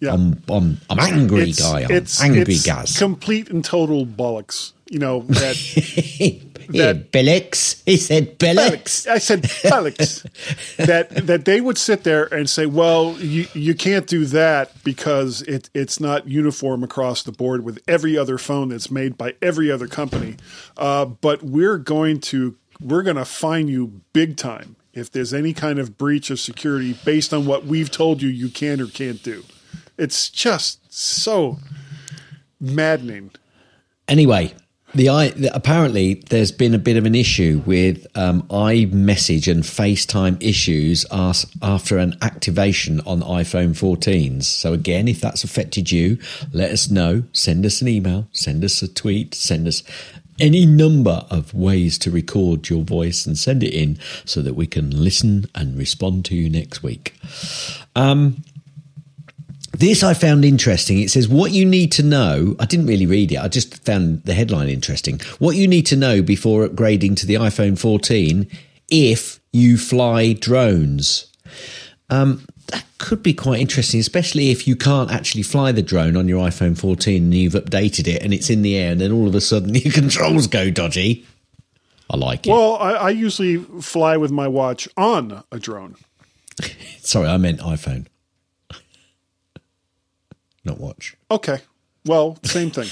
yeah. 0.01 0.12
I'm, 0.12 0.42
I'm, 0.49 0.79
I'm 0.90 0.99
angry, 1.01 1.51
it's, 1.51 1.61
guy. 1.61 1.85
I'm 1.85 1.90
it's, 1.90 2.23
angry, 2.23 2.42
it's 2.42 2.64
Gaz. 2.64 2.99
Complete 2.99 3.49
and 3.51 3.64
total 3.64 4.05
bollocks. 4.07 4.73
You 4.90 4.99
know 4.99 5.21
that. 5.29 5.57
that- 6.69 7.12
Billix. 7.12 7.83
He 7.87 7.97
said 7.97 8.38
Billix. 8.38 9.07
I 9.09 9.19
said 9.19 9.49
Alex. 9.64 10.23
that 10.77 11.11
that 11.27 11.45
they 11.45 11.61
would 11.61 11.79
sit 11.79 12.03
there 12.05 12.25
and 12.35 12.51
say, 12.51 12.66
"Well, 12.66 13.16
you 13.21 13.47
you 13.55 13.75
can't 13.75 14.07
do 14.07 14.25
that 14.27 14.73
because 14.85 15.42
it 15.42 15.71
it's 15.75 16.01
not 16.01 16.27
uniform 16.29 16.83
across 16.83 17.23
the 17.23 17.33
board 17.33 17.64
with 17.64 17.81
every 17.87 18.19
other 18.19 18.37
phone 18.38 18.69
that's 18.71 18.90
made 18.90 19.16
by 19.16 19.35
every 19.40 19.71
other 19.71 19.87
company." 19.87 20.37
Uh, 20.77 21.05
but 21.05 21.42
we're 21.42 21.79
going 21.79 22.21
to 22.21 22.57
we're 22.81 23.03
going 23.03 23.16
to 23.16 23.25
fine 23.25 23.69
you 23.69 24.01
big 24.12 24.37
time 24.37 24.77
if 24.97 25.13
there's 25.13 25.35
any 25.35 25.53
kind 25.53 25.79
of 25.79 25.99
breach 25.99 26.31
of 26.31 26.41
security 26.41 26.95
based 27.05 27.35
on 27.35 27.45
what 27.45 27.67
we've 27.67 27.91
told 27.91 28.23
you 28.23 28.29
you 28.29 28.49
can 28.49 28.81
or 28.81 28.87
can't 28.87 29.23
do. 29.23 29.45
It's 29.99 30.31
just 30.31 30.93
so 30.93 31.59
maddening. 32.59 33.31
Anyway, 34.09 34.55
the 34.95 35.11
i 35.11 35.29
the, 35.29 35.55
apparently 35.55 36.23
there's 36.31 36.53
been 36.53 36.73
a 36.73 36.79
bit 36.79 36.97
of 36.97 37.05
an 37.05 37.15
issue 37.15 37.63
with 37.67 38.07
um, 38.17 38.43
iMessage 38.45 39.51
and 39.51 39.63
FaceTime 39.63 40.43
issues 40.43 41.05
as, 41.11 41.45
after 41.61 41.99
an 41.99 42.15
activation 42.23 43.01
on 43.01 43.21
iPhone 43.21 43.71
14s. 43.71 44.45
So 44.45 44.73
again, 44.73 45.09
if 45.09 45.21
that's 45.21 45.45
affected 45.45 45.93
you, 45.93 46.19
let 46.53 46.71
us 46.71 46.91
know. 46.91 47.25
Send 47.33 47.67
us 47.67 47.83
an 47.83 47.89
email, 47.89 48.29
send 48.33 48.65
us 48.65 48.81
a 48.81 48.89
tweet, 48.89 49.35
send 49.35 49.69
us 49.69 49.83
any 50.38 50.66
number 50.66 51.25
of 51.31 51.55
ways 51.55 51.99
to 51.99 52.11
record 52.11 52.68
your 52.68 52.83
voice 52.83 53.27
and 53.27 53.38
send 53.38 53.62
it 53.62 53.75
in 53.75 53.99
so 54.25 54.42
that 54.42 54.55
we 54.55 54.66
can 54.66 54.90
listen 54.90 55.46
and 55.55 55.77
respond 55.77 56.25
to 56.27 56.35
you 56.35 56.51
next 56.51 56.83
week. 56.83 57.14
Um, 57.94 58.42
this 59.72 60.03
I 60.03 60.14
found 60.14 60.44
interesting. 60.44 61.01
It 61.01 61.11
says 61.11 61.29
what 61.29 61.53
you 61.53 61.66
need 61.66 61.92
to 61.92 62.03
know. 62.03 62.57
I 62.59 62.64
didn't 62.64 62.87
really 62.87 63.07
read 63.07 63.33
it. 63.33 63.38
I 63.38 63.49
just 63.49 63.85
found 63.85 64.22
the 64.25 64.35
headline 64.35 64.68
interesting. 64.68 65.20
What 65.38 65.57
you 65.57 65.68
need 65.68 65.87
to 65.87 65.96
know 65.96 66.22
before 66.22 66.66
upgrading 66.66 67.16
to 67.16 67.27
the 67.27 67.35
iPhone 67.35 67.79
14 67.79 68.49
if 68.88 69.40
you 69.53 69.77
fly 69.77 70.33
drones. 70.33 71.33
Um, 72.09 72.46
that 72.68 72.85
could 72.98 73.22
be 73.22 73.35
quite 73.35 73.61
interesting, 73.61 74.00
especially 74.00 74.50
if 74.50 74.66
you 74.66 74.76
can't 74.76 75.11
actually 75.11 75.42
fly 75.42 75.72
the 75.72 75.83
drone 75.83 76.16
on 76.16 76.29
your 76.29 76.46
iPhone 76.46 76.76
14 76.79 77.22
and 77.22 77.35
you've 77.35 77.52
updated 77.52 78.09
it 78.09 78.22
and 78.22 78.35
it's 78.35 78.50
in 78.50 78.62
the 78.62 78.76
air 78.76 78.92
and 78.92 79.00
then 79.00 79.12
all 79.12 79.29
of 79.29 79.35
a 79.35 79.40
sudden 79.40 79.74
your 79.74 79.92
controls 79.92 80.46
go 80.46 80.70
dodgy. 80.70 81.26
I 82.09 82.16
like 82.16 82.46
it. 82.46 82.50
Well, 82.50 82.76
I, 82.76 82.92
I 82.92 83.11
usually 83.11 83.59
fly 83.81 84.16
with 84.16 84.31
my 84.31 84.48
watch 84.48 84.88
on 84.96 85.42
a 85.50 85.59
drone. 85.59 85.96
Sorry, 87.00 87.29
I 87.29 87.37
meant 87.37 87.61
iPhone. 87.61 88.07
Not 90.64 90.79
watch. 90.79 91.16
Okay. 91.31 91.59
Well, 92.05 92.38
same 92.44 92.70
thing. 92.70 92.88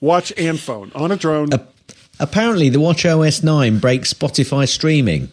Watch 0.00 0.32
and 0.36 0.58
phone 0.58 0.90
on 0.94 1.12
a 1.12 1.16
drone. 1.16 1.50
Apparently, 2.20 2.68
the 2.68 2.78
watchOS 2.78 3.44
9 3.44 3.78
breaks 3.78 4.12
Spotify 4.12 4.68
streaming. 4.68 5.30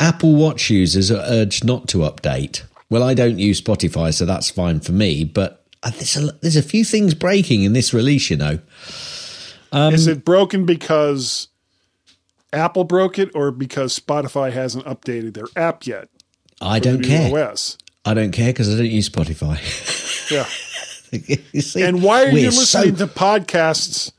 Apple 0.00 0.34
Watch 0.34 0.70
users 0.70 1.10
are 1.10 1.22
urged 1.26 1.64
not 1.64 1.88
to 1.88 1.98
update. 1.98 2.62
Well, 2.90 3.02
I 3.02 3.14
don't 3.14 3.38
use 3.38 3.60
Spotify, 3.60 4.12
so 4.14 4.24
that's 4.26 4.50
fine 4.50 4.80
for 4.80 4.92
me, 4.92 5.24
but 5.24 5.64
uh, 5.82 5.90
there's 5.90 6.16
a, 6.16 6.32
there's 6.40 6.56
a 6.56 6.62
few 6.62 6.84
things 6.84 7.14
breaking 7.14 7.62
in 7.64 7.72
this 7.72 7.92
release, 7.92 8.30
you 8.30 8.36
know. 8.36 8.58
Um, 9.72 9.92
Is 9.92 10.06
it 10.06 10.24
broken 10.24 10.64
because 10.66 11.48
Apple 12.52 12.84
broke 12.84 13.18
it 13.18 13.30
or 13.34 13.50
because 13.50 13.98
Spotify 13.98 14.52
hasn't 14.52 14.84
updated 14.84 15.34
their 15.34 15.46
app 15.56 15.86
yet? 15.86 16.08
I 16.60 16.78
don't 16.78 17.02
care. 17.02 17.50
OS? 17.50 17.76
I 18.04 18.14
don't 18.14 18.30
care 18.30 18.52
because 18.52 18.72
I 18.72 18.76
don't 18.76 18.86
use 18.90 19.08
Spotify. 19.08 19.58
Yeah. 20.30 20.44
see, 21.60 21.82
And 21.82 22.02
why 22.02 22.24
are 22.24 22.28
you 22.30 22.46
listening 22.50 22.96
so- 22.96 23.06
to 23.06 23.12
podcasts 23.12 24.12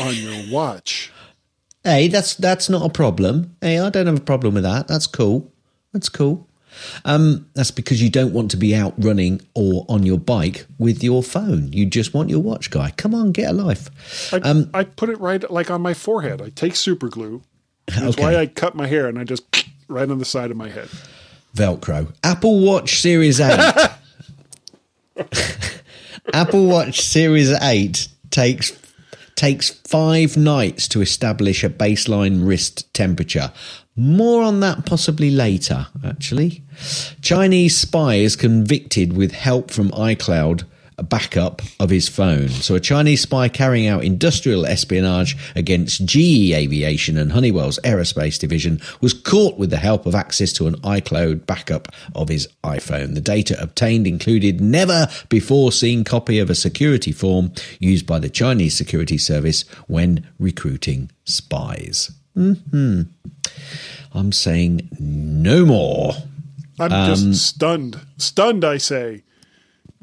on 0.00 0.14
your 0.14 0.52
watch? 0.52 1.10
Hey, 1.84 2.08
that's 2.08 2.34
that's 2.34 2.68
not 2.68 2.86
a 2.86 2.88
problem. 2.90 3.56
Hey, 3.60 3.78
I 3.78 3.90
don't 3.90 4.06
have 4.06 4.18
a 4.18 4.20
problem 4.20 4.54
with 4.54 4.62
that. 4.62 4.88
That's 4.88 5.06
cool. 5.06 5.50
That's 5.92 6.08
cool. 6.08 6.48
Um, 7.04 7.50
that's 7.54 7.70
because 7.70 8.00
you 8.00 8.08
don't 8.08 8.32
want 8.32 8.50
to 8.52 8.56
be 8.56 8.74
out 8.74 8.94
running 8.96 9.42
or 9.54 9.84
on 9.90 10.04
your 10.06 10.18
bike 10.18 10.64
with 10.78 11.02
your 11.04 11.22
phone. 11.22 11.70
You 11.72 11.84
just 11.84 12.14
want 12.14 12.30
your 12.30 12.40
watch, 12.40 12.70
guy. 12.70 12.92
Come 12.96 13.14
on, 13.14 13.32
get 13.32 13.50
a 13.50 13.52
life. 13.52 14.32
I, 14.32 14.38
Um, 14.38 14.70
I 14.72 14.84
put 14.84 15.10
it 15.10 15.20
right 15.20 15.48
like 15.50 15.70
on 15.70 15.82
my 15.82 15.92
forehead. 15.92 16.40
I 16.40 16.48
take 16.48 16.74
super 16.76 17.08
glue. 17.08 17.42
That's 17.88 18.16
Okay. 18.16 18.22
why 18.22 18.36
I 18.36 18.46
cut 18.46 18.74
my 18.74 18.86
hair 18.86 19.06
and 19.06 19.18
I 19.18 19.24
just 19.24 19.44
right 19.88 20.08
on 20.08 20.18
the 20.18 20.24
side 20.24 20.50
of 20.50 20.56
my 20.56 20.70
head. 20.70 20.88
Velcro. 21.54 22.10
Apple 22.24 22.60
Watch 22.60 23.00
Series 23.02 23.38
8. 23.40 23.90
Apple 26.32 26.66
Watch 26.66 27.00
Series 27.02 27.50
8 27.50 28.08
takes 28.30 28.70
takes 29.36 29.70
5 29.70 30.36
nights 30.36 30.88
to 30.88 31.00
establish 31.00 31.64
a 31.64 31.70
baseline 31.70 32.46
wrist 32.46 32.92
temperature. 32.94 33.52
More 33.96 34.42
on 34.42 34.60
that 34.60 34.86
possibly 34.86 35.30
later, 35.30 35.86
actually. 36.04 36.62
Chinese 37.20 37.76
spy 37.76 38.14
is 38.14 38.36
convicted 38.36 39.16
with 39.16 39.32
help 39.32 39.70
from 39.70 39.90
iCloud 39.90 40.64
a 41.02 41.04
backup 41.04 41.60
of 41.80 41.90
his 41.90 42.08
phone. 42.08 42.48
So, 42.48 42.74
a 42.76 42.80
Chinese 42.80 43.22
spy 43.22 43.48
carrying 43.48 43.88
out 43.88 44.04
industrial 44.04 44.64
espionage 44.66 45.36
against 45.56 46.04
GE 46.06 46.52
Aviation 46.52 47.16
and 47.18 47.32
Honeywell's 47.32 47.78
aerospace 47.82 48.38
division 48.38 48.80
was 49.00 49.12
caught 49.12 49.58
with 49.58 49.70
the 49.70 49.76
help 49.78 50.06
of 50.06 50.14
access 50.14 50.52
to 50.54 50.66
an 50.68 50.76
iCloud 50.82 51.44
backup 51.46 51.88
of 52.14 52.28
his 52.28 52.48
iPhone. 52.62 53.14
The 53.14 53.20
data 53.20 53.60
obtained 53.60 54.06
included 54.06 54.60
never 54.60 55.08
before 55.28 55.72
seen 55.72 56.04
copy 56.04 56.38
of 56.38 56.50
a 56.50 56.54
security 56.54 57.12
form 57.12 57.52
used 57.80 58.06
by 58.06 58.18
the 58.20 58.30
Chinese 58.30 58.76
security 58.76 59.18
service 59.18 59.62
when 59.88 60.26
recruiting 60.38 61.10
spies. 61.24 62.12
Mm-hmm. 62.36 63.02
I'm 64.14 64.32
saying 64.32 64.88
no 65.00 65.64
more. 65.66 66.14
I'm 66.78 66.92
Um, 66.92 67.08
just 67.14 67.46
stunned. 67.46 67.98
Stunned, 68.16 68.64
I 68.64 68.78
say, 68.78 69.22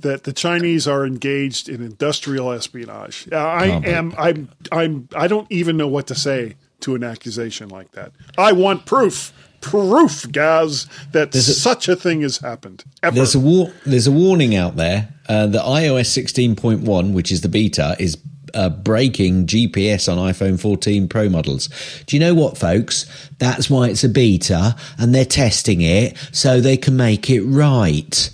that 0.01 0.23
the 0.23 0.33
Chinese 0.33 0.87
are 0.87 1.05
engaged 1.05 1.69
in 1.69 1.81
industrial 1.81 2.51
espionage. 2.51 3.27
I 3.31 3.69
Oh, 3.69 3.81
am. 3.89 4.13
I'm. 4.17 4.49
I'm. 4.71 5.09
I 5.15 5.27
don't 5.27 5.47
even 5.51 5.77
know 5.77 5.87
what 5.87 6.07
to 6.07 6.15
say 6.15 6.55
to 6.81 6.95
an 6.95 7.03
accusation 7.03 7.69
like 7.69 7.91
that. 7.91 8.11
I 8.37 8.51
want 8.53 8.85
proof. 8.85 9.33
Proof, 9.61 10.31
guys, 10.31 10.87
that 11.11 11.35
a- 11.35 11.41
such 11.41 11.89
a 11.89 11.95
thing 11.97 12.21
has 12.21 12.37
happened. 12.37 12.85
Ever. 13.03 13.15
There's 13.17 13.35
a 13.35 13.39
war- 13.39 13.73
there's 13.85 14.07
a 14.07 14.11
warning 14.11 14.55
out 14.55 14.77
there 14.77 15.09
uh, 15.27 15.47
that 15.47 15.61
iOS 15.63 16.07
16.1, 16.07 17.11
which 17.13 17.29
is 17.31 17.41
the 17.41 17.49
beta, 17.49 17.95
is 17.99 18.17
uh, 18.53 18.69
breaking 18.69 19.45
GPS 19.47 20.09
on 20.11 20.17
iPhone 20.17 20.57
14 20.59 21.09
Pro 21.09 21.27
models. 21.27 21.67
Do 22.07 22.15
you 22.15 22.21
know 22.21 22.33
what, 22.33 22.57
folks? 22.57 23.05
That's 23.39 23.69
why 23.69 23.89
it's 23.89 24.03
a 24.05 24.09
beta, 24.09 24.77
and 24.97 25.13
they're 25.13 25.25
testing 25.25 25.81
it 25.81 26.15
so 26.31 26.61
they 26.61 26.77
can 26.77 26.95
make 26.95 27.29
it 27.29 27.41
right. 27.43 28.29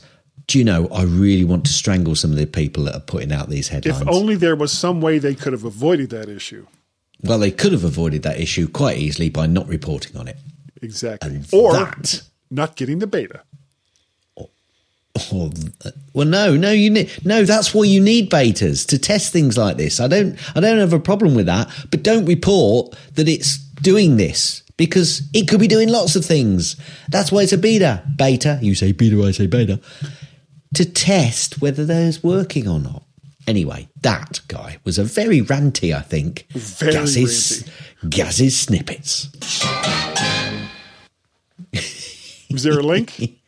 Do 0.48 0.58
you 0.60 0.64
know? 0.64 0.88
I 0.90 1.04
really 1.04 1.44
want 1.44 1.66
to 1.66 1.74
strangle 1.74 2.16
some 2.16 2.32
of 2.32 2.38
the 2.38 2.46
people 2.46 2.84
that 2.86 2.96
are 2.96 3.00
putting 3.02 3.32
out 3.32 3.50
these 3.50 3.70
headlines. 3.70 4.02
if 4.02 4.08
only 4.08 4.36
there 4.36 4.56
was 4.56 4.72
some 4.72 5.02
way 5.02 5.18
they 5.18 5.34
could 5.36 5.54
have 5.54 5.64
avoided 5.64 6.10
that 6.12 6.30
issue. 6.30 6.68
well, 7.24 7.40
they 7.40 7.52
could 7.52 7.72
have 7.72 7.84
avoided 7.84 8.22
that 8.24 8.40
issue 8.40 8.68
quite 8.68 8.98
easily 8.98 9.30
by 9.30 9.48
not 9.48 9.68
reporting 9.68 10.16
on 10.18 10.28
it. 10.28 10.38
Exactly. 10.82 11.42
or 11.52 11.74
that- 11.74 12.22
not 12.52 12.76
getting 12.76 13.00
the 13.00 13.08
beta. 13.08 13.42
Oh, 14.38 14.50
oh 15.34 15.52
well, 16.14 16.28
no, 16.28 16.56
no, 16.56 16.72
you 16.72 16.90
need 16.92 17.10
no. 17.26 17.44
That's 17.44 17.74
why 17.74 17.86
you 17.86 18.00
need 18.00 18.30
betas 18.30 18.86
to 18.90 19.00
test 19.00 19.34
things 19.34 19.58
like 19.58 19.78
this. 19.78 20.00
I 20.00 20.08
don't, 20.08 20.38
I 20.56 20.60
don't 20.60 20.78
have 20.78 20.94
a 20.94 21.00
problem 21.00 21.34
with 21.34 21.48
that, 21.48 21.70
but 21.90 22.04
don't 22.04 22.26
report 22.26 22.96
that 23.16 23.28
it's 23.28 23.58
doing 23.82 24.18
this. 24.18 24.62
because 24.78 25.22
it 25.34 25.48
could 25.48 25.60
be 25.62 25.68
doing 25.70 25.88
lots 25.90 26.16
of 26.18 26.26
things. 26.26 26.76
That's 27.10 27.32
why 27.32 27.44
it's 27.44 27.54
a 27.54 27.58
beta. 27.58 28.04
Beta, 28.18 28.60
you 28.62 28.76
say 28.76 28.92
beta, 28.92 29.24
I 29.24 29.32
say 29.32 29.48
beta, 29.48 29.80
to 30.76 30.86
test 30.86 31.62
whether 31.62 31.86
there's 31.86 32.24
working 32.24 32.68
or 32.68 32.80
not. 32.80 33.04
Anyway, 33.48 33.88
that 34.02 34.42
guy 34.48 34.78
was 34.84 34.98
a 34.98 35.04
very 35.04 35.40
ranty, 35.42 35.96
I 35.96 36.02
think. 36.02 36.48
Very 36.50 36.94
Gaz's, 36.94 37.70
Gaz's 38.10 38.60
snippets. 38.60 39.30
Is 42.50 42.64
there 42.64 42.80
a 42.80 42.84
link? 42.84 43.40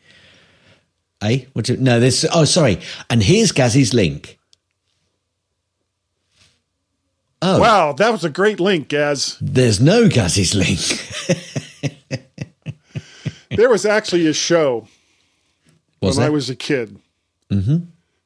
Eh? 1.24 1.46
What 1.54 1.68
no, 1.80 2.00
there's. 2.00 2.26
Oh, 2.32 2.46
sorry. 2.46 2.80
And 3.10 3.24
here's 3.24 3.52
Gaz's 3.52 3.92
link. 3.92 4.38
Oh, 7.42 7.60
wow, 7.60 7.94
that 7.94 8.12
was 8.12 8.24
a 8.24 8.30
great 8.30 8.60
link, 8.60 8.90
Gaz. 8.90 9.36
there's 9.42 9.82
no 9.82 10.10
Gaz's 10.10 10.54
link. 10.54 11.48
There 13.58 13.70
was 13.70 13.86
actually 13.86 14.28
a 14.28 14.34
show 14.34 14.88
Was 16.00 16.18
when 16.18 16.28
I 16.28 16.30
was 16.30 16.48
a 16.50 16.56
kid 16.56 17.00
Mm-hmm. 17.50 17.78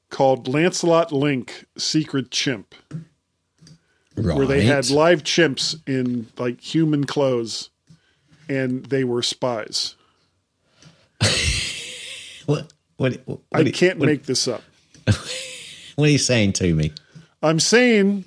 called 0.09 0.47
Lancelot 0.47 1.11
Link 1.11 1.65
Secret 1.77 2.31
Chimp, 2.31 2.73
right. 4.15 4.35
where 4.37 4.47
they 4.47 4.63
had 4.63 4.89
live 4.89 5.23
chimps 5.23 5.79
in 5.87 6.27
like 6.37 6.59
human 6.59 7.05
clothes 7.05 7.69
and 8.49 8.85
they 8.87 9.03
were 9.03 9.21
spies. 9.21 9.95
What? 12.47 12.73
What? 12.97 13.21
what, 13.25 13.39
I 13.53 13.63
can't 13.69 13.99
what- 13.99 14.07
make 14.07 14.23
this 14.25 14.47
up. 14.47 14.63
What 15.95 16.07
are 16.07 16.11
you 16.11 16.17
saying 16.17 16.53
to 16.53 16.73
me? 16.73 16.93
I'm 17.43 17.59
saying 17.59 18.23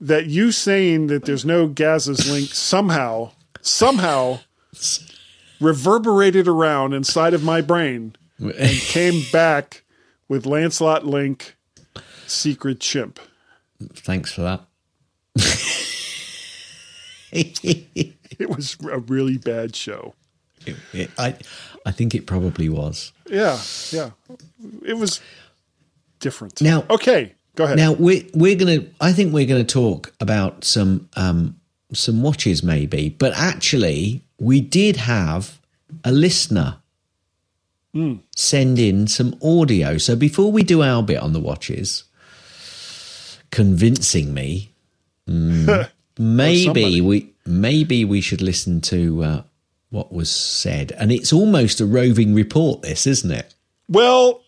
that 0.00 0.26
you 0.26 0.52
saying 0.52 1.08
that 1.08 1.24
there's 1.24 1.44
no 1.44 1.66
Gaz's 1.66 2.30
link 2.30 2.50
somehow, 2.50 3.32
somehow 3.62 4.40
reverberated 5.60 6.46
around 6.46 6.92
inside 6.92 7.34
of 7.34 7.42
my 7.42 7.60
brain 7.62 8.14
and 8.38 8.70
came 8.78 9.24
back 9.32 9.82
with 10.28 10.46
Lancelot 10.46 11.06
Link 11.06 11.56
Secret 12.26 12.80
Chimp. 12.80 13.18
Thanks 13.94 14.32
for 14.32 14.42
that. 14.42 14.60
It 17.30 18.48
was 18.48 18.76
a 18.90 18.98
really 19.00 19.36
bad 19.36 19.74
show. 19.74 20.14
I, 21.18 21.34
I 21.84 21.90
think 21.92 22.14
it 22.14 22.26
probably 22.26 22.68
was. 22.68 23.12
Yeah, 23.28 23.58
yeah. 23.90 24.10
It 24.84 24.94
was 24.96 25.20
different. 26.20 26.60
Now- 26.62 26.84
okay, 26.88 27.34
go 27.54 27.64
ahead. 27.64 27.76
Now 27.76 27.92
we're 27.92 28.22
we're 28.34 28.56
gonna. 28.56 28.84
I 29.00 29.12
think 29.12 29.32
we're 29.32 29.46
gonna 29.46 29.64
talk 29.64 30.12
about 30.20 30.64
some 30.64 31.08
um 31.16 31.60
some 31.92 32.22
watches 32.22 32.62
maybe, 32.62 33.08
but 33.10 33.32
actually 33.34 34.24
we 34.38 34.60
did 34.60 34.96
have 34.96 35.60
a 36.04 36.12
listener 36.12 36.76
send 38.36 38.78
in 38.78 39.06
some 39.06 39.34
audio. 39.42 39.98
So 39.98 40.16
before 40.16 40.52
we 40.52 40.62
do 40.62 40.82
our 40.82 41.02
bit 41.02 41.18
on 41.18 41.32
the 41.32 41.40
watches, 41.40 42.04
convincing 43.50 44.34
me, 44.34 44.72
mm, 45.28 45.88
maybe 46.18 47.00
we 47.00 47.32
maybe 47.46 48.04
we 48.04 48.20
should 48.20 48.42
listen 48.42 48.80
to 48.82 49.22
uh, 49.22 49.42
what 49.90 50.12
was 50.12 50.30
said, 50.30 50.92
and 50.92 51.12
it's 51.12 51.32
almost 51.32 51.80
a 51.80 51.86
roving 51.86 52.34
report. 52.34 52.82
This 52.82 53.06
isn't 53.06 53.30
it? 53.30 53.54
well, 53.88 54.42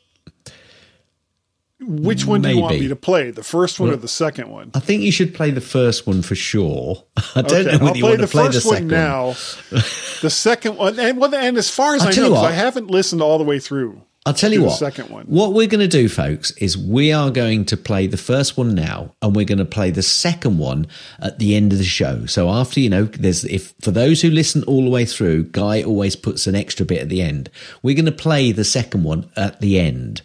which 1.90 2.24
one 2.24 2.42
do 2.42 2.50
you 2.50 2.60
want 2.60 2.78
me 2.78 2.88
to 2.88 2.96
play? 2.96 3.30
The 3.30 3.42
first 3.42 3.80
one 3.80 3.90
or 3.90 3.96
the 3.96 4.08
second 4.08 4.48
one? 4.48 4.70
I 4.74 4.80
think 4.80 5.02
you 5.02 5.10
should 5.12 5.34
play 5.34 5.50
the 5.50 5.60
first 5.60 6.06
one 6.06 6.22
for 6.22 6.34
sure. 6.34 7.04
I 7.34 7.42
don't 7.42 7.52
Okay, 7.52 7.64
know 7.64 7.84
whether 7.84 7.84
I'll 7.90 7.96
you 7.96 8.04
want 8.04 8.20
to 8.20 8.26
play 8.28 8.46
the 8.46 8.52
first 8.52 8.66
one 8.66 8.74
second 8.74 8.88
now. 8.88 9.26
the 10.22 10.30
second 10.30 10.76
one, 10.76 10.98
and 11.00 11.18
well, 11.18 11.34
and 11.34 11.56
as 11.58 11.68
far 11.70 11.94
as 11.94 12.02
I'll 12.02 12.08
I 12.08 12.10
know, 12.12 12.22
you 12.22 12.28
'cause 12.30 12.42
what. 12.42 12.50
I 12.50 12.54
haven't 12.54 12.86
listened 12.90 13.20
all 13.22 13.38
the 13.38 13.44
way 13.44 13.58
through. 13.58 14.02
I'll 14.26 14.34
tell 14.34 14.52
you 14.52 14.64
what. 14.64 14.76
second 14.78 15.08
one. 15.08 15.24
What 15.26 15.54
we're 15.54 15.66
going 15.66 15.80
to 15.80 15.88
do, 15.88 16.06
folks, 16.08 16.50
is 16.58 16.76
we 16.76 17.10
are 17.10 17.30
going 17.30 17.64
to 17.64 17.76
play 17.76 18.06
the 18.06 18.18
first 18.18 18.56
one 18.58 18.74
now, 18.74 19.14
and 19.22 19.34
we're 19.34 19.46
going 19.46 19.58
to 19.58 19.64
play 19.64 19.90
the 19.90 20.02
second 20.02 20.58
one 20.58 20.88
at 21.20 21.38
the 21.38 21.56
end 21.56 21.72
of 21.72 21.78
the 21.78 21.84
show. 21.84 22.26
So 22.26 22.50
after 22.50 22.80
you 22.80 22.90
know, 22.90 23.04
there's 23.04 23.44
if 23.46 23.72
for 23.80 23.90
those 23.92 24.20
who 24.20 24.28
listen 24.30 24.62
all 24.64 24.84
the 24.84 24.90
way 24.90 25.06
through, 25.06 25.44
Guy 25.44 25.82
always 25.82 26.16
puts 26.16 26.46
an 26.46 26.54
extra 26.54 26.84
bit 26.84 27.00
at 27.00 27.08
the 27.08 27.22
end. 27.22 27.48
We're 27.82 27.94
going 27.96 28.04
to 28.04 28.12
play 28.12 28.52
the 28.52 28.62
second 28.64 29.04
one 29.04 29.30
at 29.36 29.60
the 29.62 29.80
end. 29.80 30.20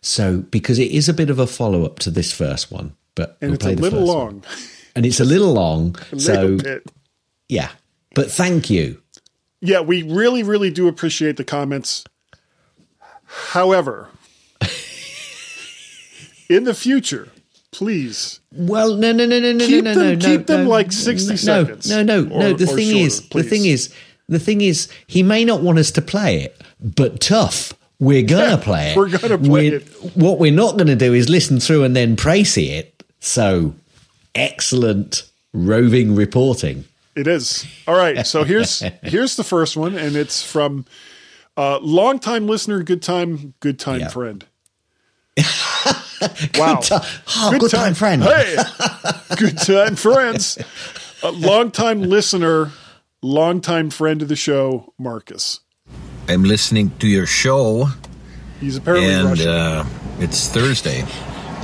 So 0.00 0.38
because 0.42 0.78
it 0.78 0.92
is 0.92 1.08
a 1.08 1.14
bit 1.14 1.28
of 1.28 1.40
a 1.40 1.46
follow 1.48 1.84
up 1.84 1.98
to 2.00 2.10
this 2.12 2.32
first 2.32 2.70
one, 2.70 2.94
but 3.16 3.36
And 3.40 3.50
we'll 3.50 3.54
it's 3.56 3.64
play 3.64 3.72
a 3.72 3.76
the 3.76 3.82
little 3.82 4.00
first 4.00 4.08
long, 4.12 4.26
one. 4.26 4.44
and 4.94 5.04
it's 5.04 5.18
a 5.20 5.24
little 5.24 5.52
long. 5.52 5.96
a 6.12 6.20
so 6.20 6.32
little 6.34 6.56
bit. 6.58 6.86
yeah, 7.48 7.70
but 8.14 8.30
thank 8.30 8.70
you. 8.70 9.02
Yeah, 9.60 9.80
we 9.80 10.04
really, 10.04 10.42
really 10.44 10.70
do 10.70 10.86
appreciate 10.88 11.36
the 11.36 11.44
comments. 11.44 12.04
However, 13.30 14.08
in 16.48 16.64
the 16.64 16.74
future, 16.74 17.28
please 17.70 18.40
Well, 18.52 18.94
no, 18.96 19.12
no, 19.12 19.24
no, 19.26 19.38
no, 19.38 19.52
no, 19.52 19.66
Keep 19.66 19.84
no, 19.84 19.94
them- 19.94 20.04
no, 20.04 20.14
no, 20.14 20.36
keep 20.36 20.46
them 20.46 20.64
no, 20.64 20.70
like 20.70 20.92
60 20.92 21.30
no, 21.30 21.36
seconds 21.36 21.88
No, 21.88 22.02
no, 22.02 22.22
no. 22.24 22.34
or- 22.50 22.52
The 22.54 22.66
thing 22.66 22.90
shorter, 22.90 23.06
is, 23.06 23.28
the 23.28 23.42
thing 23.42 23.64
is, 23.64 23.90
the 24.28 24.38
thing 24.38 24.60
is, 24.60 24.88
he 25.06 25.22
may 25.22 25.44
not 25.44 25.62
want 25.62 25.78
us 25.78 25.90
to 25.92 26.02
play 26.02 26.42
it, 26.42 26.60
but 26.80 27.20
tough. 27.20 27.72
We're 27.98 28.22
gonna 28.22 28.50
Yeah, 28.50 28.56
play 28.56 28.90
it. 28.92 28.96
we're 28.96 29.08
gonna 29.10 29.38
play 29.38 29.70
We're- 29.70 29.76
it. 29.76 29.82
What 30.16 30.38
we're 30.38 30.52
not 30.52 30.76
going 30.78 30.86
to 30.86 30.96
do 30.96 31.12
is 31.12 31.28
listen 31.28 31.60
through 31.60 31.84
and 31.84 31.94
then 31.94 32.16
praise 32.16 32.56
it. 32.56 33.02
So, 33.20 33.74
excellent 34.34 35.24
roving 35.52 36.14
reporting. 36.14 36.86
It 37.14 37.26
is. 37.26 37.66
All 37.86 37.94
right. 37.96 38.26
So 38.26 38.44
here's 38.44 38.82
here's 39.02 39.36
the 39.36 39.44
first 39.44 39.76
one, 39.76 39.96
and 39.98 40.16
it's 40.16 40.42
from 40.42 40.86
uh, 41.60 41.78
longtime 41.82 42.46
listener, 42.46 42.82
good 42.82 43.02
time, 43.02 43.52
good 43.60 43.78
time 43.78 44.00
Yeah. 44.00 44.08
friend. 44.08 44.46
wow. 46.58 46.76
Ti- 46.80 46.96
oh, 47.36 47.56
good, 47.58 47.70
time, 47.70 47.94
friend. 47.94 48.22
Hey, 48.22 48.56
good 49.36 49.58
time 49.58 49.96
friends. 49.96 50.58
A 51.22 51.30
longtime 51.30 52.02
listener, 52.02 52.70
longtime 53.22 53.90
friend 53.90 54.22
of 54.22 54.28
the 54.28 54.36
show, 54.36 54.92
Marcus. 54.98 55.60
I'm 56.28 56.44
listening 56.44 56.92
to 56.98 57.06
your 57.08 57.26
show, 57.26 57.88
He's 58.60 58.76
apparently 58.76 59.12
and 59.12 59.40
uh, 59.40 59.84
it's 60.18 60.48
Thursday, 60.48 61.04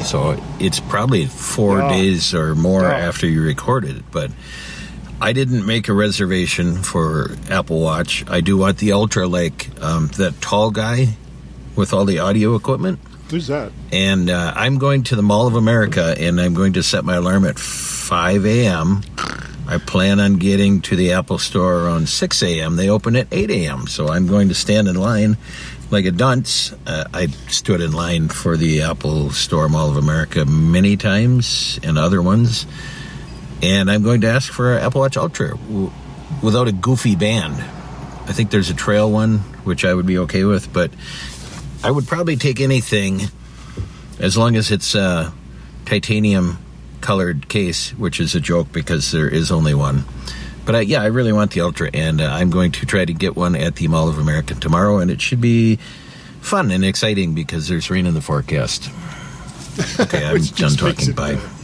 so 0.04 0.40
it's 0.60 0.80
probably 0.80 1.26
four 1.26 1.78
Yeah. 1.78 1.88
days 1.92 2.34
or 2.34 2.54
more 2.54 2.82
Yeah. 2.82 3.08
after 3.08 3.26
you 3.28 3.42
recorded 3.42 3.96
it. 3.96 4.04
But 4.10 4.30
I 5.20 5.32
didn't 5.32 5.66
make 5.66 5.88
a 5.88 5.94
reservation 5.94 6.82
for 6.82 7.30
Apple 7.48 7.80
Watch. 7.80 8.24
I 8.28 8.40
do 8.40 8.56
want 8.56 8.78
the 8.78 8.92
Ultra, 8.92 9.26
like 9.26 9.70
um, 9.80 10.08
that 10.16 10.40
tall 10.40 10.70
guy 10.70 11.16
with 11.74 11.92
all 11.92 12.04
the 12.04 12.18
audio 12.18 12.54
equipment. 12.54 12.98
Who's 13.30 13.48
that? 13.48 13.72
And 13.92 14.30
uh, 14.30 14.52
I'm 14.54 14.78
going 14.78 15.02
to 15.04 15.16
the 15.16 15.22
Mall 15.22 15.46
of 15.46 15.56
America, 15.56 16.14
and 16.18 16.40
I'm 16.40 16.54
going 16.54 16.74
to 16.74 16.82
set 16.82 17.04
my 17.04 17.16
alarm 17.16 17.44
at 17.44 17.58
5 17.58 18.46
a.m. 18.46 19.02
I 19.66 19.78
plan 19.78 20.20
on 20.20 20.34
getting 20.34 20.80
to 20.82 20.96
the 20.96 21.12
Apple 21.12 21.38
store 21.38 21.86
around 21.86 22.08
6 22.08 22.42
a.m. 22.42 22.76
They 22.76 22.88
open 22.88 23.16
at 23.16 23.26
8 23.32 23.50
a.m., 23.50 23.88
so 23.88 24.08
I'm 24.08 24.28
going 24.28 24.48
to 24.48 24.54
stand 24.54 24.86
in 24.86 24.94
line 24.94 25.36
like 25.90 26.04
a 26.04 26.10
dunce. 26.10 26.72
Uh, 26.86 27.04
I 27.12 27.26
stood 27.48 27.80
in 27.80 27.92
line 27.92 28.28
for 28.28 28.56
the 28.56 28.82
Apple 28.82 29.30
Store 29.30 29.68
Mall 29.68 29.90
of 29.90 29.96
America 29.96 30.44
many 30.44 30.96
times 30.96 31.80
and 31.82 31.98
other 31.98 32.22
ones, 32.22 32.66
and 33.66 33.90
I'm 33.90 34.02
going 34.02 34.20
to 34.20 34.28
ask 34.28 34.52
for 34.52 34.76
an 34.76 34.84
Apple 34.84 35.00
Watch 35.00 35.16
Ultra 35.16 35.56
w- 35.56 35.90
without 36.42 36.68
a 36.68 36.72
goofy 36.72 37.16
band. 37.16 37.54
I 38.28 38.32
think 38.32 38.50
there's 38.50 38.70
a 38.70 38.74
trail 38.74 39.10
one, 39.10 39.38
which 39.64 39.84
I 39.84 39.92
would 39.92 40.06
be 40.06 40.18
okay 40.18 40.44
with, 40.44 40.72
but 40.72 40.90
I 41.82 41.90
would 41.90 42.06
probably 42.06 42.36
take 42.36 42.60
anything 42.60 43.22
as 44.18 44.36
long 44.36 44.56
as 44.56 44.70
it's 44.70 44.94
a 44.94 45.32
titanium 45.84 46.58
colored 47.00 47.48
case, 47.48 47.90
which 47.90 48.20
is 48.20 48.34
a 48.34 48.40
joke 48.40 48.72
because 48.72 49.10
there 49.12 49.28
is 49.28 49.50
only 49.50 49.74
one. 49.74 50.04
But 50.64 50.74
I, 50.74 50.80
yeah, 50.80 51.02
I 51.02 51.06
really 51.06 51.32
want 51.32 51.52
the 51.52 51.60
Ultra, 51.60 51.90
and 51.94 52.20
uh, 52.20 52.24
I'm 52.24 52.50
going 52.50 52.72
to 52.72 52.86
try 52.86 53.04
to 53.04 53.12
get 53.12 53.36
one 53.36 53.54
at 53.54 53.76
the 53.76 53.86
Mall 53.88 54.08
of 54.08 54.18
America 54.18 54.54
tomorrow, 54.54 54.98
and 54.98 55.10
it 55.10 55.20
should 55.20 55.40
be 55.40 55.76
fun 56.40 56.70
and 56.70 56.84
exciting 56.84 57.34
because 57.34 57.68
there's 57.68 57.90
rain 57.90 58.06
in 58.06 58.14
the 58.14 58.22
forecast. 58.22 58.90
Okay, 60.00 60.24
I'm 60.24 60.40
done 60.42 60.72
talking. 60.72 61.12
Bye. 61.12 61.34
better. 61.34 61.55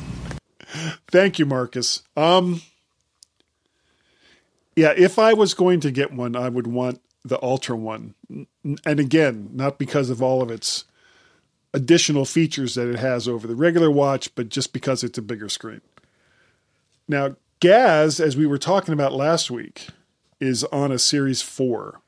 Thank 1.11 1.39
you, 1.39 1.47
Marcus. 1.47 2.03
Um, 2.17 2.63
yeah, 4.75 4.95
if 4.97 5.19
I 5.19 5.35
was 5.35 5.55
going 5.55 5.81
to 5.81 5.91
get 5.91 6.13
one, 6.13 6.35
I 6.35 6.49
would 6.49 6.67
want 6.67 7.01
the 7.25 7.43
Ultra 7.43 7.77
one. 7.77 8.15
And 8.65 9.01
again, 9.01 9.51
not 9.53 9.79
because 9.79 10.11
of 10.11 10.23
all 10.23 10.43
of 10.43 10.51
its 10.51 10.85
additional 11.75 12.25
features 12.25 12.75
that 12.75 12.89
it 12.89 12.99
has 12.99 13.29
over 13.29 13.47
the 13.47 13.57
regular 13.57 13.91
watch, 13.91 14.35
but 14.35 14.49
just 14.49 14.73
because 14.73 15.05
it's 15.05 15.19
a 15.19 15.23
bigger 15.23 15.49
screen. 15.49 15.81
Now, 17.09 17.37
Gaz, 17.61 18.21
as 18.21 18.37
we 18.37 18.47
were 18.47 18.59
talking 18.59 18.93
about 18.95 19.13
last 19.13 19.51
week, 19.51 19.89
is 20.41 20.65
on 20.65 20.91
a 20.91 20.99
Series 20.99 21.43
4, 21.43 22.01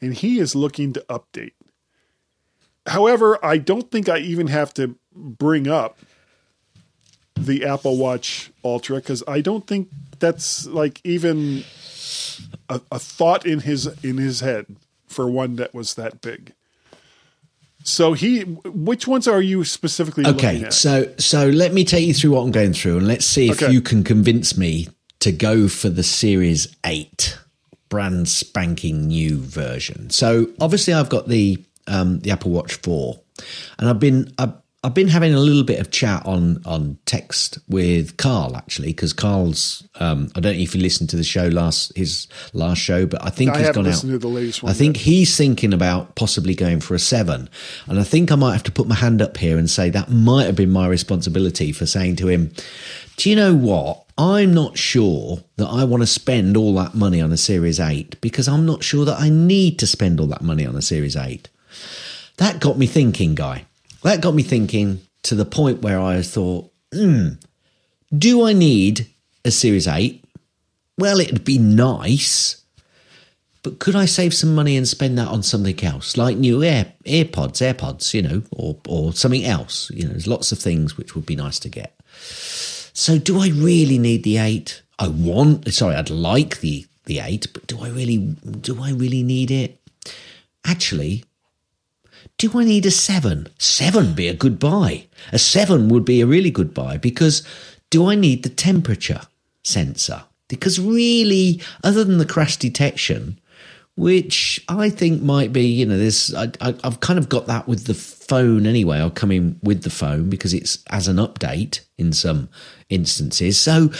and 0.00 0.14
he 0.14 0.38
is 0.38 0.54
looking 0.54 0.92
to 0.94 1.04
update. 1.08 1.52
However, 2.86 3.44
I 3.44 3.58
don't 3.58 3.90
think 3.90 4.08
I 4.08 4.18
even 4.18 4.46
have 4.46 4.72
to 4.74 4.96
bring 5.12 5.68
up 5.68 5.98
the 7.36 7.64
Apple 7.64 7.96
Watch 7.96 8.50
Ultra 8.64 8.96
because 8.96 9.22
I 9.28 9.40
don't 9.40 9.66
think 9.66 9.88
that's 10.18 10.66
like 10.66 11.00
even 11.04 11.64
a, 12.68 12.80
a 12.90 12.98
thought 12.98 13.44
in 13.46 13.60
his 13.60 13.86
in 14.02 14.16
his 14.18 14.40
head 14.40 14.66
for 15.06 15.28
one 15.30 15.56
that 15.56 15.74
was 15.74 15.94
that 15.94 16.20
big. 16.20 16.52
So 17.84 18.14
he, 18.14 18.40
which 18.42 19.06
ones 19.06 19.28
are 19.28 19.40
you 19.40 19.62
specifically 19.62 20.24
looking 20.24 20.64
Okay, 20.64 20.70
so 20.70 21.12
so 21.18 21.48
let 21.48 21.72
me 21.72 21.84
take 21.84 22.04
you 22.04 22.14
through 22.14 22.32
what 22.32 22.40
I'm 22.42 22.50
going 22.50 22.72
through, 22.72 22.98
and 22.98 23.06
let's 23.06 23.24
see 23.24 23.48
if 23.48 23.62
Okay. 23.62 23.72
you 23.72 23.80
can 23.80 24.02
convince 24.02 24.56
me 24.58 24.88
to 25.20 25.30
go 25.30 25.68
for 25.68 25.88
the 25.88 26.02
Series 26.02 26.74
Eight, 26.84 27.38
brand 27.88 28.28
spanking 28.28 29.06
new 29.06 29.38
version. 29.38 30.10
So 30.10 30.48
obviously, 30.60 30.94
I've 30.94 31.08
got 31.08 31.28
the 31.28 31.62
um, 31.86 32.18
the 32.20 32.32
Apple 32.32 32.50
Watch 32.50 32.74
Four, 32.74 33.20
and 33.78 33.88
I've 33.88 34.00
been 34.00 34.32
I've, 34.36 34.54
I've 34.86 34.94
been 34.94 35.08
having 35.08 35.34
a 35.34 35.40
little 35.40 35.64
bit 35.64 35.80
of 35.80 35.90
chat 35.90 36.24
on 36.24 36.62
on 36.64 36.96
text 37.06 37.58
with 37.68 38.16
Carl 38.18 38.56
actually 38.56 38.90
because 38.90 39.12
Carl's 39.12 39.82
um, 39.98 40.30
I 40.36 40.40
don't 40.40 40.54
know 40.54 40.62
if 40.62 40.76
you 40.76 40.80
listened 40.80 41.10
to 41.10 41.16
the 41.16 41.24
show 41.24 41.48
last 41.48 41.90
his 41.96 42.28
last 42.52 42.78
show, 42.78 43.04
but 43.04 43.20
I 43.24 43.30
think 43.30 43.50
I 43.50 43.58
he's 43.58 43.70
gone 43.70 43.88
out. 43.88 43.96
to 43.96 44.16
the 44.16 44.28
latest 44.28 44.62
one 44.62 44.70
I 44.70 44.74
think 44.74 44.94
yet. 44.94 45.04
he's 45.04 45.36
thinking 45.36 45.72
about 45.72 46.14
possibly 46.14 46.54
going 46.54 46.78
for 46.78 46.94
a 46.94 47.00
seven. 47.00 47.50
And 47.88 47.98
I 47.98 48.04
think 48.04 48.30
I 48.30 48.36
might 48.36 48.52
have 48.52 48.62
to 48.62 48.70
put 48.70 48.86
my 48.86 48.94
hand 48.94 49.20
up 49.20 49.38
here 49.38 49.58
and 49.58 49.68
say 49.68 49.90
that 49.90 50.08
might 50.08 50.44
have 50.44 50.54
been 50.54 50.70
my 50.70 50.86
responsibility 50.86 51.72
for 51.72 51.84
saying 51.84 52.14
to 52.16 52.28
him, 52.28 52.52
Do 53.16 53.28
you 53.28 53.34
know 53.34 53.56
what? 53.56 54.04
I'm 54.16 54.54
not 54.54 54.78
sure 54.78 55.42
that 55.56 55.66
I 55.66 55.82
want 55.82 56.04
to 56.04 56.06
spend 56.06 56.56
all 56.56 56.72
that 56.76 56.94
money 56.94 57.20
on 57.20 57.32
a 57.32 57.36
Series 57.36 57.80
8 57.80 58.20
because 58.20 58.46
I'm 58.46 58.64
not 58.64 58.84
sure 58.84 59.04
that 59.04 59.18
I 59.18 59.30
need 59.30 59.80
to 59.80 59.86
spend 59.88 60.20
all 60.20 60.28
that 60.28 60.42
money 60.42 60.64
on 60.64 60.76
a 60.76 60.80
Series 60.80 61.16
8. 61.16 61.48
That 62.36 62.60
got 62.60 62.78
me 62.78 62.86
thinking, 62.86 63.34
Guy. 63.34 63.66
That 64.06 64.20
got 64.20 64.34
me 64.36 64.44
thinking 64.44 65.00
to 65.24 65.34
the 65.34 65.44
point 65.44 65.82
where 65.82 66.00
I 66.00 66.22
thought, 66.22 66.72
hmm, 66.94 67.30
do 68.16 68.46
I 68.46 68.52
need 68.52 69.08
a 69.44 69.50
Series 69.50 69.88
8? 69.88 70.24
Well, 70.96 71.18
it'd 71.18 71.44
be 71.44 71.58
nice. 71.58 72.62
But 73.64 73.80
could 73.80 73.96
I 73.96 74.04
save 74.04 74.32
some 74.32 74.54
money 74.54 74.76
and 74.76 74.86
spend 74.86 75.18
that 75.18 75.26
on 75.26 75.42
something 75.42 75.82
else, 75.82 76.16
like 76.16 76.36
new 76.36 76.62
Air 76.62 76.92
AirPods, 77.04 77.60
AirPods, 77.60 78.14
you 78.14 78.22
know, 78.22 78.42
or 78.52 78.78
or 78.86 79.12
something 79.12 79.44
else? 79.44 79.90
You 79.90 80.04
know, 80.04 80.10
there's 80.10 80.28
lots 80.28 80.52
of 80.52 80.60
things 80.60 80.96
which 80.96 81.16
would 81.16 81.26
be 81.26 81.34
nice 81.34 81.58
to 81.58 81.68
get. 81.68 81.98
So, 82.92 83.18
do 83.18 83.40
I 83.40 83.48
really 83.48 83.98
need 83.98 84.22
the 84.22 84.38
eight? 84.38 84.82
I 85.00 85.08
want. 85.08 85.74
Sorry, 85.74 85.96
I'd 85.96 86.10
like 86.10 86.60
the 86.60 86.86
the 87.06 87.18
eight, 87.18 87.48
but 87.52 87.66
do 87.66 87.80
I 87.80 87.88
really? 87.88 88.18
Do 88.18 88.80
I 88.80 88.92
really 88.92 89.24
need 89.24 89.50
it? 89.50 89.80
Actually, 90.64 91.24
do 92.38 92.58
I 92.58 92.64
need 92.64 92.86
a 92.86 92.90
seven? 92.90 93.48
Seven 93.58 94.14
be 94.14 94.28
a 94.28 94.34
good 94.34 94.58
buy. 94.58 95.06
A 95.32 95.38
seven 95.38 95.88
would 95.88 96.04
be 96.04 96.20
a 96.20 96.26
really 96.26 96.50
good 96.50 96.74
buy 96.74 96.98
because 96.98 97.42
do 97.90 98.08
I 98.08 98.14
need 98.14 98.42
the 98.42 98.48
temperature 98.48 99.22
sensor? 99.64 100.24
Because 100.48 100.78
really, 100.78 101.60
other 101.82 102.04
than 102.04 102.18
the 102.18 102.26
crash 102.26 102.56
detection, 102.56 103.40
which 103.96 104.62
I 104.68 104.90
think 104.90 105.22
might 105.22 105.52
be, 105.52 105.66
you 105.66 105.86
know, 105.86 105.96
this 105.96 106.32
I, 106.34 106.52
I've 106.60 107.00
kind 107.00 107.18
of 107.18 107.28
got 107.28 107.46
that 107.46 107.66
with 107.66 107.86
the 107.86 107.94
phone 107.94 108.66
anyway. 108.66 108.98
I'll 108.98 109.10
come 109.10 109.32
in 109.32 109.58
with 109.62 109.82
the 109.82 109.90
phone 109.90 110.28
because 110.28 110.52
it's 110.52 110.84
as 110.90 111.08
an 111.08 111.16
update 111.16 111.80
in 111.96 112.12
some 112.12 112.50
instances. 112.90 113.58
So 113.58 113.90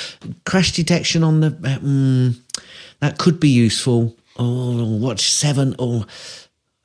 crash 0.44 0.72
detection 0.72 1.24
on 1.24 1.40
the 1.40 1.50
mm, 1.50 2.38
that 3.00 3.18
could 3.18 3.40
be 3.40 3.48
useful. 3.48 4.14
Oh, 4.38 4.98
watch 4.98 5.32
seven 5.32 5.74
or 5.78 6.04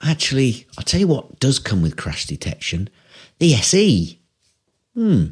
actually, 0.04 0.68
I'll 0.78 0.84
tell 0.84 1.00
you 1.00 1.08
what 1.08 1.40
does 1.40 1.60
come 1.60 1.82
with 1.82 1.98
crash 1.98 2.26
detection: 2.26 2.90
the 3.40 3.54
SE. 3.56 4.20
Hmm. 4.94 5.26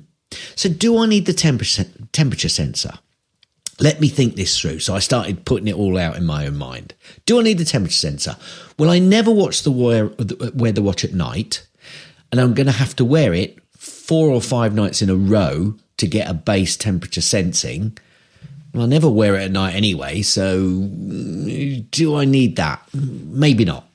So 0.56 0.70
do 0.70 0.98
I 1.00 1.06
need 1.06 1.26
the 1.26 1.34
temperature 1.34 1.86
temperature 2.12 2.50
sensor? 2.50 2.94
Let 3.82 4.02
me 4.02 4.10
think 4.10 4.36
this 4.36 4.60
through. 4.60 4.80
So 4.80 4.94
I 4.94 5.00
started 5.00 5.46
putting 5.46 5.68
it 5.68 5.76
all 5.76 5.98
out 5.98 6.18
in 6.18 6.26
my 6.26 6.46
own 6.46 6.58
mind. 6.58 6.94
Do 7.26 7.40
I 7.40 7.44
need 7.44 7.58
the 7.58 7.66
temperature 7.66 7.96
sensor? 7.96 8.36
Well, 8.78 8.90
I 8.90 9.00
never 9.00 9.32
watch 9.32 9.64
the 9.64 9.72
the 9.72 10.82
watch 10.82 11.04
at 11.04 11.14
night, 11.14 11.66
and 12.32 12.42
I'm 12.42 12.54
going 12.54 12.68
to 12.68 12.74
have 12.74 12.96
to 12.98 13.06
wear 13.06 13.34
it 13.34 13.58
four 13.78 14.30
or 14.30 14.42
five 14.42 14.74
nights 14.74 15.02
in 15.02 15.10
a 15.10 15.16
row 15.16 15.76
to 15.98 16.08
get 16.08 16.30
a 16.30 16.34
base 16.34 16.76
temperature 16.76 17.22
sensing. 17.22 17.98
I 18.76 18.86
never 18.86 19.10
wear 19.10 19.36
it 19.36 19.46
at 19.46 19.52
night 19.52 19.76
anyway, 19.76 20.22
so 20.22 20.60
mm, 20.60 21.90
do 21.90 22.16
I 22.16 22.26
need 22.26 22.56
that? 22.58 22.82
Maybe 22.94 23.66
not. 23.66 23.89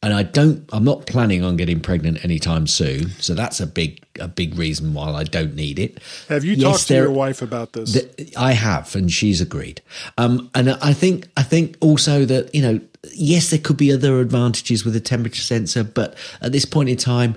And 0.00 0.14
I 0.14 0.22
don't. 0.22 0.64
I'm 0.72 0.84
not 0.84 1.06
planning 1.06 1.42
on 1.42 1.56
getting 1.56 1.80
pregnant 1.80 2.24
anytime 2.24 2.68
soon, 2.68 3.10
so 3.18 3.34
that's 3.34 3.58
a 3.58 3.66
big, 3.66 4.00
a 4.20 4.28
big 4.28 4.54
reason 4.56 4.94
why 4.94 5.10
I 5.10 5.24
don't 5.24 5.56
need 5.56 5.80
it. 5.80 5.98
Have 6.28 6.44
you 6.44 6.52
Yes, 6.52 6.62
talked 6.62 6.82
to 6.82 6.92
there- 6.92 7.02
your 7.02 7.10
wife 7.12 7.42
about 7.42 7.72
this? 7.72 7.92
Th- 7.94 8.32
I 8.36 8.52
have, 8.52 8.94
and 8.94 9.10
she's 9.10 9.40
agreed. 9.40 9.80
Um, 10.16 10.50
and 10.54 10.70
I 10.70 10.92
think 10.92 11.26
I 11.36 11.42
think 11.42 11.76
also 11.80 12.24
that 12.26 12.54
you 12.54 12.62
know, 12.62 12.80
yes, 13.12 13.50
there 13.50 13.58
could 13.58 13.76
be 13.76 13.92
other 13.92 14.20
advantages 14.20 14.84
with 14.84 14.94
a 14.94 15.00
temperature 15.00 15.42
sensor, 15.42 15.82
but 15.82 16.14
at 16.42 16.52
this 16.52 16.64
point 16.64 16.88
in 16.90 16.96
time, 16.96 17.34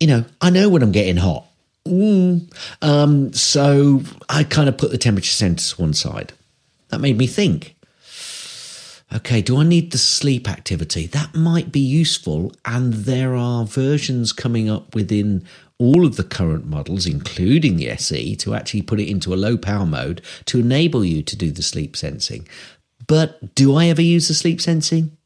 you 0.00 0.08
know, 0.08 0.24
I 0.40 0.50
know 0.50 0.68
when 0.68 0.82
I'm 0.82 0.90
getting 0.92 1.18
hot. 1.18 1.46
Mm. 1.86 2.52
Um, 2.82 3.32
so 3.32 4.02
I 4.28 4.42
kind 4.42 4.68
of 4.68 4.76
put 4.76 4.90
the 4.90 4.98
temperature 4.98 5.30
sensor 5.30 5.76
to 5.76 5.82
one 5.82 5.94
side. 5.94 6.32
That 6.88 7.00
made 7.00 7.16
me 7.16 7.28
think. 7.28 7.76
Okay, 9.14 9.42
do 9.42 9.58
I 9.58 9.64
need 9.64 9.92
the 9.92 9.98
sleep 9.98 10.48
activity? 10.48 11.06
That 11.06 11.34
might 11.34 11.70
be 11.70 11.80
useful, 11.80 12.52
and 12.64 12.92
there 12.94 13.34
are 13.34 13.64
versions 13.66 14.32
coming 14.32 14.70
up 14.70 14.94
within 14.94 15.44
all 15.78 16.06
of 16.06 16.16
the 16.16 16.24
current 16.24 16.66
models, 16.66 17.04
including 17.06 17.76
the 17.76 17.90
SE, 17.90 18.36
to 18.36 18.54
actually 18.54 18.82
put 18.82 19.00
it 19.00 19.08
into 19.10 19.34
a 19.34 19.36
low 19.36 19.58
power 19.58 19.84
mode 19.84 20.22
to 20.46 20.60
enable 20.60 21.04
you 21.04 21.22
to 21.24 21.36
do 21.36 21.50
the 21.50 21.62
sleep 21.62 21.94
sensing. 21.96 22.48
But 23.06 23.54
do 23.54 23.74
I 23.74 23.86
ever 23.86 24.00
use 24.00 24.28
the 24.28 24.34
sleep 24.34 24.60
sensing? 24.60 25.16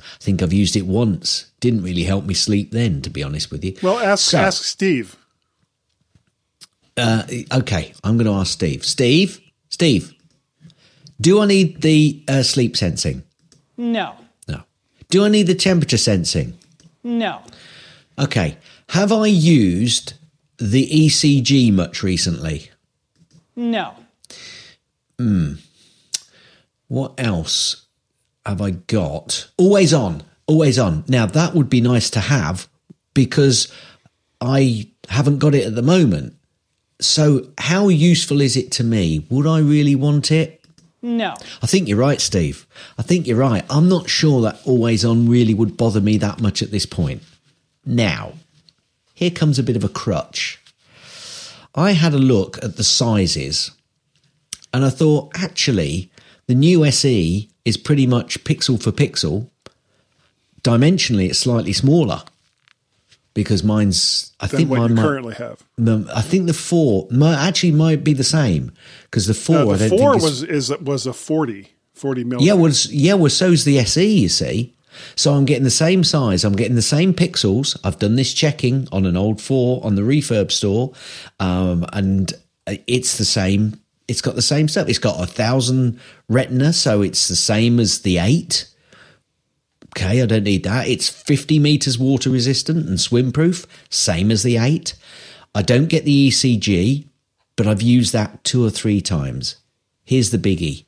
I 0.00 0.02
think 0.18 0.42
I've 0.42 0.52
used 0.52 0.76
it 0.76 0.86
once. 0.86 1.46
Didn't 1.60 1.82
really 1.84 2.04
help 2.04 2.24
me 2.24 2.34
sleep 2.34 2.72
then, 2.72 3.00
to 3.02 3.10
be 3.10 3.22
honest 3.22 3.50
with 3.50 3.64
you. 3.64 3.76
well, 3.82 3.98
ask 3.98 4.30
So- 4.30 4.38
ask 4.38 4.64
Steve. 4.64 5.16
Uh, 6.96 7.22
okay, 7.52 7.94
I'm 8.04 8.16
going 8.18 8.26
to 8.26 8.32
ask 8.32 8.52
Steve. 8.52 8.84
Steve, 8.84 9.40
Steve, 9.70 10.12
do 11.20 11.40
I 11.40 11.46
need 11.46 11.82
the 11.82 12.22
uh, 12.28 12.42
sleep 12.42 12.76
sensing? 12.76 13.22
No. 13.76 14.14
No. 14.48 14.62
Do 15.08 15.24
I 15.24 15.28
need 15.28 15.46
the 15.46 15.54
temperature 15.54 15.98
sensing? 15.98 16.56
No. 17.02 17.42
Okay. 18.18 18.56
Have 18.90 19.12
I 19.12 19.26
used 19.26 20.14
the 20.58 20.88
ECG 20.88 21.72
much 21.72 22.02
recently? 22.02 22.70
No. 23.56 23.94
Hmm. 25.18 25.54
What 26.88 27.14
else 27.18 27.86
have 28.46 28.60
I 28.60 28.70
got? 28.70 29.50
Always 29.56 29.94
on. 29.94 30.22
Always 30.46 30.78
on. 30.78 31.04
Now, 31.06 31.26
that 31.26 31.54
would 31.54 31.70
be 31.70 31.80
nice 31.80 32.10
to 32.10 32.20
have 32.20 32.68
because 33.14 33.72
I 34.40 34.90
haven't 35.08 35.38
got 35.38 35.54
it 35.54 35.66
at 35.66 35.74
the 35.74 35.82
moment. 35.82 36.34
So, 37.00 37.48
how 37.58 37.88
useful 37.88 38.40
is 38.40 38.56
it 38.56 38.72
to 38.72 38.84
me? 38.84 39.26
Would 39.30 39.46
I 39.46 39.60
really 39.60 39.94
want 39.94 40.30
it? 40.32 40.59
No. 41.02 41.34
I 41.62 41.66
think 41.66 41.88
you're 41.88 41.98
right, 41.98 42.20
Steve. 42.20 42.66
I 42.98 43.02
think 43.02 43.26
you're 43.26 43.36
right. 43.36 43.64
I'm 43.70 43.88
not 43.88 44.10
sure 44.10 44.42
that 44.42 44.60
always 44.64 45.04
on 45.04 45.28
really 45.28 45.54
would 45.54 45.76
bother 45.76 46.00
me 46.00 46.18
that 46.18 46.40
much 46.40 46.62
at 46.62 46.70
this 46.70 46.86
point. 46.86 47.22
Now, 47.86 48.34
here 49.14 49.30
comes 49.30 49.58
a 49.58 49.62
bit 49.62 49.76
of 49.76 49.84
a 49.84 49.88
crutch. 49.88 50.60
I 51.74 51.92
had 51.92 52.12
a 52.12 52.18
look 52.18 52.62
at 52.62 52.76
the 52.76 52.84
sizes 52.84 53.70
and 54.72 54.84
I 54.84 54.90
thought 54.90 55.30
actually 55.34 56.10
the 56.46 56.54
new 56.54 56.84
SE 56.86 57.48
is 57.64 57.76
pretty 57.76 58.06
much 58.06 58.44
pixel 58.44 58.82
for 58.82 58.92
pixel. 58.92 59.48
Dimensionally, 60.62 61.28
it's 61.30 61.38
slightly 61.38 61.72
smaller 61.72 62.22
because 63.34 63.62
mine's, 63.62 64.32
I 64.40 64.46
think 64.46 64.68
mine 64.70 64.94
might, 64.94 65.02
currently 65.02 65.34
have. 65.34 65.62
the- 65.76 66.10
I 66.14 66.22
think 66.22 66.46
the 66.46 66.54
four 66.54 67.06
might, 67.10 67.46
actually 67.46 67.72
might 67.72 68.02
be 68.04 68.12
the 68.12 68.24
same 68.24 68.72
because 69.04 69.26
the 69.26 69.34
four, 69.34 69.56
No, 69.56 69.76
the 69.76 69.88
four 69.88 70.14
was 70.14 70.42
is 70.42 70.70
was 70.80 71.06
a 71.06 71.12
40, 71.12 71.68
40 71.94 72.24
yeah, 72.40 72.54
was 72.54 72.92
yeah, 72.92 73.14
well, 73.14 73.30
so's 73.30 73.64
the 73.64 73.78
SE, 73.78 74.06
you 74.06 74.28
see. 74.28 74.74
So 75.16 75.32
I'm 75.32 75.44
getting 75.44 75.64
the 75.64 75.70
same 75.70 76.02
size. 76.04 76.44
I'm 76.44 76.56
getting 76.56 76.74
the 76.74 76.82
same 76.82 77.14
pixels. 77.14 77.78
I've 77.84 77.98
done 77.98 78.16
this 78.16 78.34
checking 78.34 78.88
on 78.92 79.06
an 79.06 79.16
old 79.16 79.40
four 79.40 79.84
on 79.84 79.94
the 79.94 80.02
refurb 80.02 80.50
store, 80.50 80.92
um, 81.38 81.86
and 81.92 82.32
it's 82.66 83.16
the 83.18 83.24
same. 83.24 83.80
It's 84.08 84.20
got 84.20 84.34
the 84.34 84.42
same 84.42 84.66
stuff. 84.66 84.88
It's 84.88 84.98
got 84.98 85.22
a 85.22 85.26
thousand 85.26 86.00
retina, 86.28 86.72
so 86.72 87.02
it's 87.02 87.28
the 87.28 87.36
same 87.36 87.78
as 87.78 88.00
the 88.00 88.18
eight. 88.18 88.66
Okay, 89.96 90.22
I 90.22 90.26
don't 90.26 90.44
need 90.44 90.64
that. 90.64 90.88
It's 90.88 91.08
50 91.08 91.58
meters 91.58 91.98
water 91.98 92.30
resistant 92.30 92.88
and 92.88 93.00
swim 93.00 93.32
proof, 93.32 93.66
same 93.88 94.30
as 94.30 94.42
the 94.42 94.56
eight. 94.56 94.94
I 95.54 95.62
don't 95.62 95.88
get 95.88 96.04
the 96.04 96.28
ECG, 96.28 97.08
but 97.56 97.66
I've 97.66 97.82
used 97.82 98.12
that 98.12 98.44
two 98.44 98.64
or 98.64 98.70
three 98.70 99.00
times. 99.00 99.56
Here's 100.04 100.30
the 100.30 100.38
biggie 100.38 100.84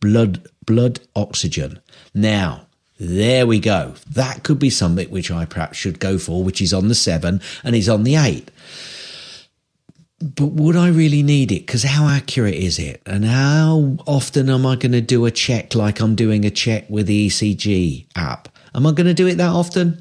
blood 0.00 0.46
blood 0.66 1.00
oxygen. 1.16 1.80
Now, 2.14 2.66
there 2.98 3.46
we 3.46 3.58
go. 3.58 3.94
That 4.10 4.44
could 4.44 4.58
be 4.58 4.70
something 4.70 5.10
which 5.10 5.30
I 5.30 5.44
perhaps 5.44 5.76
should 5.76 5.98
go 5.98 6.16
for, 6.16 6.44
which 6.44 6.62
is 6.62 6.72
on 6.72 6.88
the 6.88 6.94
seven 6.94 7.40
and 7.64 7.74
is 7.74 7.88
on 7.88 8.04
the 8.04 8.16
eight. 8.16 8.50
But 10.24 10.46
would 10.46 10.74
I 10.74 10.88
really 10.88 11.22
need 11.22 11.52
it? 11.52 11.66
Because 11.66 11.82
how 11.82 12.08
accurate 12.08 12.54
is 12.54 12.78
it? 12.78 13.02
And 13.04 13.24
how 13.24 13.96
often 14.06 14.48
am 14.48 14.64
I 14.64 14.76
going 14.76 14.92
to 14.92 15.00
do 15.00 15.26
a 15.26 15.30
check 15.30 15.74
like 15.74 16.00
I'm 16.00 16.14
doing 16.14 16.44
a 16.44 16.50
check 16.50 16.88
with 16.88 17.06
the 17.06 17.28
ECG 17.28 18.06
app? 18.16 18.48
Am 18.74 18.86
I 18.86 18.92
going 18.92 19.06
to 19.06 19.14
do 19.14 19.26
it 19.26 19.36
that 19.36 19.50
often? 19.50 20.00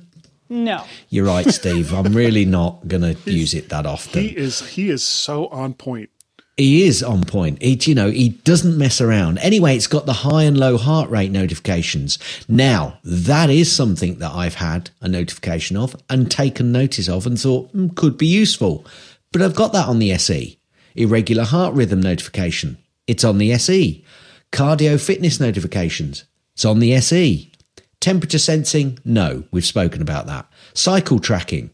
No. 0.50 0.84
You're 1.10 1.26
right, 1.26 1.50
Steve. 1.52 1.94
I'm 1.94 2.14
really 2.14 2.46
not 2.46 2.88
going 2.88 3.16
to 3.16 3.32
use 3.32 3.54
it 3.54 3.70
that 3.70 3.86
often. 3.86 4.22
He 4.22 4.30
is 4.30 4.62
he 4.62 4.90
is 4.90 5.04
so 5.04 5.48
on 5.48 5.74
point. 5.74 6.10
He 6.56 6.86
is 6.86 7.02
on 7.02 7.24
point. 7.24 7.60
He, 7.64 7.80
you 7.82 7.96
know, 7.96 8.12
he 8.12 8.30
doesn't 8.30 8.78
mess 8.78 9.02
around. 9.02 9.40
Anyway, 9.40 9.76
it's 9.76 9.88
got 9.88 10.06
the 10.06 10.14
high 10.14 10.44
and 10.44 10.56
low 10.56 10.78
heart 10.78 11.10
rate 11.10 11.32
notifications. 11.32 12.20
Now, 12.48 13.00
that 13.04 13.50
is 13.50 13.72
something 13.72 14.20
that 14.20 14.32
I've 14.32 14.56
had 14.56 14.92
a 15.02 15.08
notification 15.08 15.78
of 15.78 15.96
and 16.12 16.30
taken 16.30 16.72
notice 16.72 17.10
of 17.10 17.26
and 17.26 17.40
thought 17.40 17.72
"Hmm, 17.72 17.88
could 17.90 18.20
be 18.20 18.28
useful. 18.28 18.86
But 19.34 19.42
I've 19.42 19.56
got 19.56 19.74
that 19.74 19.88
on 19.88 20.00
the 20.00 20.12
SE. 20.14 20.58
Irregular 20.96 21.44
heart 21.44 21.74
rhythm 21.74 22.00
notification. 22.00 22.78
It's 23.08 23.24
on 23.24 23.40
the 23.40 23.52
SE. 23.54 24.06
Cardio 24.52 25.04
fitness 25.04 25.40
notifications. 25.40 26.24
It's 26.54 26.64
on 26.64 26.80
the 26.80 26.94
SE. 26.94 27.52
Temperature 28.00 28.38
sensing? 28.38 29.00
No, 29.04 29.44
we've 29.52 29.66
spoken 29.66 30.02
about 30.04 30.28
that. 30.28 30.46
Cycle 30.76 31.20
tracking. 31.20 31.72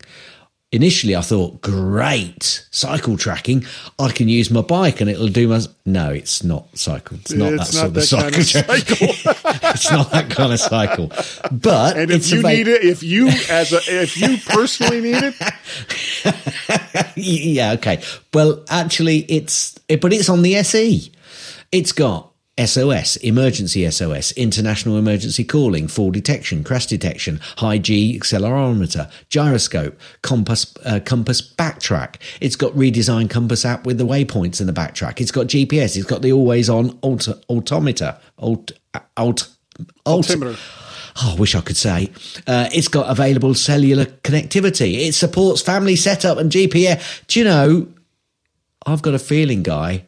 Initially, 0.72 1.15
I 1.15 1.22
thought, 1.22 1.61
great, 1.61 2.63
cycle 2.70 3.17
tracking. 3.17 3.65
I 3.97 4.11
can 4.11 4.30
use 4.30 4.51
my 4.51 4.61
bike 4.61 5.01
and 5.01 5.09
it'll 5.09 5.28
do 5.28 5.47
my. 5.47 5.61
No, 5.84 6.11
it's 6.11 6.43
not 6.43 6.67
cycle. 6.78 7.17
It's 7.17 7.32
not 7.32 7.53
It's 7.53 7.72
that 7.72 7.91
not 7.93 8.03
sort 8.03 8.28
of 8.28 8.43
cycle. 8.43 8.70
kind 8.70 8.78
of 8.78 8.86
cycle. 8.86 9.07
it's 9.72 9.91
not 9.91 10.11
that 10.11 10.30
kind 10.30 10.53
of 10.53 10.59
cycle. 10.59 11.11
But 11.51 11.97
And 11.97 12.11
if 12.11 12.32
you 12.32 12.43
need 12.43 12.67
it, 12.67 12.84
if 12.84 13.01
you 13.01 13.30
as 13.49 13.74
a 13.74 13.80
if 13.88 14.15
you 14.15 14.38
personally 14.38 15.01
need 15.01 15.24
it, 15.24 17.13
yeah, 17.15 17.72
okay. 17.74 18.03
Well, 18.32 18.63
actually, 18.70 19.20
it's 19.22 19.76
it, 19.88 20.01
but 20.01 20.13
it's 20.13 20.30
on 20.30 20.43
the 20.43 20.55
SE. 20.57 21.11
It's 21.72 21.91
got 21.93 22.28
SOS, 22.66 23.16
emergency 23.18 23.89
SOS, 23.89 24.32
international 24.34 24.97
emergency 24.97 25.43
calling, 25.43 25.88
fall 25.88 26.12
detection, 26.12 26.64
crash 26.64 26.88
detection, 26.88 27.39
high 27.57 27.78
G 27.78 28.20
accelerometer, 28.20 29.12
gyroscope, 29.30 29.99
compass, 30.22 30.74
uh, 30.86 30.99
compass 31.05 31.41
backtrack. 31.41 32.16
It's 32.41 32.55
got 32.55 32.74
redesigned 32.74 33.30
compass 33.30 33.66
app 33.66 33.86
with 33.86 33.97
the 33.97 34.05
waypoints 34.05 34.60
in 34.60 34.68
the 34.68 34.74
backtrack. 34.74 35.22
It's 35.22 35.32
got 35.32 35.47
GPS. 35.47 35.95
It's 35.95 36.05
got 36.05 36.22
the 36.22 36.34
always 36.34 36.70
on 36.70 36.97
alt, 37.01 37.28
altimeter, 37.49 38.18
alt, 38.38 38.72
alt, 38.93 39.03
alt, 39.16 39.49
altimeter. 40.05 40.57
Oh, 41.22 41.34
I 41.36 41.39
wish 41.39 41.55
I 41.55 41.62
could 41.62 41.78
say. 41.78 42.12
Uh, 42.47 42.70
it's 42.74 42.88
got 42.88 43.10
available 43.10 43.53
cellular 43.53 44.05
connectivity. 44.05 45.07
It 45.07 45.14
supports 45.14 45.62
family 45.62 45.95
setup 45.95 46.38
and 46.38 46.51
GPS. 46.51 47.26
Do 47.28 47.39
you 47.39 47.45
know, 47.45 47.88
I've 48.86 49.01
got 49.01 49.14
a 49.14 49.20
feeling, 49.20 49.64
Guy, 49.64 50.05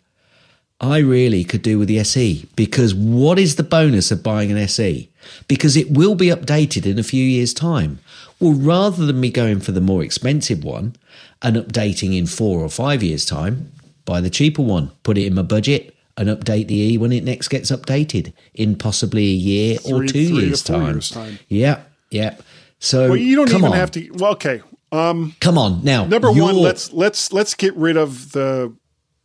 I 0.82 0.98
really 0.98 1.44
could 1.44 1.62
do 1.62 1.78
with 1.78 1.88
the 1.88 2.00
SE 2.00 2.48
because 2.56 2.96
what 2.96 3.38
is 3.38 3.56
the 3.56 3.64
bonus 3.64 4.10
of 4.10 4.24
buying 4.24 4.52
an 4.52 4.58
SE? 4.58 5.10
Because 5.48 5.78
it 5.78 5.92
will 5.92 6.16
be 6.16 6.28
updated 6.28 6.88
in 6.88 6.98
a 6.98 7.04
few 7.04 7.24
years' 7.24 7.54
time. 7.54 8.00
Well, 8.40 8.54
rather 8.54 9.06
than 9.06 9.20
me 9.20 9.30
going 9.30 9.60
for 9.60 9.72
the 9.72 9.80
more 9.80 10.04
expensive 10.04 10.64
one 10.64 10.96
and 11.44 11.56
updating 11.56 12.18
in 12.18 12.26
four 12.26 12.62
or 12.62 12.70
five 12.70 13.04
years' 13.04 13.26
time, 13.28 13.72
buy 14.06 14.22
the 14.22 14.32
cheaper 14.32 14.64
one, 14.64 14.90
put 15.04 15.20
it 15.20 15.28
in 15.28 15.36
my 15.36 15.44
budget, 15.44 15.96
and 16.18 16.28
update 16.28 16.68
the 16.68 16.76
E 16.76 16.98
when 16.98 17.12
it 17.12 17.24
next 17.24 17.50
gets 17.50 17.70
updated 17.70 18.34
in 18.56 18.76
possibly 18.76 19.26
a 19.26 19.36
year 19.36 19.78
or 19.86 20.04
two 20.06 20.20
years' 20.20 20.64
time. 20.64 20.94
years' 20.94 21.10
time. 21.12 21.38
Yeah, 21.48 21.84
yeah. 22.10 22.38
So 22.80 23.10
well, 23.10 23.18
you 23.18 23.36
don't 23.36 23.50
even 23.50 23.66
on. 23.66 23.74
have 23.74 23.92
to. 23.92 24.10
Well, 24.14 24.32
okay. 24.32 24.64
Um, 24.92 25.36
Come 25.40 25.60
on 25.60 25.84
now. 25.84 26.06
number 26.06 26.32
one, 26.32 26.56
let's 26.56 26.92
let's 26.92 27.32
let's 27.32 27.54
get 27.54 27.76
rid 27.76 27.98
of 27.98 28.32
the 28.32 28.76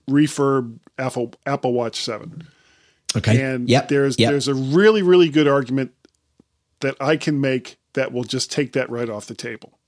refurb 0.09 0.79
Apple 0.99 1.35
Apple 1.45 1.73
Watch 1.73 2.03
Seven. 2.03 2.47
okay. 3.17 3.41
And 3.43 3.69
yep. 3.69 3.89
there's 3.89 4.19
yep. 4.19 4.31
there's 4.31 4.49
a 4.49 4.55
really 4.55 5.03
really 5.03 5.29
good 5.29 5.49
argument 5.49 5.93
that 6.81 6.97
I 7.01 7.17
can 7.17 7.41
make 7.41 7.79
that 7.95 8.13
will 8.13 8.25
just 8.25 8.51
take 8.53 8.73
that 8.75 8.91
right 8.91 9.09
off 9.09 9.27
the 9.27 9.35
table. 9.35 9.79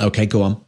okay. 0.00 0.26
Go 0.26 0.42
on. 0.42 0.64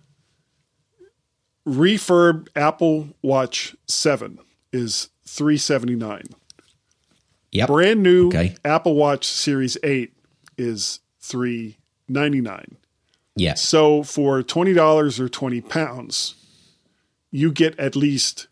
Refurb 1.66 2.48
Apple 2.56 3.10
Watch 3.22 3.76
7 3.86 4.38
is 4.72 5.10
379. 5.26 6.22
Yep. 7.52 7.66
Brand 7.68 8.02
new 8.02 8.28
Okay. 8.28 8.54
Apple 8.64 8.94
Watch 8.94 9.26
Series 9.26 9.76
8 9.82 10.12
is 10.56 11.00
399. 11.20 12.76
Yes. 13.36 13.62
So 13.62 14.02
for 14.02 14.42
$20 14.42 15.20
or 15.20 15.28
20 15.28 15.60
pounds, 15.62 16.34
you 17.30 17.52
get 17.52 17.78
at 17.78 17.96
least 17.96 18.48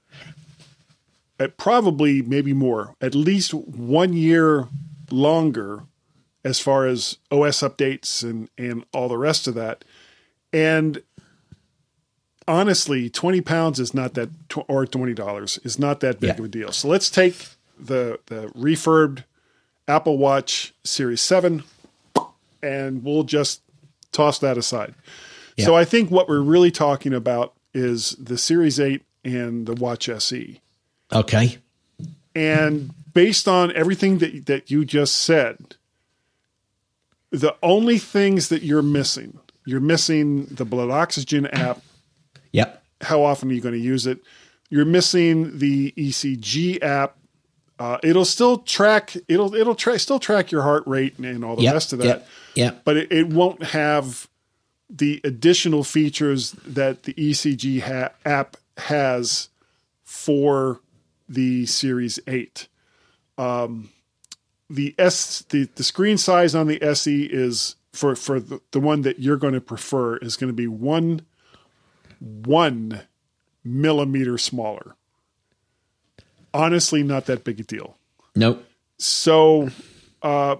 probably 1.56 2.22
maybe 2.22 2.52
more, 2.52 2.94
at 3.00 3.14
least 3.14 3.54
1 3.54 4.12
year 4.12 4.68
longer 5.10 5.84
as 6.44 6.60
far 6.60 6.86
as 6.86 7.18
OS 7.30 7.60
updates 7.60 8.22
and 8.22 8.48
and 8.58 8.84
all 8.92 9.08
the 9.08 9.18
rest 9.18 9.46
of 9.46 9.54
that. 9.54 9.84
And 10.52 11.02
honestly, 12.46 13.08
20 13.10 13.40
pounds 13.40 13.78
is 13.80 13.92
not 13.94 14.14
that 14.14 14.30
or 14.68 14.84
$20 14.86 15.64
is 15.64 15.78
not 15.78 16.00
that 16.00 16.20
big 16.20 16.28
Yeah. 16.28 16.38
of 16.38 16.44
a 16.44 16.48
deal. 16.48 16.72
So 16.72 16.88
let's 16.88 17.10
take 17.10 17.36
the 17.78 18.18
the 18.26 18.48
refurbed 18.56 19.24
Apple 19.86 20.18
Watch 20.18 20.74
Series 20.84 21.20
7 21.20 21.62
and 22.62 23.04
we'll 23.04 23.22
just 23.24 23.62
toss 24.12 24.38
that 24.40 24.58
aside. 24.58 24.94
So 25.58 25.74
I 25.74 25.84
think 25.84 26.10
what 26.10 26.28
we're 26.28 26.40
really 26.40 26.70
talking 26.70 27.12
about 27.12 27.52
is 27.74 28.10
the 28.18 28.38
Series 28.38 28.78
8 28.78 29.02
and 29.24 29.66
the 29.66 29.74
Watch 29.74 30.08
SE. 30.08 30.60
Okay. 31.12 31.58
And 32.34 32.90
based 33.14 33.48
on 33.48 33.72
everything 33.74 34.18
that 34.18 34.46
that 34.46 34.70
you 34.70 34.84
just 34.84 35.16
said, 35.16 35.76
the 37.30 37.54
only 37.62 37.98
things 37.98 38.48
that 38.48 38.62
you're 38.62 38.82
missing, 38.82 39.38
you're 39.66 39.80
missing 39.80 40.46
the 40.46 40.64
blood 40.64 40.90
oxygen 40.90 41.46
app. 41.46 41.80
Yep. 42.52 42.82
How 43.02 43.22
often 43.22 43.50
are 43.50 43.54
you 43.54 43.60
going 43.60 43.74
to 43.74 43.80
use 43.80 44.06
it? 44.06 44.18
You're 44.70 44.84
missing 44.84 45.58
the 45.58 45.92
ECG 45.92 46.82
app. 46.82 47.16
Uh, 47.78 47.98
it'll 48.02 48.24
still 48.24 48.58
track. 48.58 49.16
It'll 49.28 49.54
it'll 49.54 49.74
tra- 49.74 49.98
still 49.98 50.18
track 50.18 50.50
your 50.50 50.62
heart 50.62 50.82
rate 50.86 51.16
and, 51.16 51.26
and 51.26 51.44
all 51.44 51.56
the 51.56 51.62
Yep. 51.62 51.72
rest 51.74 51.92
of 51.92 52.00
that. 52.00 52.04
Yep. 52.06 52.28
Yep. 52.54 52.80
But 52.84 52.96
it, 52.96 53.12
it 53.12 53.28
won't 53.28 53.62
have 53.62 54.28
the 54.90 55.20
additional 55.22 55.84
features 55.84 56.52
that 56.66 57.04
the 57.04 57.14
ECG 57.14 57.82
ha- 57.82 58.10
app 58.24 58.56
has 58.78 59.48
for 60.02 60.80
the 61.28 61.66
Series 61.66 62.18
8. 62.26 62.68
Um, 63.36 63.90
the 64.70 64.94
S 64.98 65.44
the, 65.48 65.68
the 65.74 65.82
screen 65.82 66.18
size 66.18 66.54
on 66.54 66.66
the 66.66 66.82
SE 66.82 67.24
is 67.24 67.76
for 67.92 68.14
for 68.14 68.38
the, 68.38 68.60
the 68.72 68.80
one 68.80 69.02
that 69.02 69.18
you're 69.18 69.36
going 69.36 69.54
to 69.54 69.60
prefer 69.60 70.16
is 70.18 70.36
going 70.36 70.48
to 70.48 70.56
be 70.56 70.66
one 70.66 71.22
one 72.20 73.02
millimeter 73.64 74.38
smaller. 74.38 74.94
Honestly, 76.52 77.02
not 77.02 77.26
that 77.26 77.44
big 77.44 77.60
a 77.60 77.62
deal. 77.62 77.96
Nope. 78.34 78.64
So, 78.98 79.70
uh, 80.22 80.56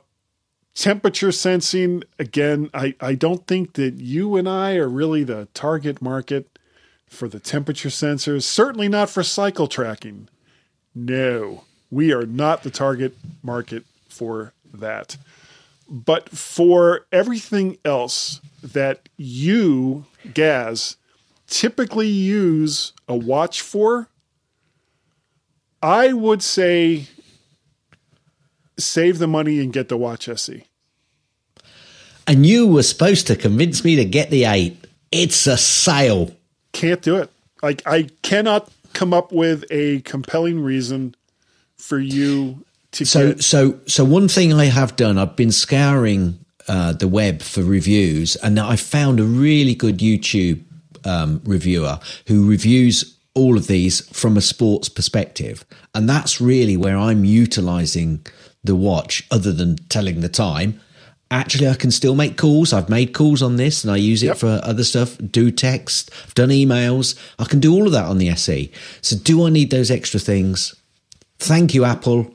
temperature 0.75 1.33
sensing 1.33 2.05
again. 2.19 2.71
I 2.73 2.95
I 3.01 3.15
don't 3.15 3.47
think 3.47 3.75
that 3.75 3.95
you 3.95 4.37
and 4.37 4.49
I 4.49 4.77
are 4.77 4.89
really 4.89 5.25
the 5.25 5.49
target 5.55 6.01
market 6.01 6.59
for 7.07 7.29
the 7.29 7.41
temperature 7.41 7.89
sensors. 7.89 8.43
Certainly 8.43 8.89
not 8.89 9.11
for 9.11 9.23
cycle 9.23 9.67
tracking. 9.67 10.29
No, 10.99 11.63
we 11.93 12.13
are 12.13 12.27
not 12.27 12.65
the 12.65 12.71
target 12.71 13.15
market 13.41 13.85
for 14.09 14.53
that. 14.75 15.17
But 15.89 16.29
for 16.29 17.07
everything 17.13 17.79
else 17.85 18.41
that 18.63 19.09
you, 19.17 20.07
Gaz, 20.35 20.97
typically 21.47 22.09
use 22.09 22.95
a 23.07 23.15
watch 23.15 23.63
for, 23.63 24.09
I 25.81 26.13
would 26.13 26.43
say 26.43 27.07
save 28.77 29.19
the 29.19 29.29
money 29.29 29.61
and 29.61 29.73
get 29.73 29.89
the 29.89 29.97
Watch 29.97 30.29
SE. 30.29 30.65
And 32.27 32.45
you 32.45 32.67
were 32.67 32.83
supposed 32.83 33.29
to 33.29 33.37
convince 33.37 33.85
me 33.85 33.95
to 33.97 34.05
get 34.05 34.31
the 34.31 34.45
eight. 34.47 34.85
It's 35.13 35.47
a 35.47 35.57
sale. 35.57 36.35
Can't 36.73 37.01
do 37.01 37.17
it. 37.17 37.31
Like 37.63 37.83
I 37.87 38.09
cannot 38.23 38.71
come 38.99 39.15
up 39.15 39.31
with 39.31 39.65
a 39.71 40.01
compelling 40.01 40.61
reason 40.61 41.15
for 41.77 42.01
you 42.01 42.65
to 42.91 43.05
So, 43.05 43.29
get. 43.29 43.45
so, 43.45 43.79
so 43.87 44.05
one 44.05 44.27
thing 44.27 44.53
I 44.53 44.65
have 44.65 44.97
done, 44.97 45.19
I've 45.19 45.37
been 45.37 45.53
scouring 45.53 46.45
uh, 46.67 46.95
the 46.95 47.07
web 47.07 47.41
for 47.41 47.63
reviews, 47.63 48.35
and 48.37 48.59
I 48.59 48.75
found 48.75 49.21
a 49.21 49.25
really 49.25 49.77
good 49.77 49.99
YouTube 49.99 50.65
um, 51.05 51.41
reviewer 51.45 52.01
who 52.27 52.49
reviews 52.51 53.17
all 53.35 53.57
of 53.57 53.69
these 53.69 54.01
from 54.09 54.37
a 54.37 54.41
sports 54.41 54.89
perspective, 54.89 55.65
and 55.95 56.09
that's 56.09 56.41
really 56.41 56.77
where 56.77 56.97
I'm 56.97 57.25
utilizing 57.25 58.27
the 58.65 58.75
watch, 58.75 59.25
other 59.31 59.53
than 59.53 59.77
telling 59.89 60.23
the 60.23 60.29
time. 60.29 60.81
Actually 61.31 61.69
I 61.69 61.75
can 61.75 61.91
still 61.91 62.15
make 62.15 62.37
calls. 62.37 62.73
I've 62.73 62.89
made 62.89 63.13
calls 63.13 63.43
on 63.43 63.57
this 63.57 63.85
and 63.85 63.93
I 63.93 63.97
use 63.97 64.23
it 64.23 64.27
Yep. 64.29 64.37
for 64.39 64.61
other 64.63 64.85
stuff, 64.85 65.17
do 65.31 65.51
text, 65.51 66.11
I've 66.25 66.35
done 66.35 66.49
emails. 66.51 67.15
I 67.39 67.45
can 67.45 67.61
do 67.61 67.73
all 67.75 67.87
of 67.87 67.93
that 67.93 68.07
on 68.07 68.19
the 68.19 68.29
SE. 68.31 68.71
So 69.03 69.17
do 69.17 69.45
I 69.47 69.51
need 69.51 69.71
those 69.71 69.91
extra 69.91 70.19
things? 70.21 70.75
Thank 71.39 71.75
you, 71.75 71.85
Apple. 71.85 72.35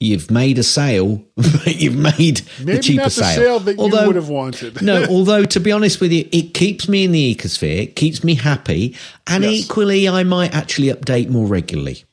You've 0.00 0.30
made 0.30 0.58
a 0.58 0.62
sale, 0.62 1.24
but 1.36 1.74
you've 1.74 1.96
made 1.96 2.42
Maybe 2.60 2.72
the 2.76 2.78
cheaper 2.82 3.04
the 3.04 3.10
sale 3.10 3.58
that 3.60 3.76
you 3.78 4.06
would 4.06 4.14
have 4.14 4.28
wanted. 4.28 4.80
no, 4.80 5.04
although 5.10 5.44
to 5.44 5.58
be 5.58 5.72
honest 5.72 6.00
with 6.00 6.12
you, 6.12 6.28
it 6.30 6.54
keeps 6.54 6.88
me 6.88 7.04
in 7.04 7.10
the 7.10 7.34
ecosphere, 7.34 7.82
it 7.82 7.96
keeps 7.96 8.22
me 8.22 8.34
happy, 8.36 8.94
and 9.26 9.42
Yes. 9.42 9.64
equally, 9.64 10.08
I 10.08 10.22
might 10.22 10.54
actually 10.54 10.88
update 10.88 11.30
more 11.30 11.46
regularly. 11.48 12.04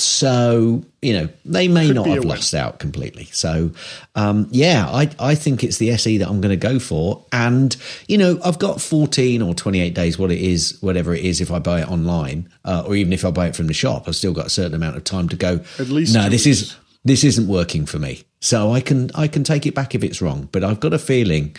So 0.00 0.84
you 1.02 1.12
know, 1.12 1.28
they 1.44 1.68
may 1.68 1.88
Could 1.88 1.96
not 1.96 2.06
have 2.08 2.24
lost 2.24 2.54
out 2.54 2.78
completely. 2.78 3.26
So 3.26 3.70
um, 4.14 4.48
yeah, 4.50 4.88
I 4.88 5.10
I 5.18 5.34
think 5.34 5.62
it's 5.62 5.78
the 5.78 5.90
SE 5.90 6.18
that 6.18 6.28
I'm 6.28 6.40
going 6.40 6.58
to 6.58 6.68
go 6.68 6.78
for, 6.78 7.24
and 7.32 7.76
you 8.08 8.18
know, 8.18 8.38
I've 8.44 8.58
got 8.58 8.80
14 8.80 9.42
or 9.42 9.54
28 9.54 9.94
days, 9.94 10.18
what 10.18 10.30
it 10.30 10.40
is, 10.40 10.78
whatever 10.80 11.14
it 11.14 11.24
is, 11.24 11.40
if 11.40 11.50
I 11.50 11.58
buy 11.58 11.82
it 11.82 11.90
online, 11.90 12.48
uh, 12.64 12.84
or 12.86 12.96
even 12.96 13.12
if 13.12 13.24
I 13.24 13.30
buy 13.30 13.48
it 13.48 13.56
from 13.56 13.66
the 13.66 13.74
shop, 13.74 14.04
I've 14.06 14.16
still 14.16 14.32
got 14.32 14.46
a 14.46 14.50
certain 14.50 14.74
amount 14.74 14.96
of 14.96 15.04
time 15.04 15.28
to 15.28 15.36
go. 15.36 15.60
At 15.78 15.88
least 15.88 16.14
no, 16.14 16.28
this 16.28 16.46
weeks. 16.46 16.62
is 16.62 16.76
this 17.04 17.24
isn't 17.24 17.48
working 17.48 17.86
for 17.86 17.98
me. 17.98 18.24
So 18.40 18.72
I 18.72 18.80
can 18.80 19.10
I 19.14 19.28
can 19.28 19.44
take 19.44 19.66
it 19.66 19.74
back 19.74 19.94
if 19.94 20.02
it's 20.02 20.20
wrong, 20.20 20.48
but 20.52 20.64
I've 20.64 20.80
got 20.80 20.92
a 20.92 20.98
feeling 20.98 21.56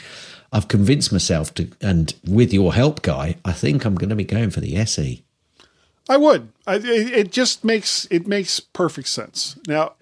I've 0.55 0.69
convinced 0.69 1.11
myself 1.11 1.53
to, 1.55 1.69
and 1.81 2.13
with 2.25 2.53
your 2.53 2.73
help, 2.73 3.01
guy, 3.01 3.35
I 3.43 3.51
think 3.51 3.83
I'm 3.83 3.95
going 3.95 4.09
to 4.09 4.15
be 4.15 4.23
going 4.23 4.51
for 4.51 4.61
the. 4.61 4.77
SE. 4.77 5.24
I 6.07 6.17
would. 6.17 6.49
I, 6.67 6.75
it, 6.75 6.85
it 6.85 7.31
just 7.31 7.63
makes 7.63 8.07
it 8.11 8.27
makes 8.27 8.59
perfect 8.59 9.07
sense. 9.07 9.57
Now, 9.67 9.93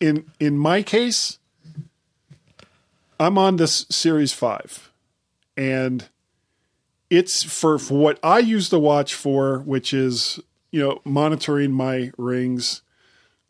in 0.00 0.26
in 0.38 0.56
my 0.58 0.82
case, 0.82 1.38
I'm 3.18 3.36
on 3.36 3.56
this 3.56 3.86
Series 3.90 4.32
Five, 4.32 4.90
and 5.56 6.08
it's 7.10 7.42
for, 7.42 7.78
for 7.78 7.94
what 7.94 8.18
I 8.22 8.38
use 8.38 8.70
the 8.70 8.80
watch 8.80 9.14
for, 9.14 9.58
which 9.60 9.92
is 9.92 10.40
you 10.70 10.80
know 10.80 11.00
monitoring 11.04 11.72
my 11.72 12.12
rings. 12.16 12.82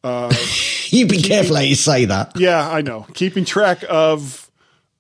Uh, 0.02 0.32
You 0.90 1.06
be 1.06 1.22
careful 1.22 1.54
how 1.54 1.62
you 1.62 1.76
say 1.76 2.04
that. 2.06 2.32
Yeah, 2.36 2.68
I 2.68 2.80
know. 2.82 3.06
Keeping 3.14 3.44
track 3.44 3.84
of 3.88 4.39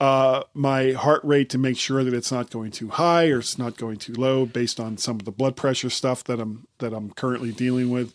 uh, 0.00 0.44
my 0.54 0.92
heart 0.92 1.22
rate 1.22 1.50
to 1.50 1.58
make 1.58 1.76
sure 1.76 2.02
that 2.02 2.14
it's 2.14 2.32
not 2.32 2.50
going 2.50 2.70
too 2.70 2.88
high 2.88 3.28
or 3.28 3.40
it's 3.40 3.58
not 3.58 3.76
going 3.76 3.98
too 3.98 4.14
low, 4.14 4.46
based 4.46 4.80
on 4.80 4.96
some 4.96 5.16
of 5.16 5.26
the 5.26 5.30
blood 5.30 5.56
pressure 5.56 5.90
stuff 5.90 6.24
that 6.24 6.40
I'm 6.40 6.66
that 6.78 6.94
I'm 6.94 7.10
currently 7.10 7.52
dealing 7.52 7.90
with. 7.90 8.14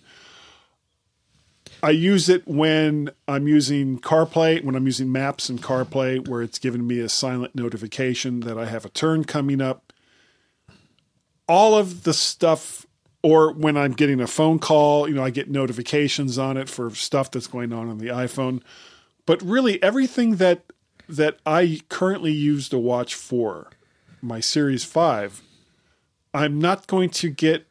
I 1.84 1.92
use 1.92 2.30
it 2.30 2.48
when 2.48 3.12
I'm 3.28 3.48
using 3.48 4.00
CarPlay, 4.00 4.64
when 4.64 4.76
I'm 4.76 4.88
using 4.88 5.12
Maps 5.12 5.50
and 5.50 5.62
CarPlay, 5.62 6.28
where 6.28 6.42
it's 6.42 6.58
giving 6.58 6.88
me 6.88 7.00
a 7.00 7.10
silent 7.10 7.54
notification 7.54 8.40
that 8.42 8.58
I 8.58 8.66
have 8.66 8.86
a 8.86 8.90
turn 8.90 9.24
coming 9.24 9.62
up. 9.62 9.94
All 11.48 11.78
of 11.78 12.04
the 12.04 12.14
stuff, 12.14 12.88
or 13.22 13.52
when 13.52 13.78
I'm 13.78 13.92
getting 13.92 14.20
a 14.20 14.26
phone 14.26 14.58
call, 14.58 15.08
you 15.08 15.14
know, 15.14 15.24
I 15.24 15.30
get 15.30 15.50
notifications 15.50 16.40
on 16.40 16.58
it 16.58 16.70
for 16.70 16.90
stuff 16.96 17.30
that's 17.30 17.46
going 17.46 17.72
on 17.72 17.90
on 17.90 18.00
the 18.00 18.08
iPhone. 18.08 18.64
But 19.28 19.44
really, 19.44 19.82
everything 19.84 20.38
that 20.38 20.64
that 21.08 21.38
I 21.45 21.82
currently 21.89 22.32
use 22.32 22.70
the 22.70 22.80
watch 22.80 23.16
for, 23.16 23.70
my 24.22 24.39
Series 24.39 24.84
Five, 24.84 25.41
I'm 26.34 26.60
not 26.60 26.88
going 26.88 27.10
to 27.12 27.30
get 27.30 27.68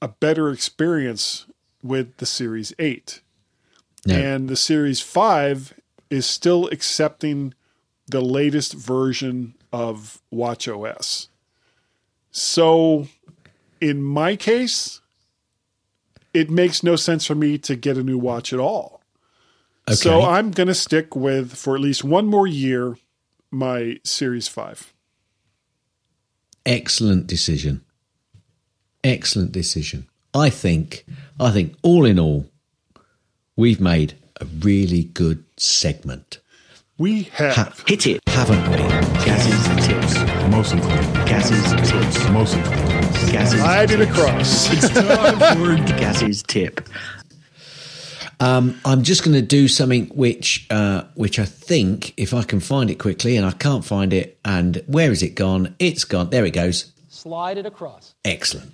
a 0.00 0.08
better 0.08 0.50
experience 0.50 1.46
with 1.82 2.16
the 2.18 2.26
Series 2.26 2.72
8. 2.78 3.20
No. 4.06 4.14
And 4.14 4.48
the 4.48 4.56
Series 4.56 5.00
5 5.00 5.74
is 6.10 6.26
still 6.26 6.68
accepting 6.68 7.54
the 8.06 8.20
latest 8.20 8.72
version 8.72 9.54
of 9.72 10.22
watchOS. 10.32 11.28
So, 12.30 13.08
in 13.80 14.02
my 14.02 14.36
case, 14.36 15.00
it 16.32 16.50
makes 16.50 16.82
no 16.82 16.96
sense 16.96 17.26
for 17.26 17.34
me 17.34 17.58
to 17.58 17.76
get 17.76 17.98
a 17.98 18.02
new 18.02 18.18
watch 18.18 18.52
at 18.52 18.60
all. 18.60 18.97
So, 19.94 20.22
I'm 20.22 20.50
going 20.50 20.66
to 20.68 20.74
stick 20.74 21.14
with, 21.16 21.54
for 21.54 21.74
at 21.74 21.80
least 21.80 22.04
one 22.04 22.26
more 22.26 22.46
year, 22.46 22.96
my 23.50 23.98
Series 24.04 24.48
5. 24.48 24.92
Excellent 26.66 27.26
decision. 27.26 27.82
Excellent 29.02 29.52
decision. 29.52 30.06
I 30.34 30.50
think. 30.50 31.04
I 31.40 31.50
think 31.50 31.74
all 31.82 32.04
in 32.04 32.18
all, 32.18 32.46
we've 33.56 33.80
made 33.80 34.14
a 34.40 34.44
really 34.44 35.04
good 35.04 35.44
segment, 35.56 36.38
We 36.98 37.22
have. 37.34 37.82
Hit 37.86 38.06
it. 38.06 38.20
haven't 38.28 38.68
we? 38.70 38.76
Gaz's 39.24 39.86
tips. 39.86 40.16
Mostly 40.50 40.80
Gaz's 41.26 41.90
tips. 41.90 42.28
Mostly 42.30 42.62
Gaz's 43.32 43.60
I 43.60 43.86
did 43.86 44.00
across. 44.00 44.70
It's 44.72 44.88
time 44.90 45.56
for 45.56 45.76
Gaz's 45.98 46.42
tip. 46.42 46.88
Um, 48.40 48.80
I'm 48.84 49.02
just 49.02 49.24
going 49.24 49.34
to 49.34 49.42
do 49.42 49.66
something 49.68 50.06
which, 50.06 50.66
uh, 50.70 51.04
which 51.14 51.38
I 51.38 51.44
think, 51.44 52.14
if 52.16 52.32
I 52.32 52.42
can 52.44 52.60
find 52.60 52.90
it 52.90 52.96
quickly, 52.96 53.36
and 53.36 53.44
I 53.44 53.50
can't 53.50 53.84
find 53.84 54.12
it, 54.12 54.38
and 54.44 54.82
where 54.86 55.10
is 55.10 55.22
it 55.22 55.34
gone? 55.34 55.74
It's 55.78 56.04
gone. 56.04 56.30
There 56.30 56.44
it 56.44 56.52
goes. 56.52 56.92
Slide 57.08 57.58
it 57.58 57.66
across. 57.66 58.14
Excellent. 58.24 58.72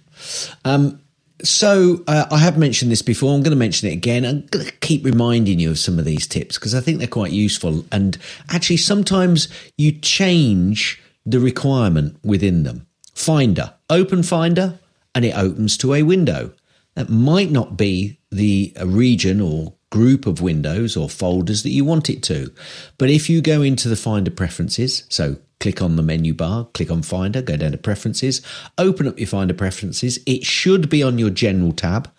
Um, 0.64 1.00
so 1.42 2.02
uh, 2.06 2.26
I 2.30 2.38
have 2.38 2.58
mentioned 2.58 2.92
this 2.92 3.02
before. 3.02 3.34
I'm 3.34 3.42
going 3.42 3.50
to 3.50 3.56
mention 3.56 3.88
it 3.88 3.92
again. 3.92 4.24
I'm 4.24 4.46
going 4.46 4.66
to 4.66 4.72
keep 4.78 5.04
reminding 5.04 5.58
you 5.58 5.70
of 5.70 5.78
some 5.78 5.98
of 5.98 6.04
these 6.04 6.26
tips 6.26 6.58
because 6.58 6.74
I 6.74 6.80
think 6.80 6.98
they're 6.98 7.08
quite 7.08 7.32
useful. 7.32 7.84
And 7.90 8.16
actually, 8.50 8.76
sometimes 8.76 9.48
you 9.76 9.92
change 9.92 11.02
the 11.26 11.40
requirement 11.40 12.18
within 12.22 12.62
them. 12.62 12.86
Finder, 13.14 13.72
open 13.90 14.22
Finder, 14.22 14.78
and 15.14 15.24
it 15.24 15.36
opens 15.36 15.76
to 15.78 15.94
a 15.94 16.02
window. 16.02 16.52
That 16.94 17.08
might 17.08 17.50
not 17.50 17.76
be 17.76 18.18
the 18.30 18.72
uh, 18.80 18.86
region 18.86 19.40
or 19.40 19.74
group 19.90 20.26
of 20.26 20.40
windows 20.40 20.96
or 20.96 21.08
folders 21.08 21.62
that 21.62 21.70
you 21.70 21.84
want 21.84 22.10
it 22.10 22.22
to. 22.24 22.52
But 22.98 23.10
if 23.10 23.30
you 23.30 23.40
go 23.40 23.62
into 23.62 23.88
the 23.88 23.96
Finder 23.96 24.30
preferences, 24.30 25.04
so 25.08 25.36
click 25.60 25.80
on 25.80 25.96
the 25.96 26.02
menu 26.02 26.34
bar, 26.34 26.66
click 26.74 26.90
on 26.90 27.02
Finder, 27.02 27.40
go 27.40 27.56
down 27.56 27.72
to 27.72 27.78
Preferences, 27.78 28.42
open 28.76 29.06
up 29.08 29.18
your 29.18 29.28
Finder 29.28 29.54
preferences. 29.54 30.18
It 30.26 30.44
should 30.44 30.88
be 30.88 31.02
on 31.02 31.18
your 31.18 31.30
General 31.30 31.72
tab. 31.72 32.10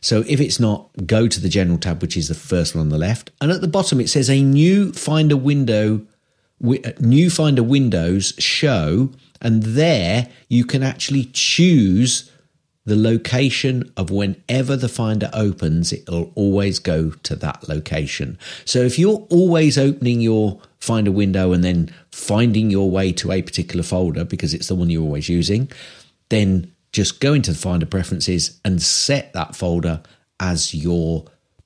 So 0.00 0.24
if 0.28 0.40
it's 0.40 0.60
not, 0.60 0.90
go 1.06 1.26
to 1.26 1.40
the 1.40 1.48
General 1.48 1.78
tab, 1.78 2.02
which 2.02 2.16
is 2.16 2.28
the 2.28 2.34
first 2.34 2.74
one 2.74 2.82
on 2.82 2.90
the 2.90 2.98
left. 2.98 3.30
And 3.40 3.50
at 3.50 3.60
the 3.60 3.68
bottom, 3.68 3.98
it 3.98 4.08
says 4.08 4.28
a 4.28 4.42
new 4.42 4.92
Finder 4.92 5.36
window 5.36 6.06
uh, 6.64 6.92
new 7.00 7.28
finder 7.28 7.62
windows 7.62 8.32
show 8.38 9.10
and 9.42 9.62
there 9.62 10.28
you 10.48 10.64
can 10.64 10.82
actually 10.82 11.26
choose 11.34 12.30
the 12.86 12.96
location 12.96 13.92
of 13.96 14.10
whenever 14.10 14.76
the 14.76 14.88
finder 14.88 15.28
opens 15.32 15.92
it'll 15.92 16.32
always 16.34 16.78
go 16.78 17.10
to 17.10 17.36
that 17.36 17.68
location. 17.68 18.38
So 18.64 18.80
if 18.80 18.98
you're 18.98 19.26
always 19.28 19.76
opening 19.76 20.20
your 20.20 20.60
finder 20.80 21.12
window 21.12 21.52
and 21.52 21.62
then 21.62 21.92
finding 22.12 22.70
your 22.70 22.90
way 22.90 23.12
to 23.12 23.32
a 23.32 23.42
particular 23.42 23.82
folder 23.82 24.24
because 24.24 24.54
it's 24.54 24.68
the 24.68 24.74
one 24.74 24.88
you're 24.88 25.02
always 25.02 25.28
using 25.28 25.70
then 26.28 26.72
just 26.92 27.20
go 27.20 27.34
into 27.34 27.52
the 27.52 27.58
finder 27.58 27.86
preferences 27.86 28.58
and 28.64 28.82
set 28.82 29.32
that 29.32 29.54
folder 29.54 30.02
as 30.40 30.74
your 30.74 31.24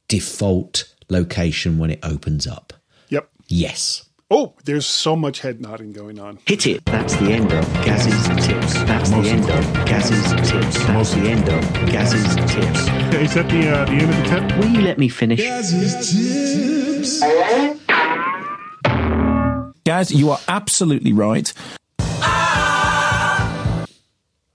default 0.08 0.92
location 1.08 1.78
when 1.78 1.90
it 1.90 2.00
opens 2.02 2.46
up. 2.46 2.72
Yep. 3.08 3.28
yes 3.48 4.09
Oh, 4.32 4.54
there's 4.64 4.86
so 4.86 5.16
much 5.16 5.40
head 5.40 5.60
nodding 5.60 5.92
going 5.92 6.20
on. 6.20 6.38
Hit 6.46 6.64
it. 6.66 6.84
That's 6.84 7.16
the 7.16 7.32
end 7.32 7.52
of 7.52 7.64
Gaz's 7.84 8.28
tips. 8.46 8.74
That's 8.84 9.10
the 9.10 9.16
end 9.28 9.50
of 9.50 9.86
Gaz's 9.86 10.48
tips. 10.48 10.78
That's 10.86 11.14
the 11.14 11.20
end 11.22 11.48
of 11.48 11.60
Gaz's 11.90 12.36
tips. 12.36 12.80
Is 13.20 13.34
that 13.34 13.48
the 13.50 13.68
uh, 13.68 13.84
the 13.86 13.92
end 13.92 14.02
of 14.10 14.16
the 14.16 14.22
tip? 14.48 14.58
Will 14.58 14.68
you 14.68 14.82
let 14.82 14.98
me 14.98 15.08
finish? 15.08 15.40
Cassie's 15.42 16.12
tips. 16.12 17.20
Guys, 19.84 20.12
you 20.12 20.30
are 20.30 20.38
absolutely 20.46 21.12
right. 21.12 21.52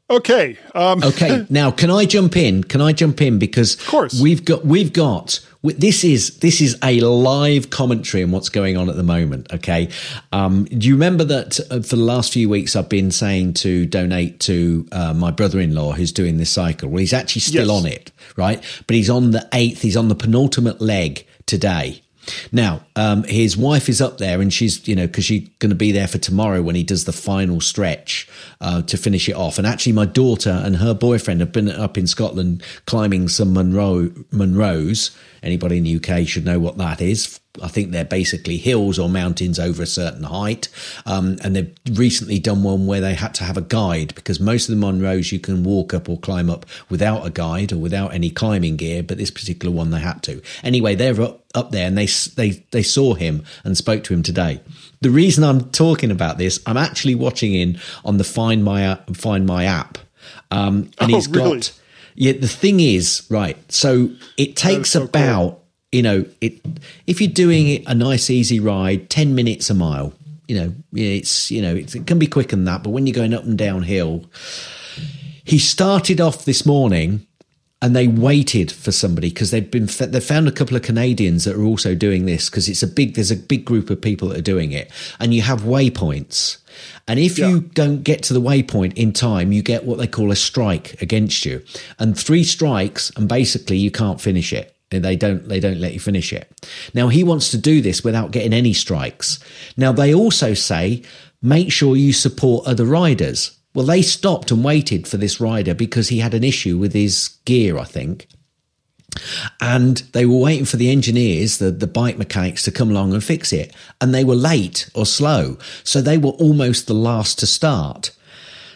Okay. 0.08 0.58
Um, 0.74 1.04
Okay, 1.04 1.46
now 1.50 1.72
can 1.72 1.90
I 1.92 2.06
jump 2.06 2.38
in? 2.38 2.64
Can 2.64 2.80
I 2.80 2.94
jump 2.94 3.22
in 3.22 3.40
because 3.40 3.74
of 3.74 3.88
course. 3.88 4.22
we've 4.22 4.46
got 4.46 4.64
we've 4.64 4.94
got 4.94 5.40
w- 5.48 5.55
this 5.74 6.04
is 6.04 6.38
this 6.40 6.62
is 6.62 6.78
a 6.84 7.00
live 7.02 7.70
commentary 7.70 8.24
on 8.24 8.32
what's 8.32 8.50
going 8.50 8.78
on 8.78 8.90
at 8.90 8.96
the 8.96 9.04
moment. 9.04 9.52
Okay, 9.54 9.90
um, 10.32 10.66
do 10.66 10.88
you 10.88 10.94
remember 10.94 11.24
that 11.24 11.60
uh, 11.72 11.82
for 11.82 11.96
the 11.96 12.04
last 12.04 12.32
few 12.34 12.50
weeks 12.50 12.76
I've 12.76 12.90
been 12.90 13.12
saying 13.12 13.54
to 13.56 13.86
donate 13.86 14.40
to 14.42 14.88
uh, 14.92 15.14
my 15.14 15.32
brother-in-law 15.32 15.94
who's 15.94 16.12
doing 16.12 16.38
this 16.38 16.50
cycle? 16.50 16.90
Well, 16.90 17.00
he's 17.00 17.14
actually 17.14 17.42
still 17.42 17.68
Yes. 17.68 17.84
on 17.84 17.86
it, 17.92 18.12
right? 18.38 18.64
But 18.88 18.96
he's 18.96 19.10
on 19.10 19.32
the 19.32 19.48
eighth. 19.54 19.82
He's 19.82 19.98
on 19.98 20.08
the 20.08 20.16
penultimate 20.16 20.82
leg 20.82 21.26
today. 21.46 22.02
Now, 22.52 22.82
um, 22.96 23.24
his 23.24 23.58
wife 23.58 23.90
is 23.90 24.02
up 24.02 24.18
there, 24.18 24.42
and 24.42 24.54
she's 24.54 24.88
you 24.88 24.96
know 24.96 25.08
because 25.08 25.26
she's 25.26 25.48
going 25.60 25.70
to 25.70 25.76
be 25.76 25.92
there 25.92 26.08
for 26.08 26.18
tomorrow 26.18 26.62
when 26.62 26.76
he 26.76 26.84
does 26.84 27.06
the 27.06 27.14
final 27.14 27.62
stretch 27.62 28.28
uh, 28.62 28.82
to 28.84 28.98
finish 28.98 29.30
it 29.30 29.36
off. 29.36 29.58
And 29.58 29.68
actually, 29.68 29.94
my 29.94 30.06
daughter 30.06 30.62
and 30.64 30.78
her 30.78 30.94
boyfriend 30.94 31.40
have 31.42 31.52
been 31.52 31.70
up 31.70 31.98
in 31.98 32.08
Scotland 32.08 32.64
climbing 32.86 33.28
some 33.30 33.54
Munro 33.54 34.08
Munros. 34.32 35.16
Anybody 35.44 35.78
in 35.78 35.84
the 35.84 35.96
UK 35.98 36.28
should 36.28 36.46
know 36.46 36.60
what 36.60 36.78
that 36.78 37.02
is. 37.02 37.40
I 37.62 37.68
think 37.68 37.92
they're 37.92 38.06
basically 38.06 38.58
hills 38.58 39.00
or 39.00 39.10
mountains 39.10 39.60
over 39.60 39.84
a 39.84 39.88
certain 39.88 40.24
height. 40.24 40.68
Um, 41.06 41.38
and 41.44 41.56
they've 41.56 41.74
recently 41.94 42.40
done 42.40 42.64
one 42.64 42.88
where 42.88 43.02
they 43.02 43.14
had 43.14 43.34
to 43.36 43.44
have 43.44 43.58
a 43.58 43.62
guide 43.62 44.14
because 44.16 44.40
most 44.40 44.70
of 44.70 44.78
the 44.80 44.86
Munros 44.86 45.32
you 45.32 45.40
can 45.40 45.64
walk 45.64 45.94
up 45.94 46.10
or 46.10 46.20
climb 46.20 46.50
up 46.50 46.66
without 46.90 47.26
a 47.26 47.30
guide 47.30 47.72
or 47.72 47.78
without 47.78 48.14
any 48.14 48.30
climbing 48.30 48.76
gear, 48.76 49.04
but 49.04 49.18
this 49.18 49.32
particular 49.32 49.74
one 49.76 49.92
they 49.92 50.00
had 50.00 50.22
to. 50.24 50.42
Anyway, 50.64 50.96
they're 50.96 51.22
up, 51.22 51.44
up 51.54 51.72
there 51.72 51.88
and 51.88 51.98
they, 51.98 52.08
they, 52.36 52.64
they 52.72 52.84
saw 52.84 53.14
him 53.14 53.44
and 53.64 53.78
spoke 53.78 54.04
to 54.06 54.14
him 54.14 54.24
today. 54.24 54.60
The 55.02 55.10
reason 55.10 55.44
I'm 55.44 55.70
talking 55.72 56.12
about 56.12 56.38
this, 56.38 56.60
I'm 56.66 56.78
actually 56.78 57.16
watching 57.16 57.54
in 57.54 57.80
on 58.04 58.18
the 58.18 58.24
Find 58.24 58.64
My, 58.64 59.00
Find 59.14 59.46
My 59.46 59.66
app. 59.66 59.98
Um, 60.52 60.92
and 61.00 61.12
Oh, 61.12 61.16
he's 61.16 61.28
really? 61.28 61.58
got, 61.60 61.80
yeah, 62.16 62.32
the 62.34 62.48
thing 62.48 62.80
is, 62.80 63.26
right. 63.30 63.58
So 63.72 64.10
it 64.38 64.56
takes 64.56 64.92
so 64.92 65.08
cool. 65.08 65.62
You 65.96 66.02
know, 66.02 66.26
it 66.42 66.60
if 67.08 67.22
you're 67.22 67.32
doing 67.32 67.70
it 67.70 67.84
a 67.88 67.96
nice 67.96 68.30
easy 68.30 68.60
ride, 68.60 69.10
ten 69.10 69.34
minutes 69.34 69.70
a 69.70 69.74
mile. 69.74 70.12
You 70.46 70.60
know, 70.60 70.74
it's 70.94 71.50
you 71.50 71.62
know 71.62 71.74
it's, 71.74 71.96
it 71.96 72.06
can 72.06 72.20
be 72.20 72.28
quicker 72.28 72.58
than 72.58 72.66
that, 72.66 72.84
but 72.84 72.90
when 72.90 73.08
you're 73.08 73.16
going 73.16 73.34
up 73.34 73.46
and 73.46 73.58
downhill, 73.58 74.26
he 75.46 75.58
started 75.58 76.20
off 76.20 76.44
this 76.44 76.66
morning 76.66 77.26
and 77.82 77.96
they 77.96 78.10
waited 78.10 78.74
for 78.74 78.92
somebody 78.92 79.30
because 79.30 79.52
they've 79.52 79.72
been 79.72 79.86
they 79.86 80.20
found 80.20 80.50
a 80.50 80.52
couple 80.52 80.76
of 80.76 80.84
Canadians 80.84 81.46
that 81.46 81.56
are 81.56 81.64
also 81.64 81.96
doing 81.96 82.26
this 82.26 82.50
because 82.50 82.68
it's 82.68 82.84
a 82.84 82.88
big 82.88 83.16
there's 83.16 83.32
a 83.32 83.38
big 83.38 83.64
group 83.64 83.90
of 83.90 84.02
people 84.02 84.28
that 84.30 84.38
are 84.38 84.42
doing 84.42 84.74
it 84.74 84.92
and 85.22 85.34
you 85.34 85.44
have 85.44 85.62
waypoints. 85.62 86.58
And 87.08 87.20
if 87.20 87.38
you 87.38 87.62
don't 87.62 88.04
get 88.04 88.22
to 88.24 88.34
the 88.34 88.42
waypoint 88.42 88.96
in 88.96 89.14
time 89.14 89.54
you 89.54 89.62
get 89.62 89.86
what 89.86 89.98
they 89.98 90.08
call 90.08 90.32
a 90.32 90.36
strike 90.36 91.02
against 91.02 91.46
you. 91.46 91.64
And 92.00 92.20
three 92.20 92.44
strikes 92.44 93.12
and 93.16 93.30
basically 93.30 93.78
you 93.78 93.92
can't 93.92 94.20
finish 94.20 94.52
it 94.52 94.75
they 95.00 95.16
don't 95.16 95.48
they 95.48 95.60
don't 95.60 95.80
let 95.80 95.94
you 95.94 96.00
finish 96.00 96.32
it 96.34 96.52
now 96.94 97.08
he 97.08 97.24
wants 97.24 97.52
to 97.52 97.58
do 97.58 97.82
this 97.82 98.04
without 98.04 98.32
getting 98.32 98.54
any 98.54 98.74
strikes 98.74 99.40
now 99.78 99.92
they 99.92 100.14
also 100.14 100.54
say 100.54 101.02
make 101.42 101.72
sure 101.72 101.96
you 101.96 102.14
support 102.14 102.68
other 102.68 102.86
riders 102.86 103.56
well, 103.76 103.86
they 103.86 104.02
stopped 104.02 104.52
and 104.52 104.64
waited 104.64 105.06
for 105.06 105.18
this 105.18 105.42
rider 105.42 105.76
because 105.76 106.08
he 106.08 106.20
had 106.20 106.34
an 106.34 106.46
issue 106.46 106.78
with 106.78 106.94
his 106.94 107.38
gear, 107.44 107.78
I 107.78 107.84
think. 107.84 108.28
And 109.60 109.98
they 110.14 110.26
were 110.26 110.38
waiting 110.38 110.66
for 110.66 110.78
the 110.78 110.90
engineers, 110.90 111.58
the, 111.58 111.72
the 111.72 111.86
bike 111.86 112.18
mechanics, 112.18 112.64
to 112.64 112.72
come 112.72 112.90
along 112.90 113.14
and 113.14 113.24
fix 113.24 113.52
it. 113.52 113.76
And 114.00 114.16
they 114.16 114.24
were 114.24 114.36
late 114.36 114.90
or 114.96 115.06
slow. 115.06 115.58
So 115.84 116.02
they 116.02 116.18
were 116.18 116.32
almost 116.32 116.88
the 116.88 116.94
last 116.94 117.38
to 117.40 117.48
start. 117.48 118.12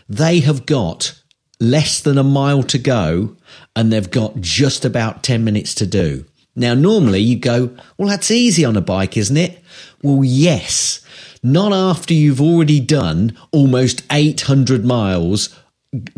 They 0.09 0.41
have 0.41 0.65
got 0.65 1.18
less 1.59 1.99
than 1.99 2.17
a 2.17 2.23
mile 2.23 2.63
to 2.63 2.77
go 2.77 3.35
and 3.75 3.91
they've 3.91 4.11
got 4.11 4.39
just 4.39 4.85
about 4.85 5.23
10 5.23 5.43
minutes 5.43 5.75
to 5.75 5.85
do. 5.85 6.25
Now, 6.55 6.73
normally 6.73 7.19
you 7.19 7.37
go, 7.37 7.75
well, 7.97 8.09
that's 8.09 8.31
easy 8.31 8.65
on 8.65 8.75
a 8.75 8.81
bike, 8.81 9.15
isn't 9.15 9.37
it? 9.37 9.63
Well, 10.01 10.23
yes. 10.23 11.01
Not 11.41 11.71
after 11.71 12.13
you've 12.13 12.41
already 12.41 12.79
done 12.79 13.37
almost 13.51 14.03
800 14.11 14.83
miles, 14.83 15.55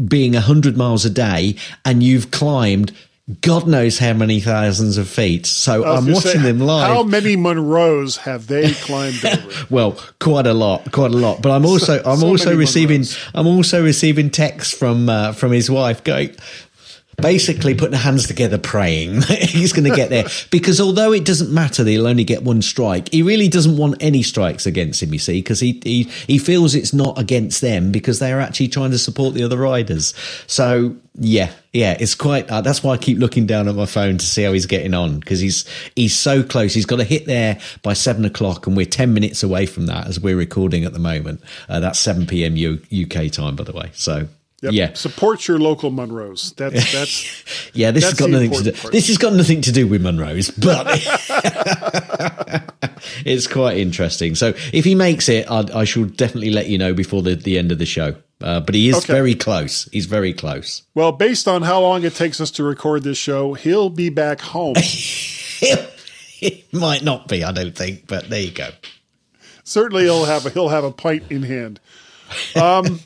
being 0.04 0.34
100 0.34 0.76
miles 0.76 1.06
a 1.06 1.10
day, 1.10 1.56
and 1.86 2.02
you've 2.02 2.32
climbed 2.32 2.92
God 3.42 3.68
knows 3.68 4.00
how 4.00 4.14
many 4.14 4.40
thousands 4.40 4.98
of 4.98 5.08
feet. 5.08 5.46
So 5.46 5.86
I'm 5.86 6.08
watching 6.08 6.32
say, 6.32 6.38
them 6.40 6.60
live. 6.60 6.88
How 6.88 7.04
many 7.04 7.38
Munros 7.38 8.18
have 8.18 8.48
they 8.48 8.72
climbed 8.74 9.24
over? 9.24 9.50
Well, 9.70 9.98
quite 10.20 10.48
a 10.48 10.54
lot, 10.54 10.92
quite 10.92 11.12
a 11.12 11.18
lot. 11.18 11.42
But 11.42 11.52
I'm 11.52 11.66
also, 11.66 12.02
I'm 12.04 12.20
so 12.20 12.28
also 12.28 12.56
receiving, 12.56 13.02
Munros. 13.02 13.32
I'm 13.34 13.48
also 13.48 13.84
receiving 13.84 14.30
texts 14.30 14.76
from 14.76 15.08
uh, 15.08 15.34
from 15.34 15.52
his 15.52 15.70
wife 15.70 16.04
going, 16.04 16.36
basically 17.22 17.74
putting 17.74 17.94
her 17.94 18.00
hands 18.00 18.28
together, 18.28 18.58
praying 18.58 19.20
that 19.22 19.40
he's 19.40 19.74
going 19.74 19.90
to 19.90 19.96
get 19.96 20.10
there. 20.10 20.26
Because 20.50 20.82
although 20.82 21.14
it 21.14 21.24
doesn't 21.24 21.52
matter, 21.52 21.84
that 21.84 21.90
he'll 21.90 22.08
only 22.08 22.24
get 22.24 22.44
one 22.44 22.62
strike. 22.62 23.10
He 23.12 23.22
really 23.22 23.48
doesn't 23.48 23.78
want 23.78 23.96
any 24.02 24.22
strikes 24.22 24.66
against 24.66 25.02
him. 25.02 25.14
You 25.14 25.20
see, 25.20 25.40
because 25.40 25.60
he 25.60 25.80
he 25.84 26.04
he 26.04 26.38
feels 26.38 26.76
it's 26.76 26.94
not 26.94 27.18
against 27.18 27.62
them 27.62 27.92
because 27.92 28.20
they 28.20 28.34
are 28.34 28.40
actually 28.40 28.68
trying 28.68 28.92
to 28.92 28.98
support 28.98 29.34
the 29.34 29.44
other 29.44 29.58
riders. 29.58 30.14
So 30.48 30.96
yeah, 31.16 31.52
yeah, 31.74 31.98
it's 32.00 32.16
quite. 32.16 32.50
Uh, 32.50 32.62
that's 32.62 32.84
why 32.84 32.94
I 32.94 32.98
keep 32.98 33.18
looking 33.18 33.46
down 33.46 33.68
at 33.68 33.76
my 33.76 33.86
phone 33.86 34.18
to 34.18 34.26
see 34.26 34.44
how 34.44 34.54
he's 34.54 34.66
getting 34.66 34.94
on 34.94 35.20
because 35.20 35.40
he's 35.40 35.66
he's 35.96 36.18
so 36.18 36.44
close. 36.44 36.74
He's 36.74 36.86
got 36.86 36.98
to 36.98 37.04
hit 37.04 37.26
there 37.26 37.60
by 37.82 37.94
seven 37.94 38.26
o'clock, 38.26 38.68
and 38.68 38.78
we're 38.78 38.86
ten 38.86 39.14
minutes 39.14 39.44
away 39.44 39.66
from 39.66 39.88
that 39.88 40.08
as 40.08 40.20
we're 40.20 40.38
recording 40.38 40.86
at 40.86 40.94
the 40.94 41.00
moment. 41.00 41.42
Uh, 41.68 41.80
that's 41.80 42.00
seven 42.00 42.28
p.m. 42.28 42.56
U- 42.56 42.82
UK 42.92 43.32
time, 43.32 43.56
by 43.56 43.64
the 43.64 43.74
way. 43.74 43.92
So. 43.94 44.28
Yep. 44.62 44.74
Yeah, 44.74 44.94
Support 44.94 45.48
your 45.48 45.58
local 45.58 45.90
Munros. 45.92 46.56
That's 46.56 46.92
that's 46.94 47.72
yeah. 47.74 47.90
This 47.92 48.04
has 48.04 48.14
That's 48.14 48.20
got 48.22 48.30
nothing 48.30 48.52
to 48.52 48.64
do. 48.64 48.72
part. 48.74 48.92
This 48.94 49.08
has 49.08 49.18
got 49.18 49.34
nothing 49.34 49.62
to 49.62 49.72
do 49.72 49.88
with 49.88 50.04
Munro's, 50.04 50.52
but 50.52 50.86
it's 53.26 53.48
quite 53.48 53.78
interesting. 53.78 54.36
So 54.36 54.54
if 54.72 54.86
he 54.86 54.94
makes 54.96 55.30
it, 55.30 55.50
I, 55.50 55.66
I 55.80 55.84
shall 55.86 56.06
definitely 56.06 56.52
let 56.52 56.68
you 56.68 56.78
know 56.78 56.94
before 56.94 57.22
the, 57.22 57.36
the 57.36 57.58
end 57.58 57.72
of 57.72 57.80
the 57.80 57.86
show. 57.86 58.16
Uh, 58.40 58.60
but 58.60 58.74
he 58.76 58.90
is 58.90 58.96
Okay. 58.98 59.14
very 59.14 59.36
close. 59.36 59.88
He's 59.92 60.06
very 60.08 60.34
close. 60.34 60.82
well, 60.96 61.12
based 61.12 61.48
on 61.48 61.62
how 61.62 61.82
long 61.82 62.04
it 62.04 62.16
takes 62.16 62.42
us 62.42 62.50
to 62.52 62.64
record 62.64 63.04
this 63.04 63.18
show, 63.18 63.54
he'll 63.54 63.90
be 63.92 64.10
back 64.10 64.42
home. 64.42 64.74
it 66.42 66.74
might 66.74 67.04
not 67.04 67.28
be, 67.28 67.44
I 67.44 67.52
don't 67.52 67.76
think, 67.76 68.08
but 68.08 68.30
there 68.30 68.42
you 68.42 68.52
go. 68.52 68.70
Certainly, 69.64 70.04
he'll 70.04 70.26
have 70.26 70.46
a, 70.46 70.50
he'll 70.50 70.70
have 70.70 70.84
a 70.84 70.92
pint 70.92 71.24
in 71.30 71.44
hand. 71.44 71.80
Um, 72.56 73.00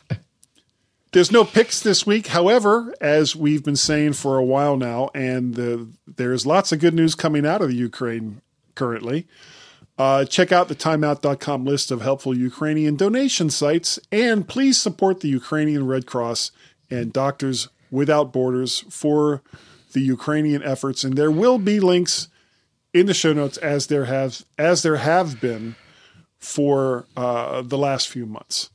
there's 1.16 1.32
no 1.32 1.46
picks 1.46 1.80
this 1.80 2.06
week. 2.06 2.28
However, 2.28 2.94
as 3.00 3.38
we've 3.38 3.64
been 3.64 3.78
saying 3.78 4.14
for 4.14 4.38
a 4.38 4.44
while 4.44 4.76
now, 4.76 5.12
and 5.16 5.56
the, 5.56 5.88
there's 6.06 6.46
lots 6.46 6.74
of 6.74 6.80
good 6.80 6.94
news 6.94 7.16
coming 7.16 7.46
out 7.46 7.62
of 7.62 7.70
the 7.70 7.76
Ukraine 7.76 8.42
currently. 8.76 9.26
Uh, 9.98 10.26
check 10.26 10.52
out 10.52 10.68
the 10.68 10.76
timeout.com 10.76 11.64
list 11.64 11.90
of 11.90 12.02
helpful 12.02 12.38
Ukrainian 12.38 12.98
donation 12.98 13.50
sites, 13.50 13.98
and 14.12 14.46
please 14.46 14.78
support 14.78 15.22
the 15.22 15.30
Ukrainian 15.30 15.88
Red 15.88 16.06
Cross 16.06 16.52
and 16.92 17.14
Doctors 17.14 17.70
Without 17.90 18.34
Borders 18.34 18.84
for 18.90 19.42
the 19.94 20.02
Ukrainian 20.02 20.62
efforts. 20.64 21.06
And 21.06 21.16
there 21.16 21.32
will 21.32 21.60
be 21.60 21.80
links 21.80 22.28
in 22.94 23.06
the 23.06 23.14
show 23.14 23.32
notes 23.32 23.56
as 23.60 23.88
there 23.88 24.04
have 24.04 24.44
as 24.58 24.84
there 24.84 24.98
have 24.98 25.40
been 25.40 25.78
for 26.40 27.06
uh, 27.16 27.62
the 27.62 27.78
last 27.78 28.10
few 28.10 28.26
months. 28.26 28.70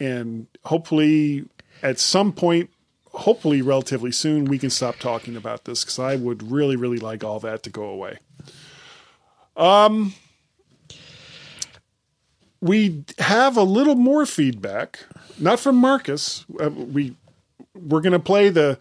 And 0.00 0.48
hopefully, 0.64 1.44
at 1.82 1.98
some 1.98 2.32
point, 2.32 2.70
hopefully 3.12 3.62
relatively 3.62 4.12
soon, 4.12 4.44
we 4.44 4.58
can 4.58 4.70
stop 4.70 4.96
talking 4.98 5.36
about 5.36 5.64
this 5.64 5.84
because 5.84 5.98
I 5.98 6.16
would 6.16 6.50
really, 6.50 6.76
really 6.76 6.98
like 6.98 7.24
all 7.24 7.40
that 7.40 7.62
to 7.64 7.70
go 7.70 7.84
away. 7.84 8.18
Um, 9.56 10.14
we 12.60 13.04
have 13.18 13.56
a 13.56 13.62
little 13.62 13.94
more 13.96 14.26
feedback, 14.26 15.00
not 15.38 15.60
from 15.60 15.76
Marcus. 15.76 16.44
Uh, 16.60 16.70
we 16.70 17.16
we're 17.74 18.00
going 18.00 18.12
to 18.12 18.18
play 18.18 18.48
the 18.48 18.78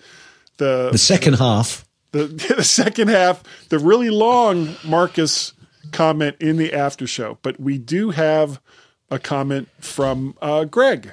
the 0.57 0.89
The 0.91 0.97
second 0.97 1.35
half. 1.35 1.85
the, 2.11 2.23
the 2.57 2.63
second 2.63 3.09
half, 3.09 3.43
the 3.69 3.79
really 3.79 4.09
long 4.09 4.75
Marcus 4.85 5.53
comment 5.91 6.35
in 6.39 6.57
the 6.57 6.73
after 6.73 7.07
show. 7.07 7.37
But 7.41 7.59
we 7.59 7.77
do 7.77 8.11
have 8.11 8.59
a 9.09 9.19
comment 9.19 9.69
from 9.79 10.35
uh, 10.41 10.65
Greg. 10.65 11.11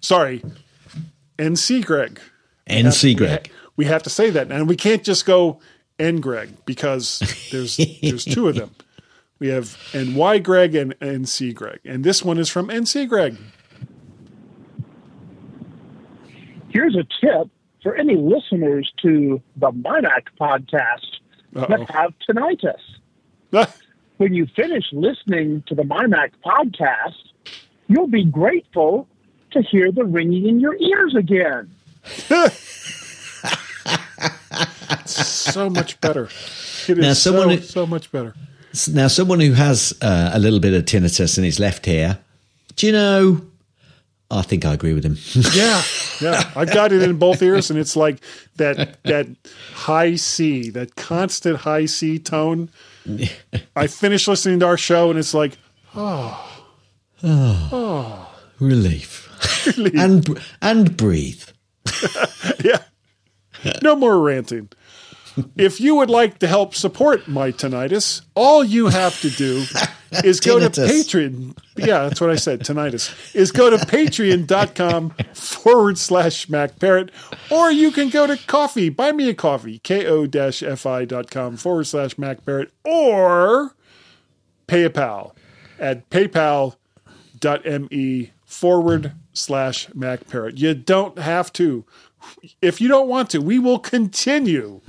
Sorry, 0.00 0.42
NC 1.38 1.84
Greg. 1.84 2.20
NC 2.68 3.02
We 3.04 3.12
ha- 3.12 3.18
Greg. 3.18 3.50
We 3.76 3.84
have 3.86 4.02
to 4.04 4.10
say 4.10 4.30
that, 4.30 4.50
and 4.50 4.68
we 4.68 4.76
can't 4.76 5.02
just 5.04 5.26
go 5.26 5.60
N 5.98 6.20
Greg 6.20 6.50
because 6.64 7.18
there's 7.52 7.76
there's 8.02 8.24
two 8.24 8.48
of 8.48 8.54
them. 8.56 8.70
We 9.40 9.48
have 9.48 9.76
NY 9.92 10.38
Greg 10.38 10.74
and 10.74 10.98
NC 11.00 11.54
Greg, 11.54 11.80
and 11.84 12.04
this 12.04 12.24
one 12.24 12.38
is 12.38 12.48
from 12.48 12.68
NC 12.68 13.08
Greg. 13.08 13.36
here's 16.70 16.96
a 16.96 17.04
tip 17.20 17.48
for 17.82 17.94
any 17.94 18.16
listeners 18.16 18.92
to 19.00 19.40
the 19.56 19.70
MyMac 19.70 20.22
podcast 20.40 21.06
Uh-oh. 21.54 21.66
that 21.68 21.90
have 21.90 22.12
tinnitus. 22.28 22.80
When 24.16 24.32
you 24.32 24.46
finish 24.54 24.84
listening 24.92 25.64
to 25.66 25.74
the 25.74 25.82
MyMac 25.82 26.30
podcast, 26.44 27.16
you'll 27.88 28.06
be 28.06 28.24
grateful 28.24 29.08
to 29.54 29.62
hear 29.62 29.90
the 29.90 30.04
ringing 30.04 30.46
in 30.46 30.60
your 30.60 30.76
ears 30.76 31.14
again. 31.16 31.70
so 35.06 35.70
much 35.70 36.00
better. 36.00 36.24
It 36.88 36.98
is 36.98 36.98
Now, 36.98 37.12
someone 37.14 37.48
so, 37.50 37.56
who- 37.56 37.62
so 37.62 37.86
much 37.86 38.12
better. 38.12 38.34
Now, 38.90 39.06
someone 39.06 39.38
who 39.38 39.52
has 39.52 39.94
uh, 40.02 40.30
a 40.34 40.38
little 40.40 40.58
bit 40.58 40.74
of 40.74 40.84
tinnitus 40.84 41.38
in 41.38 41.44
his 41.44 41.60
left 41.60 41.86
ear, 41.86 42.18
do 42.74 42.86
you 42.86 42.92
know? 42.92 43.40
I 44.32 44.42
think 44.42 44.64
I 44.64 44.72
agree 44.74 44.94
with 44.94 45.04
him. 45.04 45.16
Yeah, 45.54 45.80
yeah. 46.20 46.50
I've 46.56 46.72
got 46.72 46.90
it 46.90 47.02
in 47.02 47.16
both 47.16 47.40
ears, 47.40 47.70
and 47.70 47.78
it's 47.78 47.94
like 47.94 48.18
that 48.56 49.00
that 49.04 49.28
high 49.74 50.16
C, 50.16 50.70
that 50.70 50.96
constant 50.96 51.58
high 51.58 51.86
C 51.86 52.18
tone. 52.18 52.68
I 53.76 53.86
finish 53.86 54.26
listening 54.26 54.58
to 54.60 54.66
our 54.66 54.76
show, 54.76 55.08
and 55.10 55.18
it's 55.20 55.34
like, 55.34 55.56
oh, 55.94 56.64
oh 57.22 58.34
Relief. 58.58 59.23
and 59.94 60.40
and 60.60 60.96
breathe. 60.96 61.44
yeah, 62.64 62.82
no 63.82 63.96
more 63.96 64.20
ranting. 64.20 64.68
if 65.56 65.80
you 65.80 65.96
would 65.96 66.10
like 66.10 66.38
to 66.38 66.46
help 66.46 66.74
support 66.74 67.26
my 67.26 67.50
tinnitus, 67.50 68.22
all 68.34 68.62
you 68.62 68.86
have 68.88 69.20
to 69.20 69.30
do 69.30 69.64
is 70.24 70.40
go 70.40 70.58
to. 70.58 70.68
Patreon. 70.68 71.56
Yeah, 71.76 72.04
that's 72.04 72.20
what 72.20 72.30
I 72.30 72.36
said. 72.36 72.60
Tinnitus 72.60 73.34
is 73.34 73.50
go 73.50 73.70
to 73.70 73.76
patreon.com 73.76 75.10
forward 75.34 75.98
slash 75.98 76.46
MacParrot, 76.46 77.10
or 77.50 77.70
you 77.70 77.90
can 77.90 78.10
go 78.10 78.26
to 78.26 78.36
coffee, 78.46 78.88
buy 78.88 79.12
me 79.12 79.28
a 79.28 79.34
coffee, 79.34 79.80
ko-fi.com 79.80 81.56
forward 81.56 81.86
slash 81.86 82.14
MacParrot, 82.16 82.70
or 82.84 83.74
PayPal 84.68 85.32
at 85.78 86.08
paypal.me 86.10 86.76
forward 88.54 89.12
slash 89.32 89.88
MacParrot. 89.88 90.58
You 90.58 90.74
don't 90.74 91.18
have 91.18 91.52
to. 91.54 91.84
If 92.62 92.80
you 92.80 92.88
don't 92.88 93.08
want 93.08 93.30
to, 93.30 93.40
we 93.40 93.58
will 93.58 93.80
continue 93.80 94.80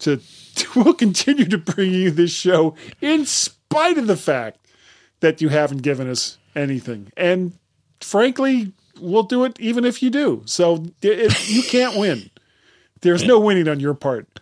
to 0.00 0.20
we'll 0.76 0.94
continue 0.94 1.46
to 1.46 1.56
bring 1.56 1.92
you 1.92 2.10
this 2.10 2.32
show 2.32 2.74
in 3.00 3.24
spite 3.24 3.96
of 3.96 4.06
the 4.06 4.16
fact 4.16 4.58
that 5.20 5.40
you 5.40 5.48
haven't 5.48 5.82
given 5.82 6.10
us 6.10 6.36
anything. 6.54 7.12
And 7.16 7.58
frankly, 8.00 8.72
we'll 9.00 9.22
do 9.22 9.44
it 9.44 9.58
even 9.60 9.84
if 9.84 10.02
you 10.02 10.10
do. 10.10 10.42
So 10.44 10.84
it, 11.00 11.48
you 11.48 11.62
can't 11.62 11.96
win. 11.96 12.28
There's 13.00 13.24
no 13.24 13.38
winning 13.38 13.68
on 13.68 13.80
your 13.80 13.94
part. 13.94 14.40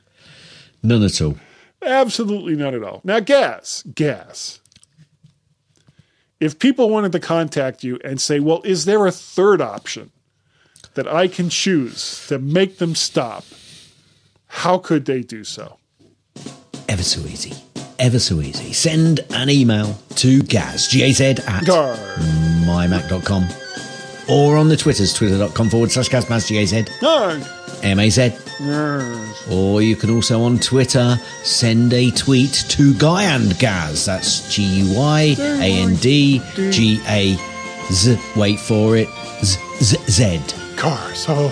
None 0.82 1.03
at 1.03 1.20
all. 1.20 1.36
Absolutely 1.82 2.57
none 2.57 2.74
at 2.74 2.82
all. 2.82 3.01
Now, 3.05 3.20
Gaz, 3.20 3.84
Gaz. 3.94 4.59
If 6.41 6.59
people 6.59 6.88
wanted 6.88 7.12
to 7.12 7.20
contact 7.20 7.84
you 7.84 7.99
and 8.03 8.18
say, 8.18 8.41
well, 8.41 8.62
is 8.64 8.86
there 8.86 9.07
a 9.07 9.12
third 9.12 9.61
option 9.61 10.11
that 10.95 11.07
I 11.07 11.28
can 11.28 11.51
choose 11.51 12.26
to 12.28 12.38
make 12.38 12.78
them 12.78 12.95
stop? 12.95 13.45
How 14.47 14.78
could 14.78 15.05
they 15.05 15.20
do 15.20 15.45
so? 15.45 15.76
Ever 16.88 17.03
so 17.03 17.20
easy. 17.20 17.53
Ever 17.99 18.18
so 18.18 18.41
easy. 18.41 18.72
Send 18.72 19.20
an 19.30 19.51
email 19.51 19.99
to 20.16 20.43
Gaz, 20.43 20.88
G-A-Z, 20.88 21.36
at 21.47 21.66
Gar. 21.66 21.95
mymac.com 22.64 23.47
or 24.31 24.57
on 24.57 24.68
the 24.68 24.76
Twitters, 24.76 25.12
twitter.com 25.12 25.70
forward 25.70 25.91
slash 25.91 26.09
G-A-Z, 26.09 26.85
Gar. 27.01 27.41
M-A-Z. 27.83 28.33
Or 29.51 29.81
you 29.83 29.97
can 29.97 30.11
also 30.11 30.43
on 30.43 30.59
Twitter 30.59 31.16
send 31.43 31.93
a 31.93 32.11
tweet 32.11 32.53
to 32.68 32.95
Guy 32.95 33.24
and 33.24 33.59
Gaz. 33.59 34.05
That's 34.05 34.55
G 34.55 34.62
U 34.62 34.99
Y 34.99 35.35
A 35.39 35.81
N 35.81 35.97
D 35.97 36.43
G 36.55 37.01
A 37.07 37.37
Z. 37.93 38.18
Wait 38.37 38.61
for 38.61 38.97
it. 38.97 39.09
Z 39.43 39.59
Z 39.83 39.97
Z. 40.11 40.41
Car. 40.76 41.14
So 41.14 41.51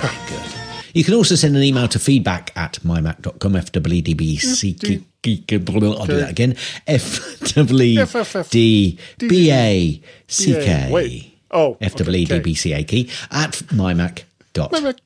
Good. 0.00 0.54
You 0.94 1.02
can 1.04 1.14
also 1.14 1.34
send 1.34 1.56
an 1.56 1.62
email 1.62 1.88
to 1.88 1.98
feedback 1.98 2.52
at 2.56 2.74
mymac.com. 2.84 3.56
F 3.56 3.72
W 3.72 4.02
D 4.02 4.14
B 4.14 4.36
C 4.36 4.74
K. 4.74 5.00
I'll 5.24 6.06
do 6.06 6.16
that 6.20 6.30
again. 6.30 6.54
F 6.86 7.40
W 7.54 8.06
D 8.50 8.98
B 9.18 9.50
A 9.52 10.00
C 10.28 10.52
K. 10.54 11.27
Wait. 11.52 11.58
Oh, 11.58 11.76
F 11.80 11.94
W 11.96 12.26
D 12.26 12.38
B 12.40 12.54
C 12.54 12.72
A 12.72 12.84
K 12.84 13.08
at 13.30 13.52
mymac.com. 13.72 14.68
My 14.72 14.80
Mac. 14.80 14.96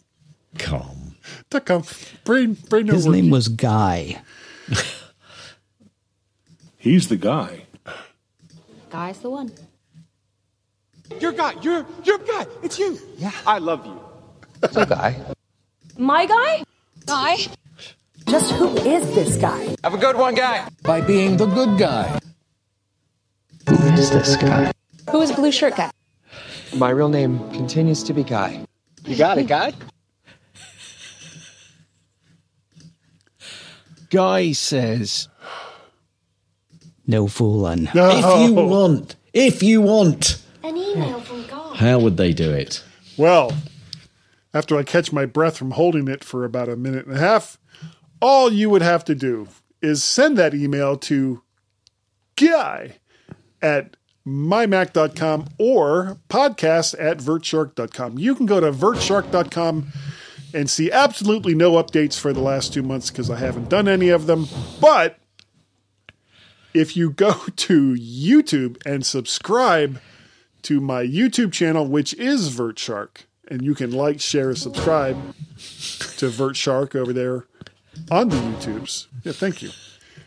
Dot 1.51 1.67
com. 1.67 1.83
Brain, 2.25 2.55
brain 2.69 2.87
His 2.89 3.07
name 3.07 3.31
was 3.31 3.49
Guy. 3.49 4.21
He's 6.79 7.09
the 7.09 7.17
guy. 7.17 7.65
Guy's 8.91 9.19
the 9.21 9.31
one. 9.31 9.53
Your 11.21 11.33
guy, 11.33 11.55
you're 11.63 11.87
your 12.05 12.19
guy. 12.19 12.47
It's 12.63 12.79
you. 12.79 12.99
Yeah. 13.19 13.33
I 13.47 13.59
love 13.59 13.87
you. 13.87 14.01
So 14.71 14.85
Guy. 14.85 15.17
My 15.97 16.27
guy? 16.27 16.65
Guy? 17.07 17.37
Just 18.27 18.53
who 18.53 18.77
is 18.79 19.15
this 19.15 19.37
guy? 19.37 19.75
Have 19.85 19.95
a 19.95 19.99
good 19.99 20.17
one, 20.17 20.35
guy. 20.35 20.69
By 20.83 21.01
being 21.01 21.37
the 21.37 21.47
good 21.47 21.79
guy. 21.79 22.19
Who 23.69 23.75
is 23.75 24.11
this 24.11 24.37
guy? 24.37 24.73
Who 25.11 25.21
is 25.21 25.33
blue 25.33 25.53
shirt 25.53 25.77
guy? 25.77 25.91
My 26.75 26.91
real 26.91 27.09
name 27.09 27.39
continues 27.51 28.03
to 28.05 28.13
be 28.15 28.25
Guy. 28.25 28.65
You 29.05 29.17
got 29.17 29.39
it, 29.39 29.47
guy. 29.49 29.73
Guy 34.11 34.53
says, 34.53 35.29
No 37.07 37.27
fooling. 37.27 37.89
If 37.95 38.49
you 38.49 38.55
want, 38.55 39.17
if 39.33 39.63
you 39.63 39.81
want, 39.81 40.43
An 40.63 40.77
email 40.77 41.21
from 41.21 41.47
God. 41.47 41.77
how 41.77 41.99
would 41.99 42.17
they 42.17 42.33
do 42.33 42.51
it? 42.53 42.83
Well, 43.17 43.53
after 44.55 44.77
I 44.77 44.83
catch 44.83 45.13
my 45.13 45.27
breath 45.27 45.57
from 45.57 45.73
holding 45.73 46.09
it 46.09 46.23
for 46.25 46.45
about 46.45 46.69
a 46.69 46.77
minute 46.77 47.07
and 47.07 47.17
a 47.17 47.21
half, 47.21 47.59
all 48.21 48.53
you 48.53 48.71
would 48.71 48.83
have 48.83 49.05
to 49.07 49.15
do 49.15 49.49
is 49.81 50.05
send 50.05 50.37
that 50.39 50.55
email 50.55 50.97
to 50.97 51.43
guy 52.37 52.99
at 53.61 53.97
mymac.com 54.27 55.49
or 55.59 56.19
podcast 56.29 56.95
at 56.99 57.19
vertshark.com. 57.19 58.19
You 58.19 58.35
can 58.35 58.47
go 58.47 58.61
to 58.61 58.73
vertshark.com 58.73 59.93
and 60.55 60.71
see 60.71 60.91
absolutely 60.93 61.55
no 61.55 61.73
updates 61.73 62.19
for 62.19 62.33
the 62.33 62.41
last 62.41 62.73
two 62.73 62.83
months 62.83 63.11
because 63.11 63.31
I 63.31 63.37
haven't 63.37 63.69
done 63.69 63.89
any 63.89 64.11
of 64.11 64.27
them. 64.27 64.47
But 64.81 65.19
if 66.75 66.97
you 66.97 67.11
go 67.11 67.33
to 67.57 67.95
YouTube 67.95 68.85
and 68.87 69.05
subscribe 69.05 70.01
to 70.63 70.81
my 70.81 71.05
YouTube 71.05 71.53
channel, 71.53 71.87
which 71.87 72.15
is 72.15 72.55
VertShark, 72.55 73.25
and 73.49 73.63
you 73.63 73.75
can 73.75 73.91
like, 73.91 74.21
share, 74.21 74.55
subscribe 74.55 75.17
to 75.57 76.29
VertShark 76.29 76.95
over 76.95 77.13
there 77.13 77.47
on 78.11 78.29
the 78.29 78.37
YouTubes. 78.37 79.07
Yeah, 79.25 79.33
thank 79.33 79.63
you. 79.63 79.71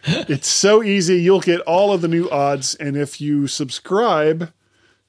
It's 0.05 0.47
so 0.47 0.83
easy. 0.83 1.21
You'll 1.21 1.39
get 1.39 1.61
all 1.61 1.91
of 1.91 2.01
the 2.01 2.07
new 2.07 2.29
odds, 2.29 2.75
and 2.75 2.95
if 2.95 3.19
you 3.19 3.47
subscribe 3.47 4.53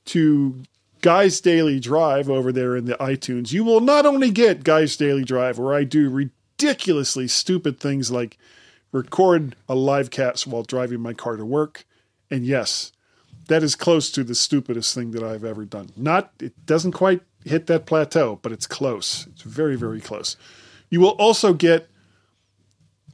to 0.06 0.62
Guy's 1.02 1.40
Daily 1.40 1.78
Drive 1.78 2.30
over 2.30 2.50
there 2.50 2.76
in 2.76 2.86
the 2.86 2.94
iTunes, 2.94 3.52
you 3.52 3.62
will 3.62 3.80
not 3.80 4.06
only 4.06 4.30
get 4.30 4.64
Guy's 4.64 4.96
Daily 4.96 5.24
Drive, 5.24 5.58
where 5.58 5.74
I 5.74 5.84
do 5.84 6.08
ridiculously 6.08 7.28
stupid 7.28 7.78
things 7.78 8.10
like 8.10 8.38
record 8.92 9.54
a 9.68 9.74
live 9.74 10.10
cast 10.10 10.46
while 10.46 10.62
driving 10.62 11.00
my 11.00 11.12
car 11.12 11.36
to 11.36 11.44
work, 11.44 11.84
and 12.30 12.46
yes, 12.46 12.92
that 13.48 13.62
is 13.62 13.76
close 13.76 14.10
to 14.10 14.24
the 14.24 14.34
stupidest 14.34 14.94
thing 14.94 15.10
that 15.12 15.22
I've 15.22 15.44
ever 15.44 15.64
done. 15.64 15.90
Not, 15.96 16.32
it 16.40 16.66
doesn't 16.66 16.92
quite 16.92 17.20
hit 17.44 17.66
that 17.66 17.86
plateau, 17.86 18.38
but 18.42 18.52
it's 18.52 18.66
close. 18.66 19.26
It's 19.28 19.42
very, 19.42 19.76
very 19.76 20.00
close. 20.00 20.36
You 20.90 21.00
will 21.00 21.10
also 21.10 21.52
get 21.52 21.88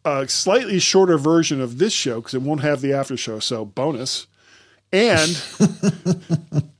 a 0.05 0.28
slightly 0.28 0.78
shorter 0.78 1.18
version 1.18 1.61
of 1.61 1.78
this 1.78 1.92
show 1.92 2.16
because 2.16 2.34
it 2.34 2.42
won't 2.42 2.62
have 2.62 2.80
the 2.80 2.92
after 2.92 3.16
show, 3.16 3.38
so 3.38 3.64
bonus. 3.64 4.26
And 4.92 5.42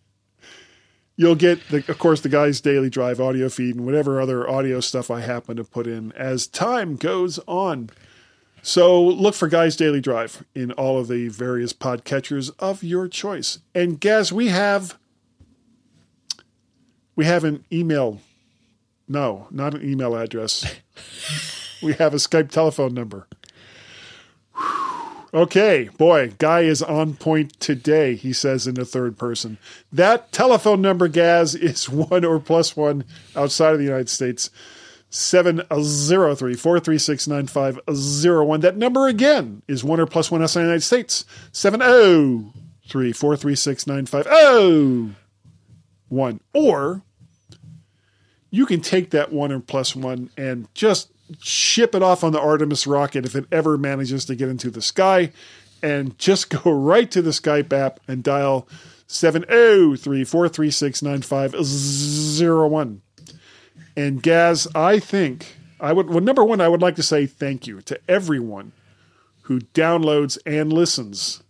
you'll 1.16 1.34
get, 1.34 1.66
the, 1.68 1.84
of 1.88 1.98
course, 1.98 2.20
the 2.20 2.28
guy's 2.28 2.60
daily 2.60 2.90
drive 2.90 3.20
audio 3.20 3.48
feed 3.48 3.76
and 3.76 3.86
whatever 3.86 4.20
other 4.20 4.48
audio 4.48 4.80
stuff 4.80 5.10
I 5.10 5.20
happen 5.20 5.56
to 5.56 5.64
put 5.64 5.86
in 5.86 6.12
as 6.12 6.46
time 6.46 6.96
goes 6.96 7.38
on. 7.46 7.90
So 8.62 9.02
look 9.02 9.34
for 9.34 9.48
Guys 9.48 9.74
Daily 9.74 10.00
Drive 10.00 10.44
in 10.54 10.70
all 10.72 10.98
of 10.98 11.08
the 11.08 11.28
various 11.28 11.72
podcatchers 11.72 12.52
of 12.60 12.84
your 12.84 13.08
choice. 13.08 13.58
And 13.74 13.98
Gaz, 13.98 14.32
we 14.32 14.48
have 14.48 14.98
we 17.16 17.24
have 17.24 17.44
an 17.44 17.64
email. 17.72 18.20
No, 19.08 19.48
not 19.50 19.74
an 19.74 19.88
email 19.88 20.14
address. 20.14 20.64
we 21.83 21.95
have 21.95 22.14
a 22.14 22.18
Skype 22.18 22.51
telephone 22.51 22.95
number. 22.95 23.26
Okay, 25.35 25.89
boy, 25.97 26.35
Guy 26.37 26.61
is 26.61 26.83
on 26.83 27.14
point 27.14 27.59
today, 27.59 28.16
he 28.16 28.35
says 28.35 28.66
in 28.66 28.74
the 28.74 28.85
third 28.85 29.16
person. 29.16 29.57
That 29.91 30.30
telephone 30.30 30.83
number, 30.83 31.09
Gaz, 31.09 31.55
is 31.55 31.89
one 31.89 32.22
or 32.24 32.39
plus 32.39 32.76
one 32.76 33.05
outside 33.35 33.72
of 33.72 33.78
the 33.78 33.85
United 33.85 34.11
States. 34.11 34.51
703 35.09 35.64
uh, 35.70 35.76
436 36.57 37.28
9501. 37.28 38.61
That 38.61 38.76
number 38.76 39.09
again 39.09 39.62
is 39.68 39.83
one 39.85 40.01
or 40.01 40.07
plus 40.07 40.30
one 40.30 40.43
outside 40.43 40.61
the 40.62 40.66
United 40.66 40.83
States. 40.83 41.24
703 41.53 43.12
436 43.12 43.87
9501. 43.87 46.41
Or 46.53 47.03
you 48.51 48.66
can 48.66 48.83
take 48.83 49.11
that 49.11 49.33
one 49.33 49.53
or 49.53 49.61
plus 49.61 49.97
one 49.97 50.28
and 50.37 50.68
just 50.74 51.11
ship 51.41 51.95
it 51.95 52.03
off 52.03 52.24
on 52.24 52.33
the 52.33 52.41
Artemis 52.41 52.87
rocket 52.87 53.24
if 53.24 53.35
it 53.35 53.47
ever 53.53 53.78
manages 53.78 54.24
to 54.26 54.35
get 54.35 54.49
into 54.49 54.70
the 54.70 54.83
sky 54.83 55.33
and 55.83 56.18
just 56.18 56.51
go 56.62 56.70
right 56.70 57.11
to 57.11 57.22
the 57.22 57.30
Skype 57.30 57.72
app 57.72 58.01
and 58.07 58.22
dial 58.22 58.68
703 59.07 60.24
436 60.24 61.03
9501. 61.03 63.03
And 63.95 64.22
Gaz, 64.22 64.66
I 64.74 64.99
think 64.99 65.57
I 65.78 65.93
would. 65.93 66.09
Well, 66.09 66.20
number 66.20 66.45
one, 66.45 66.61
I 66.61 66.68
would 66.68 66.80
like 66.80 66.97
to 66.97 67.03
say 67.03 67.26
thank 67.26 67.66
you 67.66 67.83
to 67.83 68.01
everyone 68.09 68.72
who 69.43 69.61
downloads 69.61 70.39
and 70.47 70.72
listens. 70.72 71.43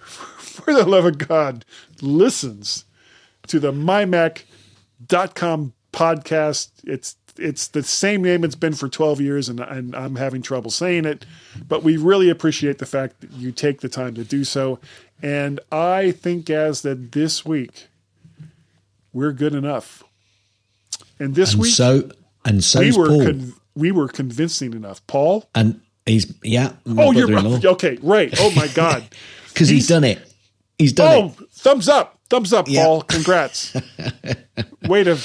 For 0.00 0.74
the 0.74 0.86
love 0.86 1.04
of 1.04 1.18
God, 1.18 1.64
listens 2.00 2.84
to 3.46 3.60
the 3.60 3.72
mymac.com 3.72 4.44
podcast. 5.92 6.70
It's 6.82 7.16
it's 7.36 7.68
the 7.68 7.82
same 7.82 8.22
name 8.22 8.44
it's 8.44 8.54
been 8.54 8.74
for 8.74 8.88
12 8.88 9.20
years, 9.20 9.48
and, 9.48 9.60
and 9.60 9.94
I'm 9.94 10.16
having 10.16 10.42
trouble 10.42 10.70
saying 10.70 11.04
it. 11.04 11.26
But 11.66 11.82
we 11.82 11.96
really 11.96 12.30
appreciate 12.30 12.78
the 12.78 12.86
fact 12.86 13.20
that 13.20 13.32
you 13.32 13.52
take 13.52 13.80
the 13.80 13.88
time 13.88 14.14
to 14.14 14.24
do 14.24 14.44
so. 14.44 14.78
And 15.22 15.60
I 15.72 16.10
think, 16.10 16.50
as 16.50 16.82
that 16.82 17.12
this 17.12 17.44
week, 17.44 17.86
we're 19.12 19.32
good 19.32 19.54
enough. 19.54 20.02
And 21.18 21.34
this 21.34 21.52
and 21.52 21.62
week, 21.62 21.74
so 21.74 22.10
and 22.44 22.62
so 22.62 22.80
we 22.80 22.92
were 22.92 23.08
con- 23.08 23.54
we 23.74 23.92
were 23.92 24.08
convincing 24.08 24.72
enough. 24.72 25.04
Paul. 25.06 25.48
and 25.54 25.80
he's 26.06 26.32
yeah. 26.42 26.72
Oh, 26.86 27.12
you're 27.12 27.28
brother-in-law. 27.28 27.70
okay. 27.72 27.98
Right. 28.02 28.34
Oh 28.38 28.50
my 28.54 28.68
God. 28.68 29.04
because 29.48 29.68
he's, 29.68 29.86
done 29.86 30.02
it. 30.04 30.18
He's 30.78 30.92
done 30.92 31.12
oh, 31.12 31.26
it. 31.26 31.34
oh, 31.40 31.46
thumbs 31.52 31.88
up, 31.88 32.18
thumbs 32.28 32.52
up, 32.52 32.66
Yeah. 32.68 32.84
Paul. 32.84 33.02
Congrats. 33.02 33.74
Way 34.88 35.04
to 35.04 35.18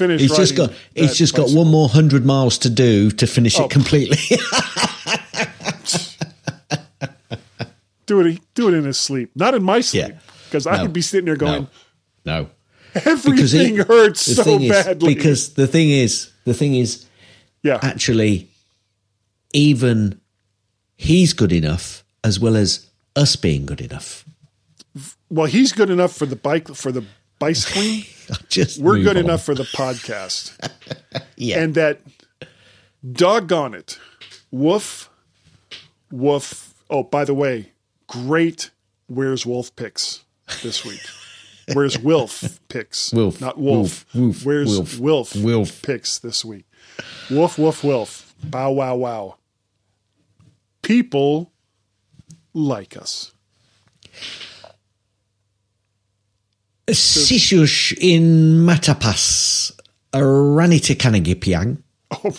finish. 0.00 0.20
He's 0.22 0.36
just 0.36 0.56
got 0.56 0.72
he's 0.94 1.16
just 1.16 1.34
got 1.34 1.50
one 1.50 1.68
more 1.68 1.88
hundred 1.88 2.24
miles 2.24 2.58
to 2.58 2.70
do 2.70 3.10
to 3.10 3.26
finish 3.26 3.58
Oh. 3.58 3.64
it 3.64 3.70
completely. 3.70 4.18
do 8.06 8.20
it. 8.20 8.40
Do 8.54 8.68
it 8.68 8.74
in 8.74 8.84
his 8.84 8.98
sleep, 8.98 9.30
not 9.34 9.54
in 9.54 9.62
my 9.62 9.80
sleep, 9.80 10.08
Yeah. 10.08 10.18
because 10.48 10.66
I 10.66 10.76
No. 10.76 10.82
could 10.82 10.92
be 10.92 11.02
sitting 11.02 11.26
there 11.26 11.36
going, 11.36 11.68
no, 12.24 12.48
everything 12.94 13.76
he- 13.76 13.82
hurts 13.82 14.22
so 14.22 14.42
thing 14.42 14.62
is- 14.62 14.70
badly. 14.70 15.14
because 15.14 15.50
the 15.54 15.66
thing 15.66 15.90
is, 15.90 16.30
the 16.44 16.54
thing 16.54 16.74
is, 16.74 17.04
yeah, 17.62 17.78
actually, 17.82 18.48
even 19.52 20.20
he's 20.96 21.32
good 21.32 21.52
enough 21.52 22.04
as 22.24 22.38
well 22.40 22.56
as 22.56 22.86
us 23.16 23.36
being 23.36 23.64
good 23.66 23.80
enough. 23.80 24.24
well, 25.28 25.46
he's 25.46 25.72
good 25.72 25.90
enough 25.90 26.12
for 26.12 26.26
the 26.26 26.36
bike 26.36 26.74
for 26.74 26.90
the 26.92 27.04
bicycling. 27.40 28.04
Just 28.48 28.80
We're 28.80 28.98
good 29.02 29.16
on. 29.16 29.24
enough 29.24 29.42
for 29.44 29.54
the 29.56 29.64
podcast. 29.64 30.56
Yeah. 31.36 31.62
and 31.62 31.74
that 31.74 32.00
doggone 33.12 33.74
it, 33.74 33.98
woof, 34.50 35.08
woof. 36.12 36.74
Oh, 36.90 37.02
by 37.02 37.24
the 37.24 37.32
way, 37.34 37.72
great. 38.06 38.70
Where's 39.08 39.44
Wolf 39.46 39.74
picks 39.74 40.22
this 40.62 40.84
week? 40.84 41.00
Where's 41.72 41.98
Wilf 41.98 42.60
picks? 42.68 43.12
Wilf, 43.12 43.40
not 43.40 43.58
Wolf. 43.58 44.04
Wolf, 44.14 44.14
Wolf, 44.14 44.44
Where's 44.44 44.68
Wilf, 44.76 44.98
Wilf? 45.00 45.34
Wilf. 45.36 45.82
picks 45.82 46.18
this 46.18 46.44
week. 46.44 46.66
Wolf, 47.30 47.58
woof, 47.58 47.82
Wilf. 47.82 48.34
Bow, 48.44 48.70
wow, 48.72 48.96
wow. 48.96 49.36
People 50.82 51.52
like 52.52 52.96
us. 52.96 53.32
Sishush 56.90 57.96
in 58.00 58.64
Matapas, 58.66 59.72
Ranita 60.12 60.94
Kanagipiang, 60.96 61.78
Oh, 62.10 62.30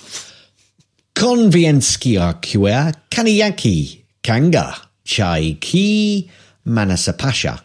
Konvienskia 1.16 2.34
Kua, 2.42 2.92
Kaniyaki, 3.10 4.02
Kanga, 4.22 4.76
Chai 5.04 5.58
Ki, 5.60 6.30
Manasapasha, 6.66 7.62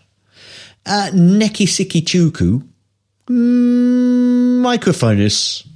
uh, 0.86 1.10
Neki 1.12 1.66
Siki 1.66 2.02
Chuku, 2.02 2.62
mm, 3.26 4.62
Microphonus, 4.62 5.66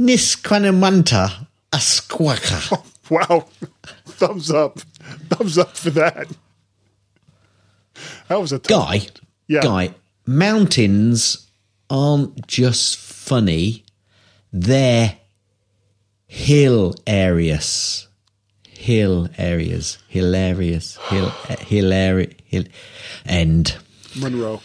Niskwanamanta, 0.00 1.46
Asquaka. 1.72 2.82
wow. 3.10 3.46
Thumbs 4.06 4.50
up. 4.50 4.78
Thumbs 5.28 5.58
up 5.58 5.76
for 5.76 5.90
that. 5.90 6.28
That 8.28 8.40
was 8.40 8.52
a 8.52 8.58
tough 8.58 8.88
Guy, 8.88 9.06
Yeah. 9.46 9.60
Guy, 9.60 9.94
mountains 10.26 11.48
aren't 11.90 12.46
just 12.46 12.96
funny, 12.96 13.84
they're 14.52 15.16
hill 16.26 16.94
areas. 17.06 18.08
Hill 18.68 19.28
areas. 19.38 19.98
Hilarious. 20.08 20.96
Hill, 21.08 21.32
eh, 21.48 21.56
hilarious. 21.56 22.34
Hill, 22.44 22.64
end. 23.24 23.76
Munro. 24.16 24.60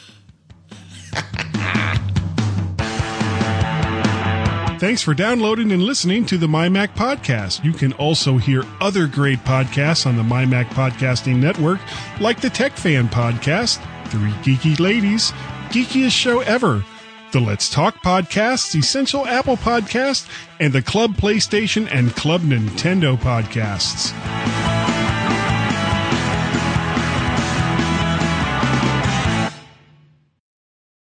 Thanks 4.79 5.01
for 5.01 5.13
downloading 5.13 5.73
and 5.73 5.83
listening 5.83 6.25
to 6.27 6.37
the 6.37 6.47
MyMac 6.47 6.95
Podcast. 6.95 7.65
You 7.65 7.73
can 7.73 7.91
also 7.93 8.37
hear 8.37 8.63
other 8.79 9.07
great 9.07 9.39
podcasts 9.39 10.05
on 10.05 10.15
the 10.15 10.23
MyMac 10.23 10.67
Podcasting 10.67 11.35
Network, 11.35 11.81
like 12.21 12.39
the 12.39 12.49
Tech 12.49 12.77
Fan 12.77 13.09
Podcast, 13.09 13.85
Three 14.09 14.31
Geeky 14.41 14.79
Ladies, 14.79 15.31
Geekiest 15.69 16.11
Show 16.11 16.39
Ever, 16.39 16.83
the 17.31 17.39
Let's 17.39 17.69
Talk 17.69 17.97
Podcast, 17.97 18.73
Essential 18.73 19.27
Apple 19.27 19.55
Podcast, 19.55 20.27
and 20.59 20.73
the 20.73 20.81
Club 20.81 21.13
PlayStation 21.15 21.87
and 21.91 22.15
Club 22.15 22.41
Nintendo 22.41 23.15
Podcasts. 23.15 24.11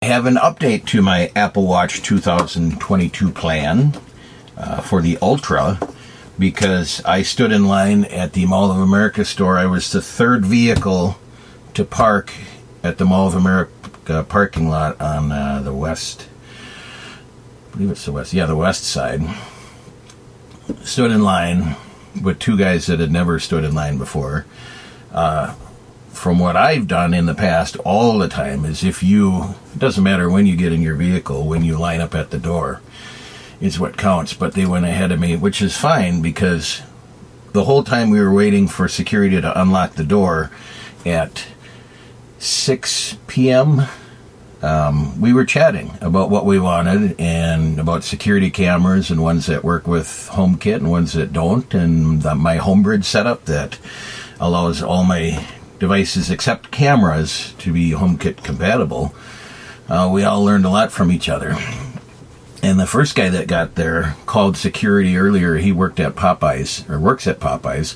I 0.01 0.05
have 0.05 0.25
an 0.25 0.35
update 0.35 0.85
to 0.87 1.01
my 1.01 1.31
Apple 1.33 1.65
Watch 1.65 2.01
2022 2.03 3.31
plan 3.31 3.93
uh, 4.57 4.81
for 4.81 5.01
the 5.01 5.17
Ultra 5.21 5.79
because 6.37 7.01
I 7.05 7.21
stood 7.21 7.53
in 7.53 7.67
line 7.67 8.03
at 8.03 8.33
the 8.33 8.45
Mall 8.45 8.69
of 8.69 8.79
America 8.79 9.23
store. 9.23 9.57
I 9.57 9.65
was 9.65 9.93
the 9.93 10.01
third 10.01 10.45
vehicle 10.45 11.17
to 11.73 11.85
park 11.85 12.33
at 12.83 12.97
the 12.97 13.05
Mall 13.05 13.27
of 13.27 13.35
America 13.35 14.25
parking 14.27 14.69
lot 14.69 14.99
on 15.01 15.31
uh, 15.31 15.61
the 15.61 15.73
west. 15.73 16.27
I 17.67 17.71
believe 17.71 17.91
it's 17.91 18.05
the 18.05 18.11
west. 18.11 18.33
Yeah, 18.33 18.45
the 18.45 18.55
west 18.55 18.83
side. 18.83 19.21
Stood 20.83 21.11
in 21.11 21.23
line 21.23 21.75
with 22.21 22.39
two 22.39 22.57
guys 22.57 22.87
that 22.87 22.99
had 22.99 23.11
never 23.11 23.39
stood 23.39 23.63
in 23.63 23.73
line 23.73 23.97
before. 23.97 24.45
Uh, 25.11 25.53
from 26.17 26.39
what 26.39 26.55
I've 26.55 26.87
done 26.87 27.13
in 27.13 27.27
the 27.27 27.35
past 27.35 27.77
all 27.77 28.17
the 28.17 28.27
time 28.27 28.65
is 28.65 28.83
if 28.83 29.03
you 29.03 29.55
it 29.73 29.79
doesn't 29.79 30.03
matter 30.03 30.29
when 30.29 30.47
you 30.47 30.55
get 30.55 30.73
in 30.73 30.81
your 30.81 30.95
vehicle 30.95 31.45
when 31.45 31.63
you 31.63 31.77
line 31.77 32.01
up 32.01 32.15
at 32.15 32.31
the 32.31 32.39
door 32.39 32.81
is 33.61 33.79
what 33.79 33.97
counts 33.97 34.33
but 34.33 34.53
they 34.53 34.65
went 34.65 34.85
ahead 34.85 35.11
of 35.11 35.19
me 35.19 35.35
which 35.35 35.61
is 35.61 35.77
fine 35.77 36.21
because 36.21 36.81
the 37.53 37.65
whole 37.65 37.83
time 37.83 38.09
we 38.09 38.19
were 38.19 38.33
waiting 38.33 38.67
for 38.67 38.87
security 38.87 39.39
to 39.39 39.61
unlock 39.61 39.93
the 39.93 40.03
door 40.03 40.51
at 41.05 41.45
6 42.39 43.17
p.m 43.27 43.81
um, 44.61 45.19
we 45.21 45.33
were 45.33 45.45
chatting 45.45 45.97
about 46.01 46.29
what 46.29 46.45
we 46.45 46.59
wanted 46.59 47.19
and 47.19 47.79
about 47.79 48.03
security 48.03 48.49
cameras 48.49 49.11
and 49.11 49.21
ones 49.21 49.45
that 49.45 49.63
work 49.63 49.87
with 49.87 50.29
HomeKit 50.31 50.77
and 50.77 50.89
ones 50.89 51.13
that 51.13 51.31
don't, 51.31 51.71
and 51.73 52.23
the, 52.23 52.33
my 52.33 52.57
homebridge 52.57 53.03
setup 53.03 53.45
that 53.45 53.77
allows 54.39 54.81
all 54.81 55.03
my 55.03 55.47
devices 55.79 56.31
except 56.31 56.71
cameras 56.71 57.53
to 57.59 57.71
be 57.71 57.91
HomeKit 57.91 58.43
compatible. 58.43 59.13
Uh, 59.87 60.09
we 60.11 60.23
all 60.23 60.43
learned 60.43 60.65
a 60.65 60.69
lot 60.69 60.91
from 60.91 61.11
each 61.11 61.29
other. 61.29 61.55
And 62.63 62.79
the 62.79 62.87
first 62.87 63.15
guy 63.15 63.29
that 63.29 63.47
got 63.47 63.75
there 63.75 64.15
called 64.25 64.57
security 64.57 65.17
earlier. 65.17 65.57
He 65.57 65.71
worked 65.71 65.99
at 65.99 66.15
Popeyes 66.15 66.89
or 66.89 66.99
works 66.99 67.27
at 67.27 67.39
Popeyes, 67.39 67.95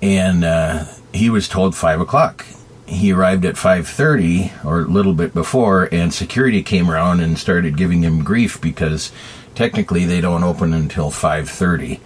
and 0.00 0.42
uh, 0.42 0.86
he 1.12 1.28
was 1.28 1.46
told 1.46 1.76
five 1.76 2.00
o'clock 2.00 2.46
he 2.92 3.12
arrived 3.12 3.44
at 3.44 3.54
5.30 3.54 4.64
or 4.64 4.80
a 4.80 4.84
little 4.84 5.14
bit 5.14 5.32
before 5.32 5.88
and 5.90 6.12
security 6.12 6.62
came 6.62 6.90
around 6.90 7.20
and 7.20 7.38
started 7.38 7.76
giving 7.76 8.02
him 8.02 8.22
grief 8.22 8.60
because 8.60 9.10
technically 9.54 10.04
they 10.04 10.20
don't 10.20 10.44
open 10.44 10.72
until 10.72 11.10
5.30 11.10 12.00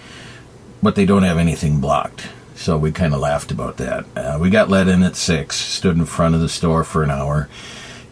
but 0.83 0.95
they 0.95 1.07
don't 1.07 1.25
have 1.25 1.39
anything 1.39 1.81
blocked. 1.81 2.29
So 2.55 2.79
we 2.79 2.93
kind 2.93 3.13
of 3.13 3.21
laughed 3.21 3.51
about 3.51 3.79
that. 3.79 4.05
Uh, 4.15 4.39
we 4.41 4.51
got 4.51 4.69
let 4.69 4.89
in 4.89 5.03
at 5.03 5.17
6 5.17 5.57
stood 5.57 5.97
in 5.97 6.07
front 6.07 6.35
of 6.35 6.41
the 6.41 6.49
store 6.49 6.85
for 6.85 7.03
an 7.03 7.11
hour 7.11 7.49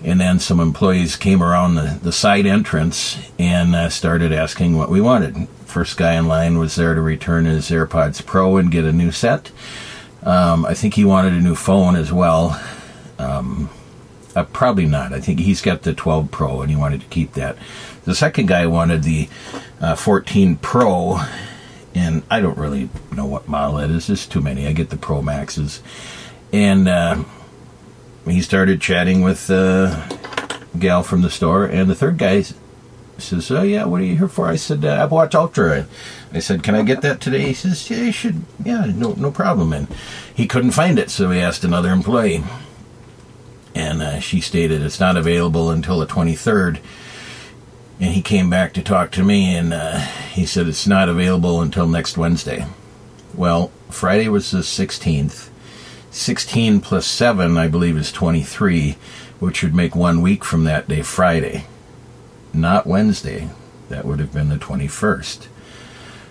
and 0.03 0.20
then 0.20 0.39
some 0.39 0.61
employees 0.61 1.16
came 1.16 1.43
around 1.43 1.77
the, 1.77 1.99
the 2.03 2.12
side 2.12 2.45
entrance 2.45 3.18
and 3.39 3.75
uh, 3.75 3.89
started 3.89 4.33
asking 4.33 4.77
what 4.77 4.91
we 4.91 5.01
wanted. 5.01 5.49
First 5.64 5.97
guy 5.97 6.14
in 6.14 6.27
line 6.27 6.59
was 6.59 6.75
there 6.75 6.95
to 6.95 7.01
return 7.01 7.45
his 7.45 7.70
airpods 7.70 8.25
pro 8.25 8.57
and 8.57 8.70
get 8.70 8.85
a 8.85 8.93
new 8.93 9.12
set 9.12 9.51
um, 10.25 10.64
I 10.64 10.75
think 10.75 10.95
he 10.95 11.05
wanted 11.05 11.35
a 11.35 11.41
new 11.41 11.55
phone 11.55 11.97
as 11.97 12.12
well. 12.12 12.61
Um, 13.18 13.70
uh, 14.35 14.45
probably 14.45 14.87
not. 14.87 15.12
I 15.12 15.20
think 15.20 15.39
he's 15.39 15.62
got 15.62 15.83
the 15.83 15.95
12 15.95 16.31
Pro 16.31 16.62
and 16.62 16.70
he 16.70 16.77
wanted 16.77 17.03
to 17.03 17.07
keep 17.07 17.35
that. 17.35 17.57
The 18.05 18.14
second 18.14 18.49
guy 18.49 18.66
wanted 18.66 19.03
the 19.03 19.29
uh, 19.81 19.95
14 19.95 20.57
Pro, 20.57 21.20
and 21.95 22.22
I 22.31 22.41
don't 22.41 22.59
really 22.59 22.91
know 23.14 23.27
what 23.27 23.49
model 23.49 23.79
it 23.79 23.91
is. 23.91 24.09
There's 24.09 24.27
too 24.27 24.41
many. 24.41 24.66
I 24.66 24.72
get 24.72 24.91
the 24.91 24.97
Pro 24.97 25.22
Maxes. 25.22 25.83
And 26.53 26.89
uh, 26.89 27.25
he 28.27 28.43
started 28.43 28.81
chatting 28.81 29.22
with 29.22 29.47
the 29.47 30.18
gal 30.79 31.03
from 31.03 31.22
the 31.22 31.31
store, 31.31 31.64
and 31.64 31.89
the 31.89 31.95
third 31.95 32.18
guy 32.18 32.45
says, 33.18 33.51
"Oh 33.51 33.62
yeah, 33.62 33.85
what 33.85 34.01
are 34.01 34.05
you 34.05 34.16
here 34.16 34.29
for?" 34.29 34.49
I 34.49 34.57
said, 34.57 34.85
uh, 34.85 34.89
"Apple 34.89 35.16
Watch 35.16 35.35
Ultra." 35.35 35.87
I 36.35 36.41
said, 36.41 36.62
"Can 36.62 36.74
I 36.74 36.82
get 36.82 37.01
that 37.03 37.20
today?" 37.20 37.43
He 37.47 37.55
says, 37.55 37.89
"Yeah, 37.89 37.99
you 38.03 38.12
should. 38.12 38.43
Yeah, 38.64 38.87
no, 38.87 39.12
no 39.14 39.30
problem." 39.30 39.72
And 39.72 39.89
he 40.35 40.47
couldn't 40.47 40.72
find 40.72 40.99
it, 40.99 41.11
so 41.11 41.30
he 41.30 41.41
asked 41.41 41.64
another 41.64 41.91
employee, 41.93 42.43
and 43.74 44.03
uh, 44.03 44.20
she 44.20 44.41
stated 44.41 44.82
it's 44.82 45.01
not 45.01 45.16
available 45.16 45.70
until 45.70 45.99
the 46.01 46.07
twenty 46.07 46.35
third. 46.35 46.80
and 48.01 48.12
he 48.12 48.20
came 48.22 48.51
back 48.51 48.72
to 48.74 48.82
talk 48.82 49.12
to 49.12 49.22
me, 49.22 49.55
and 49.57 49.72
uh, 49.72 49.99
he 50.32 50.45
said 50.45 50.66
it's 50.66 50.87
not 50.87 51.09
available 51.09 51.61
until 51.62 51.87
next 51.87 52.18
Wednesday. 52.18 52.66
Well, 53.35 53.70
Friday 53.91 54.28
was 54.28 54.51
the 54.51 54.59
16th. 54.59 55.49
16 56.11 56.80
plus 56.80 57.07
7, 57.07 57.57
I 57.57 57.68
believe, 57.68 57.97
is 57.97 58.11
23, 58.12 58.97
which 59.41 59.62
would 59.62 59.74
make 59.74 59.95
one 59.97 60.22
week 60.22 60.45
from 60.45 60.64
that 60.64 60.89
day 60.89 61.03
Friday, 61.03 61.66
not 62.53 62.87
Wednesday. 62.87 63.49
That 63.89 64.05
would 64.05 64.18
have 64.20 64.32
been 64.32 64.49
the 64.49 64.57
21st. 64.57 65.47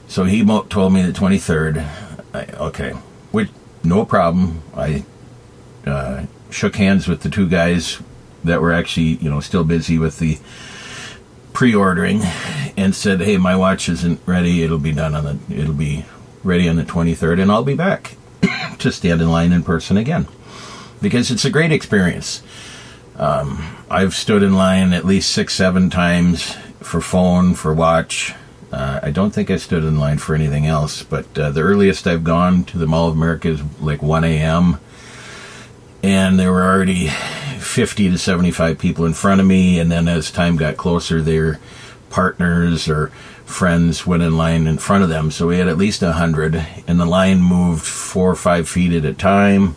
So 0.08 0.26
he 0.26 0.46
told 0.46 0.94
me 0.94 1.02
the 1.02 1.12
23rd. 1.12 1.88
I, 2.34 2.46
okay, 2.66 2.92
which, 3.32 3.50
no 3.84 4.06
problem. 4.06 4.62
I 4.76 5.06
uh, 5.86 6.26
shook 6.50 6.76
hands 6.76 7.08
with 7.08 7.22
the 7.22 7.30
two 7.30 7.48
guys 7.48 8.00
that 8.44 8.62
were 8.62 8.74
actually, 8.74 9.16
you 9.16 9.30
know, 9.30 9.40
still 9.40 9.64
busy 9.64 9.98
with 9.98 10.20
the 10.20 10.38
pre-ordering 11.54 12.22
and 12.78 12.96
said, 12.96 13.22
"Hey, 13.22 13.38
my 13.38 13.56
watch 13.56 13.88
isn't 13.90 14.20
ready. 14.26 14.64
It'll 14.64 14.80
be 14.80 14.92
done 14.92 15.16
on 15.16 15.24
the 15.24 15.56
it'll 15.56 15.74
be 15.74 16.06
ready 16.44 16.68
on 16.68 16.76
the 16.76 16.84
23rd 16.84 17.42
and 17.42 17.52
I'll 17.52 17.64
be 17.64 17.76
back 17.76 18.18
to 18.80 18.92
stand 18.92 19.22
in 19.22 19.30
line 19.30 19.52
in 19.52 19.64
person 19.64 19.98
again." 19.98 20.28
Because 21.02 21.32
it's 21.32 21.46
a 21.46 21.50
great 21.50 21.72
experience. 21.72 22.42
Um, 23.16 23.76
I've 23.90 24.16
stood 24.16 24.42
in 24.42 24.54
line 24.56 24.94
at 24.94 25.06
least 25.06 25.32
6 25.32 25.54
7 25.54 25.90
times 25.90 26.56
for 26.80 27.02
phone, 27.02 27.54
for 27.54 27.74
watch. 27.74 28.34
Uh, 28.74 29.00
I 29.04 29.12
don't 29.12 29.30
think 29.30 29.52
I 29.52 29.58
stood 29.58 29.84
in 29.84 30.00
line 30.00 30.18
for 30.18 30.34
anything 30.34 30.66
else, 30.66 31.04
but 31.04 31.38
uh, 31.38 31.52
the 31.52 31.62
earliest 31.62 32.08
I've 32.08 32.24
gone 32.24 32.64
to 32.66 32.80
the 32.80 32.88
Mall 32.88 33.08
of 33.08 33.14
America 33.14 33.50
is 33.50 33.62
like 33.80 34.02
1 34.02 34.24
a.m. 34.24 34.80
And 36.02 36.40
there 36.40 36.52
were 36.52 36.64
already 36.64 37.10
50 37.10 38.10
to 38.10 38.18
75 38.18 38.80
people 38.80 39.06
in 39.06 39.14
front 39.14 39.40
of 39.40 39.46
me, 39.46 39.80
and 39.80 39.92
then 39.92 40.08
as 40.08 40.32
time 40.32 40.56
got 40.56 40.76
closer, 40.76 41.22
their 41.22 41.60
partners 42.10 42.90
or 42.90 43.10
friends 43.46 44.08
went 44.08 44.24
in 44.24 44.38
line 44.38 44.66
in 44.66 44.80
front 44.80 45.04
of 45.04 45.10
them. 45.10 45.30
So 45.30 45.46
we 45.46 45.60
had 45.60 45.68
at 45.68 45.78
least 45.78 46.02
100, 46.02 46.56
and 46.88 47.00
the 47.00 47.06
line 47.06 47.44
moved 47.44 47.86
four 47.86 48.32
or 48.32 48.36
five 48.36 48.68
feet 48.68 48.94
at 48.94 49.06
a 49.06 49.14
time. 49.14 49.76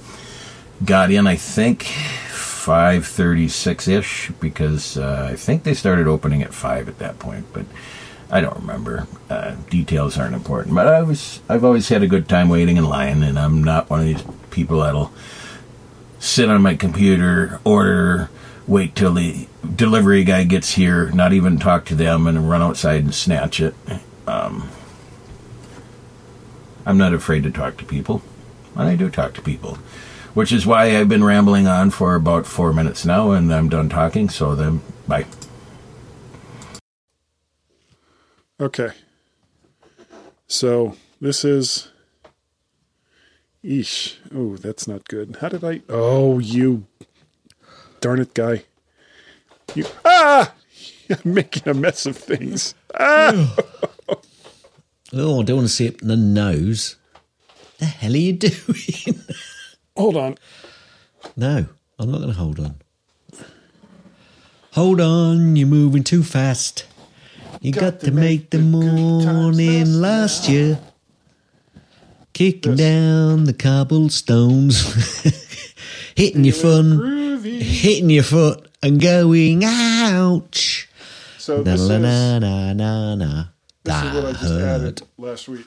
Got 0.82 1.10
in, 1.10 1.26
I 1.26 1.36
think, 1.36 1.82
5:36 1.82 3.88
ish, 3.88 4.32
because 4.40 4.96
uh, 4.96 5.28
I 5.32 5.36
think 5.36 5.64
they 5.64 5.74
started 5.74 6.06
opening 6.06 6.42
at 6.42 6.54
five 6.54 6.88
at 6.88 6.98
that 6.98 7.18
point, 7.18 7.44
but. 7.52 7.66
I 8.30 8.40
don't 8.40 8.56
remember. 8.56 9.06
Uh, 9.30 9.54
details 9.70 10.18
aren't 10.18 10.34
important, 10.34 10.74
but 10.74 10.86
I 10.86 11.02
was 11.02 11.40
I've 11.48 11.64
always 11.64 11.88
had 11.88 12.02
a 12.02 12.08
good 12.08 12.28
time 12.28 12.48
waiting 12.48 12.76
in 12.76 12.84
line, 12.84 13.22
and 13.22 13.38
I'm 13.38 13.62
not 13.62 13.88
one 13.88 14.00
of 14.00 14.06
these 14.06 14.24
people 14.50 14.80
that'll 14.80 15.12
sit 16.18 16.48
on 16.48 16.62
my 16.62 16.74
computer, 16.74 17.60
order, 17.64 18.30
wait 18.66 18.94
till 18.96 19.14
the 19.14 19.46
delivery 19.74 20.24
guy 20.24 20.44
gets 20.44 20.72
here, 20.72 21.10
not 21.10 21.32
even 21.32 21.58
talk 21.58 21.84
to 21.86 21.94
them, 21.94 22.26
and 22.26 22.48
run 22.48 22.62
outside 22.62 23.04
and 23.04 23.14
snatch 23.14 23.60
it. 23.60 23.74
Um, 24.26 24.70
I'm 26.84 26.98
not 26.98 27.14
afraid 27.14 27.42
to 27.44 27.50
talk 27.50 27.76
to 27.78 27.84
people, 27.84 28.22
and 28.74 28.88
I 28.88 28.96
do 28.96 29.08
talk 29.10 29.34
to 29.34 29.42
people, 29.42 29.78
which 30.34 30.52
is 30.52 30.66
why 30.66 30.96
I've 30.96 31.08
been 31.08 31.24
rambling 31.24 31.66
on 31.66 31.90
for 31.90 32.14
about 32.14 32.46
four 32.46 32.72
minutes 32.72 33.04
now, 33.04 33.30
and 33.30 33.52
I'm 33.52 33.68
done 33.68 33.88
talking. 33.88 34.28
So 34.28 34.54
then, 34.54 34.82
bye. 35.06 35.26
Okay. 38.60 38.90
So 40.46 40.96
this 41.20 41.44
is. 41.44 41.90
Eesh. 43.64 44.16
Oh, 44.34 44.56
that's 44.56 44.86
not 44.86 45.08
good. 45.08 45.38
How 45.40 45.48
did 45.48 45.64
I. 45.64 45.82
Oh, 45.88 46.38
you. 46.38 46.86
Darn 48.00 48.20
it, 48.20 48.34
guy. 48.34 48.64
You. 49.74 49.84
Ah! 50.04 50.54
I'm 51.10 51.34
making 51.34 51.68
a 51.68 51.74
mess 51.74 52.06
of 52.06 52.16
things. 52.16 52.74
Ah! 52.98 53.56
Oh, 55.12 55.40
I 55.40 55.44
don't 55.44 55.58
want 55.58 55.68
to 55.68 55.72
see 55.72 55.86
it 55.86 56.02
in 56.02 56.08
the 56.08 56.16
nose. 56.16 56.96
The 57.78 57.84
hell 57.84 58.12
are 58.12 58.16
you 58.16 58.32
doing? 58.32 59.22
hold 59.96 60.16
on. 60.16 60.36
No, 61.36 61.66
I'm 61.98 62.10
not 62.10 62.18
going 62.18 62.32
to 62.32 62.36
hold 62.36 62.58
on. 62.58 62.74
Hold 64.72 65.00
on, 65.00 65.54
you're 65.54 65.68
moving 65.68 66.02
too 66.02 66.24
fast. 66.24 66.86
You 67.66 67.72
got, 67.72 67.98
to, 68.02 68.12
make, 68.12 68.50
the 68.50 68.60
morning 68.60 69.94
last 69.94 70.48
year. 70.48 70.78
Kicking 72.32 72.76
down 72.76 73.42
the 73.42 73.52
cobblestones, 73.54 74.78
hitting 76.14 76.44
your 76.44 76.54
fun, 76.54 77.42
hitting 77.42 78.08
your 78.08 78.22
foot, 78.22 78.70
and 78.84 79.00
going 79.00 79.64
ouch. 79.64 80.88
So 81.38 81.56
na, 81.56 81.62
this 81.64 81.88
na, 81.88 81.94
is- 81.96 82.40
na, 82.40 82.72
na, 82.72 83.14
na. 83.16 83.44
This 83.82 83.96
is 83.96 84.14
what 84.14 84.24
I 84.26 84.32
just 84.32 84.44
hurt. 84.44 84.62
added 84.62 85.02
last 85.18 85.48
week. 85.48 85.66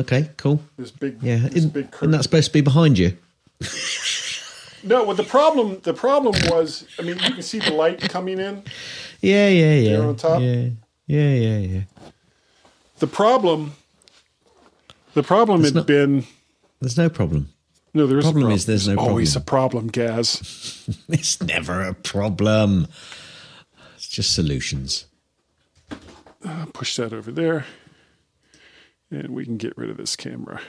Okay, 0.00 0.30
cool. 0.38 0.62
This 0.78 0.90
big, 0.90 1.22
Yeah, 1.22 1.36
this 1.36 1.54
isn't, 1.56 1.74
big 1.74 1.88
isn't 1.96 2.12
that 2.12 2.22
supposed 2.22 2.46
to 2.46 2.52
be 2.54 2.62
behind 2.62 2.98
you? 2.98 3.14
No, 4.84 5.04
well, 5.04 5.16
the 5.16 5.22
problem 5.24 5.80
the 5.82 5.94
problem 5.94 6.34
was, 6.50 6.86
I 6.98 7.02
mean, 7.02 7.18
you 7.18 7.30
can 7.34 7.42
see 7.42 7.58
the 7.60 7.72
light 7.72 8.00
coming 8.00 8.38
in. 8.38 8.62
Yeah, 9.20 9.48
yeah, 9.48 9.74
yeah. 9.74 9.96
There 9.96 10.08
on 10.08 10.16
top? 10.16 10.40
Yeah, 10.40 10.70
yeah, 11.06 11.34
yeah, 11.34 11.58
yeah. 11.58 11.80
The 12.98 13.06
problem, 13.06 13.72
the 15.14 15.22
problem 15.22 15.62
had 15.64 15.86
been 15.86 16.24
There's 16.80 16.96
no 16.98 17.08
problem. 17.08 17.48
no. 17.94 18.06
There's 18.06 18.24
problem 18.24 18.42
a 18.42 18.46
problem 18.46 18.56
is 18.56 18.66
there's 18.66 18.88
no 18.88 18.96
always 18.96 19.32
problem. 19.32 19.42
a 19.42 19.46
problem, 19.46 19.88
Gaz. 19.88 20.88
It's 21.08 21.40
never 21.42 21.82
a 21.82 21.94
problem. 21.94 22.88
It's 23.96 24.08
just 24.08 24.34
solutions. 24.34 25.06
Uh, 26.44 26.66
push 26.72 26.96
that 26.96 27.12
over 27.12 27.30
there, 27.30 27.66
and 29.10 29.30
we 29.30 29.44
can 29.44 29.56
get 29.58 29.76
rid 29.78 29.90
of 29.90 29.96
this 29.96 30.16
camera. 30.16 30.60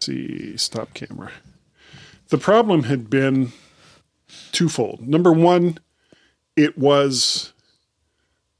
see, 0.00 0.56
stop 0.58 0.92
camera. 0.92 1.30
The 2.34 2.40
problem 2.40 2.82
had 2.82 3.08
been 3.08 3.52
twofold. 4.50 5.06
Number 5.06 5.32
one, 5.32 5.78
it 6.56 6.76
was 6.76 7.52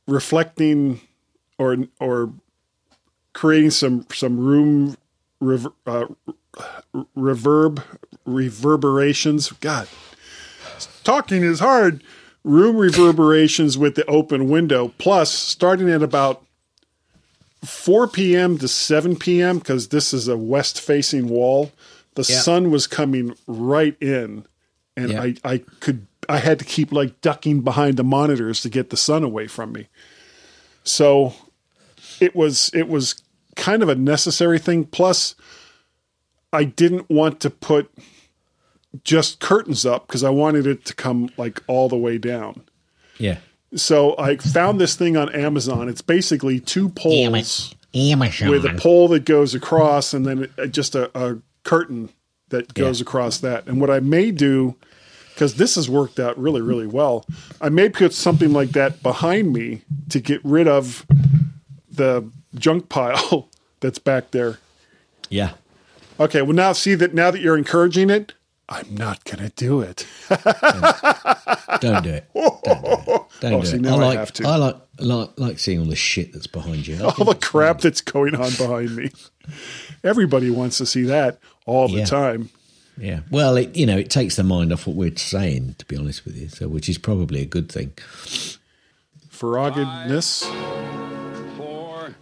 reflecting 0.06 1.00
or 1.58 1.78
or 1.98 2.32
creating 3.32 3.70
some 3.70 4.06
some 4.12 4.38
room 4.38 4.96
rever, 5.40 5.72
uh, 5.88 6.06
reverb 7.16 7.82
reverberations. 8.24 9.50
God, 9.54 9.88
talking 11.02 11.42
is 11.42 11.58
hard. 11.58 12.04
Room 12.44 12.76
reverberations 12.76 13.76
with 13.76 13.96
the 13.96 14.06
open 14.06 14.48
window. 14.48 14.94
Plus, 14.98 15.32
starting 15.32 15.90
at 15.90 16.00
about 16.00 16.44
4 17.64 18.06
p.m. 18.06 18.56
to 18.58 18.68
7 18.68 19.16
p.m. 19.16 19.58
because 19.58 19.88
this 19.88 20.14
is 20.14 20.28
a 20.28 20.36
west 20.36 20.80
facing 20.80 21.26
wall. 21.26 21.72
The 22.14 22.26
Yeah. 22.28 22.40
sun 22.40 22.70
was 22.70 22.86
coming 22.86 23.34
right 23.46 23.96
in, 24.00 24.46
and 24.96 25.10
Yeah. 25.12 25.22
I 25.22 25.34
I 25.44 25.58
could 25.80 26.06
I 26.28 26.38
had 26.38 26.58
to 26.60 26.64
keep 26.64 26.92
like 26.92 27.20
ducking 27.20 27.60
behind 27.60 27.96
the 27.96 28.04
monitors 28.04 28.60
to 28.62 28.68
get 28.68 28.90
the 28.90 28.96
sun 28.96 29.22
away 29.24 29.46
from 29.46 29.72
me. 29.72 29.88
So 30.84 31.34
it 32.20 32.34
was 32.34 32.70
it 32.72 32.88
was 32.88 33.22
kind 33.56 33.82
of 33.82 33.88
a 33.88 33.94
necessary 33.94 34.58
thing. 34.58 34.84
Plus, 34.84 35.34
I 36.52 36.64
didn't 36.64 37.10
want 37.10 37.40
to 37.40 37.50
put 37.50 37.90
just 39.02 39.40
curtains 39.40 39.84
up 39.84 40.06
because 40.06 40.22
I 40.22 40.30
wanted 40.30 40.66
it 40.66 40.84
to 40.86 40.94
come 40.94 41.30
like 41.36 41.62
all 41.66 41.88
the 41.88 41.96
way 41.96 42.16
down. 42.18 42.62
Yeah. 43.18 43.38
So 43.74 44.14
I 44.18 44.36
found 44.36 44.80
this 44.80 44.94
thing 44.94 45.16
on 45.16 45.34
Amazon. 45.34 45.88
It's 45.88 46.00
basically 46.00 46.60
two 46.60 46.90
poles 46.90 47.74
Amazon. 47.92 48.50
with 48.50 48.64
a 48.64 48.74
pole 48.74 49.08
that 49.08 49.24
goes 49.24 49.54
across 49.54 50.14
and 50.14 50.24
then 50.24 50.48
just 50.70 50.94
a, 50.94 51.10
a 51.18 51.38
curtain 51.64 52.10
that 52.50 52.74
goes 52.74 53.00
across 53.00 53.38
that. 53.38 53.66
And 53.66 53.80
what 53.80 53.90
I 53.90 54.00
may 54.00 54.30
do, 54.30 54.76
because 55.34 55.56
this 55.56 55.74
has 55.74 55.88
worked 55.90 56.20
out 56.20 56.38
really, 56.38 56.60
really 56.60 56.86
well, 56.86 57.26
I 57.60 57.68
may 57.68 57.88
put 57.88 58.12
something 58.14 58.52
like 58.52 58.70
that 58.70 59.02
behind 59.02 59.52
me 59.52 59.82
to 60.10 60.20
get 60.20 60.40
rid 60.44 60.68
of 60.68 61.04
the 61.90 62.30
junk 62.54 62.88
pile 62.88 63.48
that's 63.80 63.98
back 63.98 64.30
there. 64.30 64.58
Yeah. 65.30 65.52
Okay, 66.20 66.42
well 66.42 66.52
now 66.54 66.72
see 66.72 66.94
that 66.94 67.12
now 67.14 67.30
that 67.32 67.40
you're 67.40 67.58
encouraging 67.58 68.08
it, 68.10 68.34
I'm 68.68 68.94
not 68.94 69.24
gonna 69.24 69.50
do 69.56 69.80
it. 69.80 70.06
Don't 70.28 70.42
do 70.44 70.50
it. 70.84 71.80
Don't 71.80 72.02
do 72.02 72.10
it. 72.10 72.24
Don't 73.40 73.52
Oh, 73.52 73.60
do 73.60 73.66
see, 73.66 73.76
it. 73.76 73.86
I 73.86 73.90
I 73.90 73.94
like, 73.96 74.18
have 74.18 74.32
to. 74.34 74.48
I 74.48 74.56
like, 74.56 74.76
like, 75.00 75.30
like 75.38 75.58
seeing 75.58 75.80
all 75.80 75.84
the 75.86 75.96
shit 75.96 76.32
that's 76.32 76.46
behind 76.46 76.86
you. 76.86 76.96
I 76.96 77.08
all 77.18 77.24
the 77.24 77.34
crap 77.34 77.80
that's 77.80 78.00
going 78.00 78.34
on 78.36 78.52
behind 78.52 78.94
me. 78.96 79.10
Everybody 80.04 80.50
wants 80.50 80.78
to 80.78 80.86
see 80.86 81.02
that 81.04 81.38
all 81.66 81.88
the 81.88 81.98
Yeah. 81.98 82.04
time. 82.04 82.50
Yeah. 82.96 83.20
Well, 83.30 83.56
it, 83.56 83.74
you 83.74 83.86
know, 83.86 83.96
it 83.98 84.10
takes 84.10 84.36
the 84.36 84.44
mind 84.44 84.72
off 84.72 84.86
what 84.86 84.94
we're 84.94 85.16
saying, 85.16 85.74
to 85.78 85.84
be 85.86 85.96
honest 85.96 86.24
with 86.24 86.36
you. 86.36 86.48
So, 86.48 86.68
which 86.68 86.88
is 86.88 86.96
probably 86.98 87.40
a 87.42 87.46
good 87.46 87.68
thing. 87.72 87.92
Ferroggedness. 89.32 90.44
Four, 91.56 92.14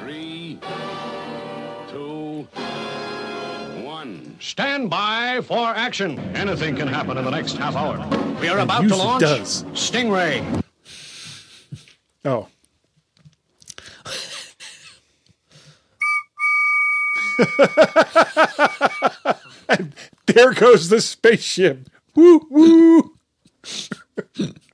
three, 0.00 0.58
two, 1.90 2.46
one. 3.84 4.36
Stand 4.40 4.88
by 4.88 5.40
for 5.42 5.68
action. 5.68 6.18
Anything 6.34 6.76
can 6.76 6.88
happen 6.88 7.18
in 7.18 7.24
the 7.24 7.30
next 7.30 7.56
half 7.58 7.76
hour. 7.76 7.98
We 8.40 8.48
are 8.48 8.60
about 8.60 8.88
to 8.88 8.96
launch 8.96 9.20
does. 9.22 9.64
Stingray. 9.74 10.62
Oh. 12.24 12.48
there 20.26 20.52
goes 20.52 20.88
the 20.88 21.00
spaceship. 21.00 21.88
Woo 22.14 22.46
woo. 22.50 23.16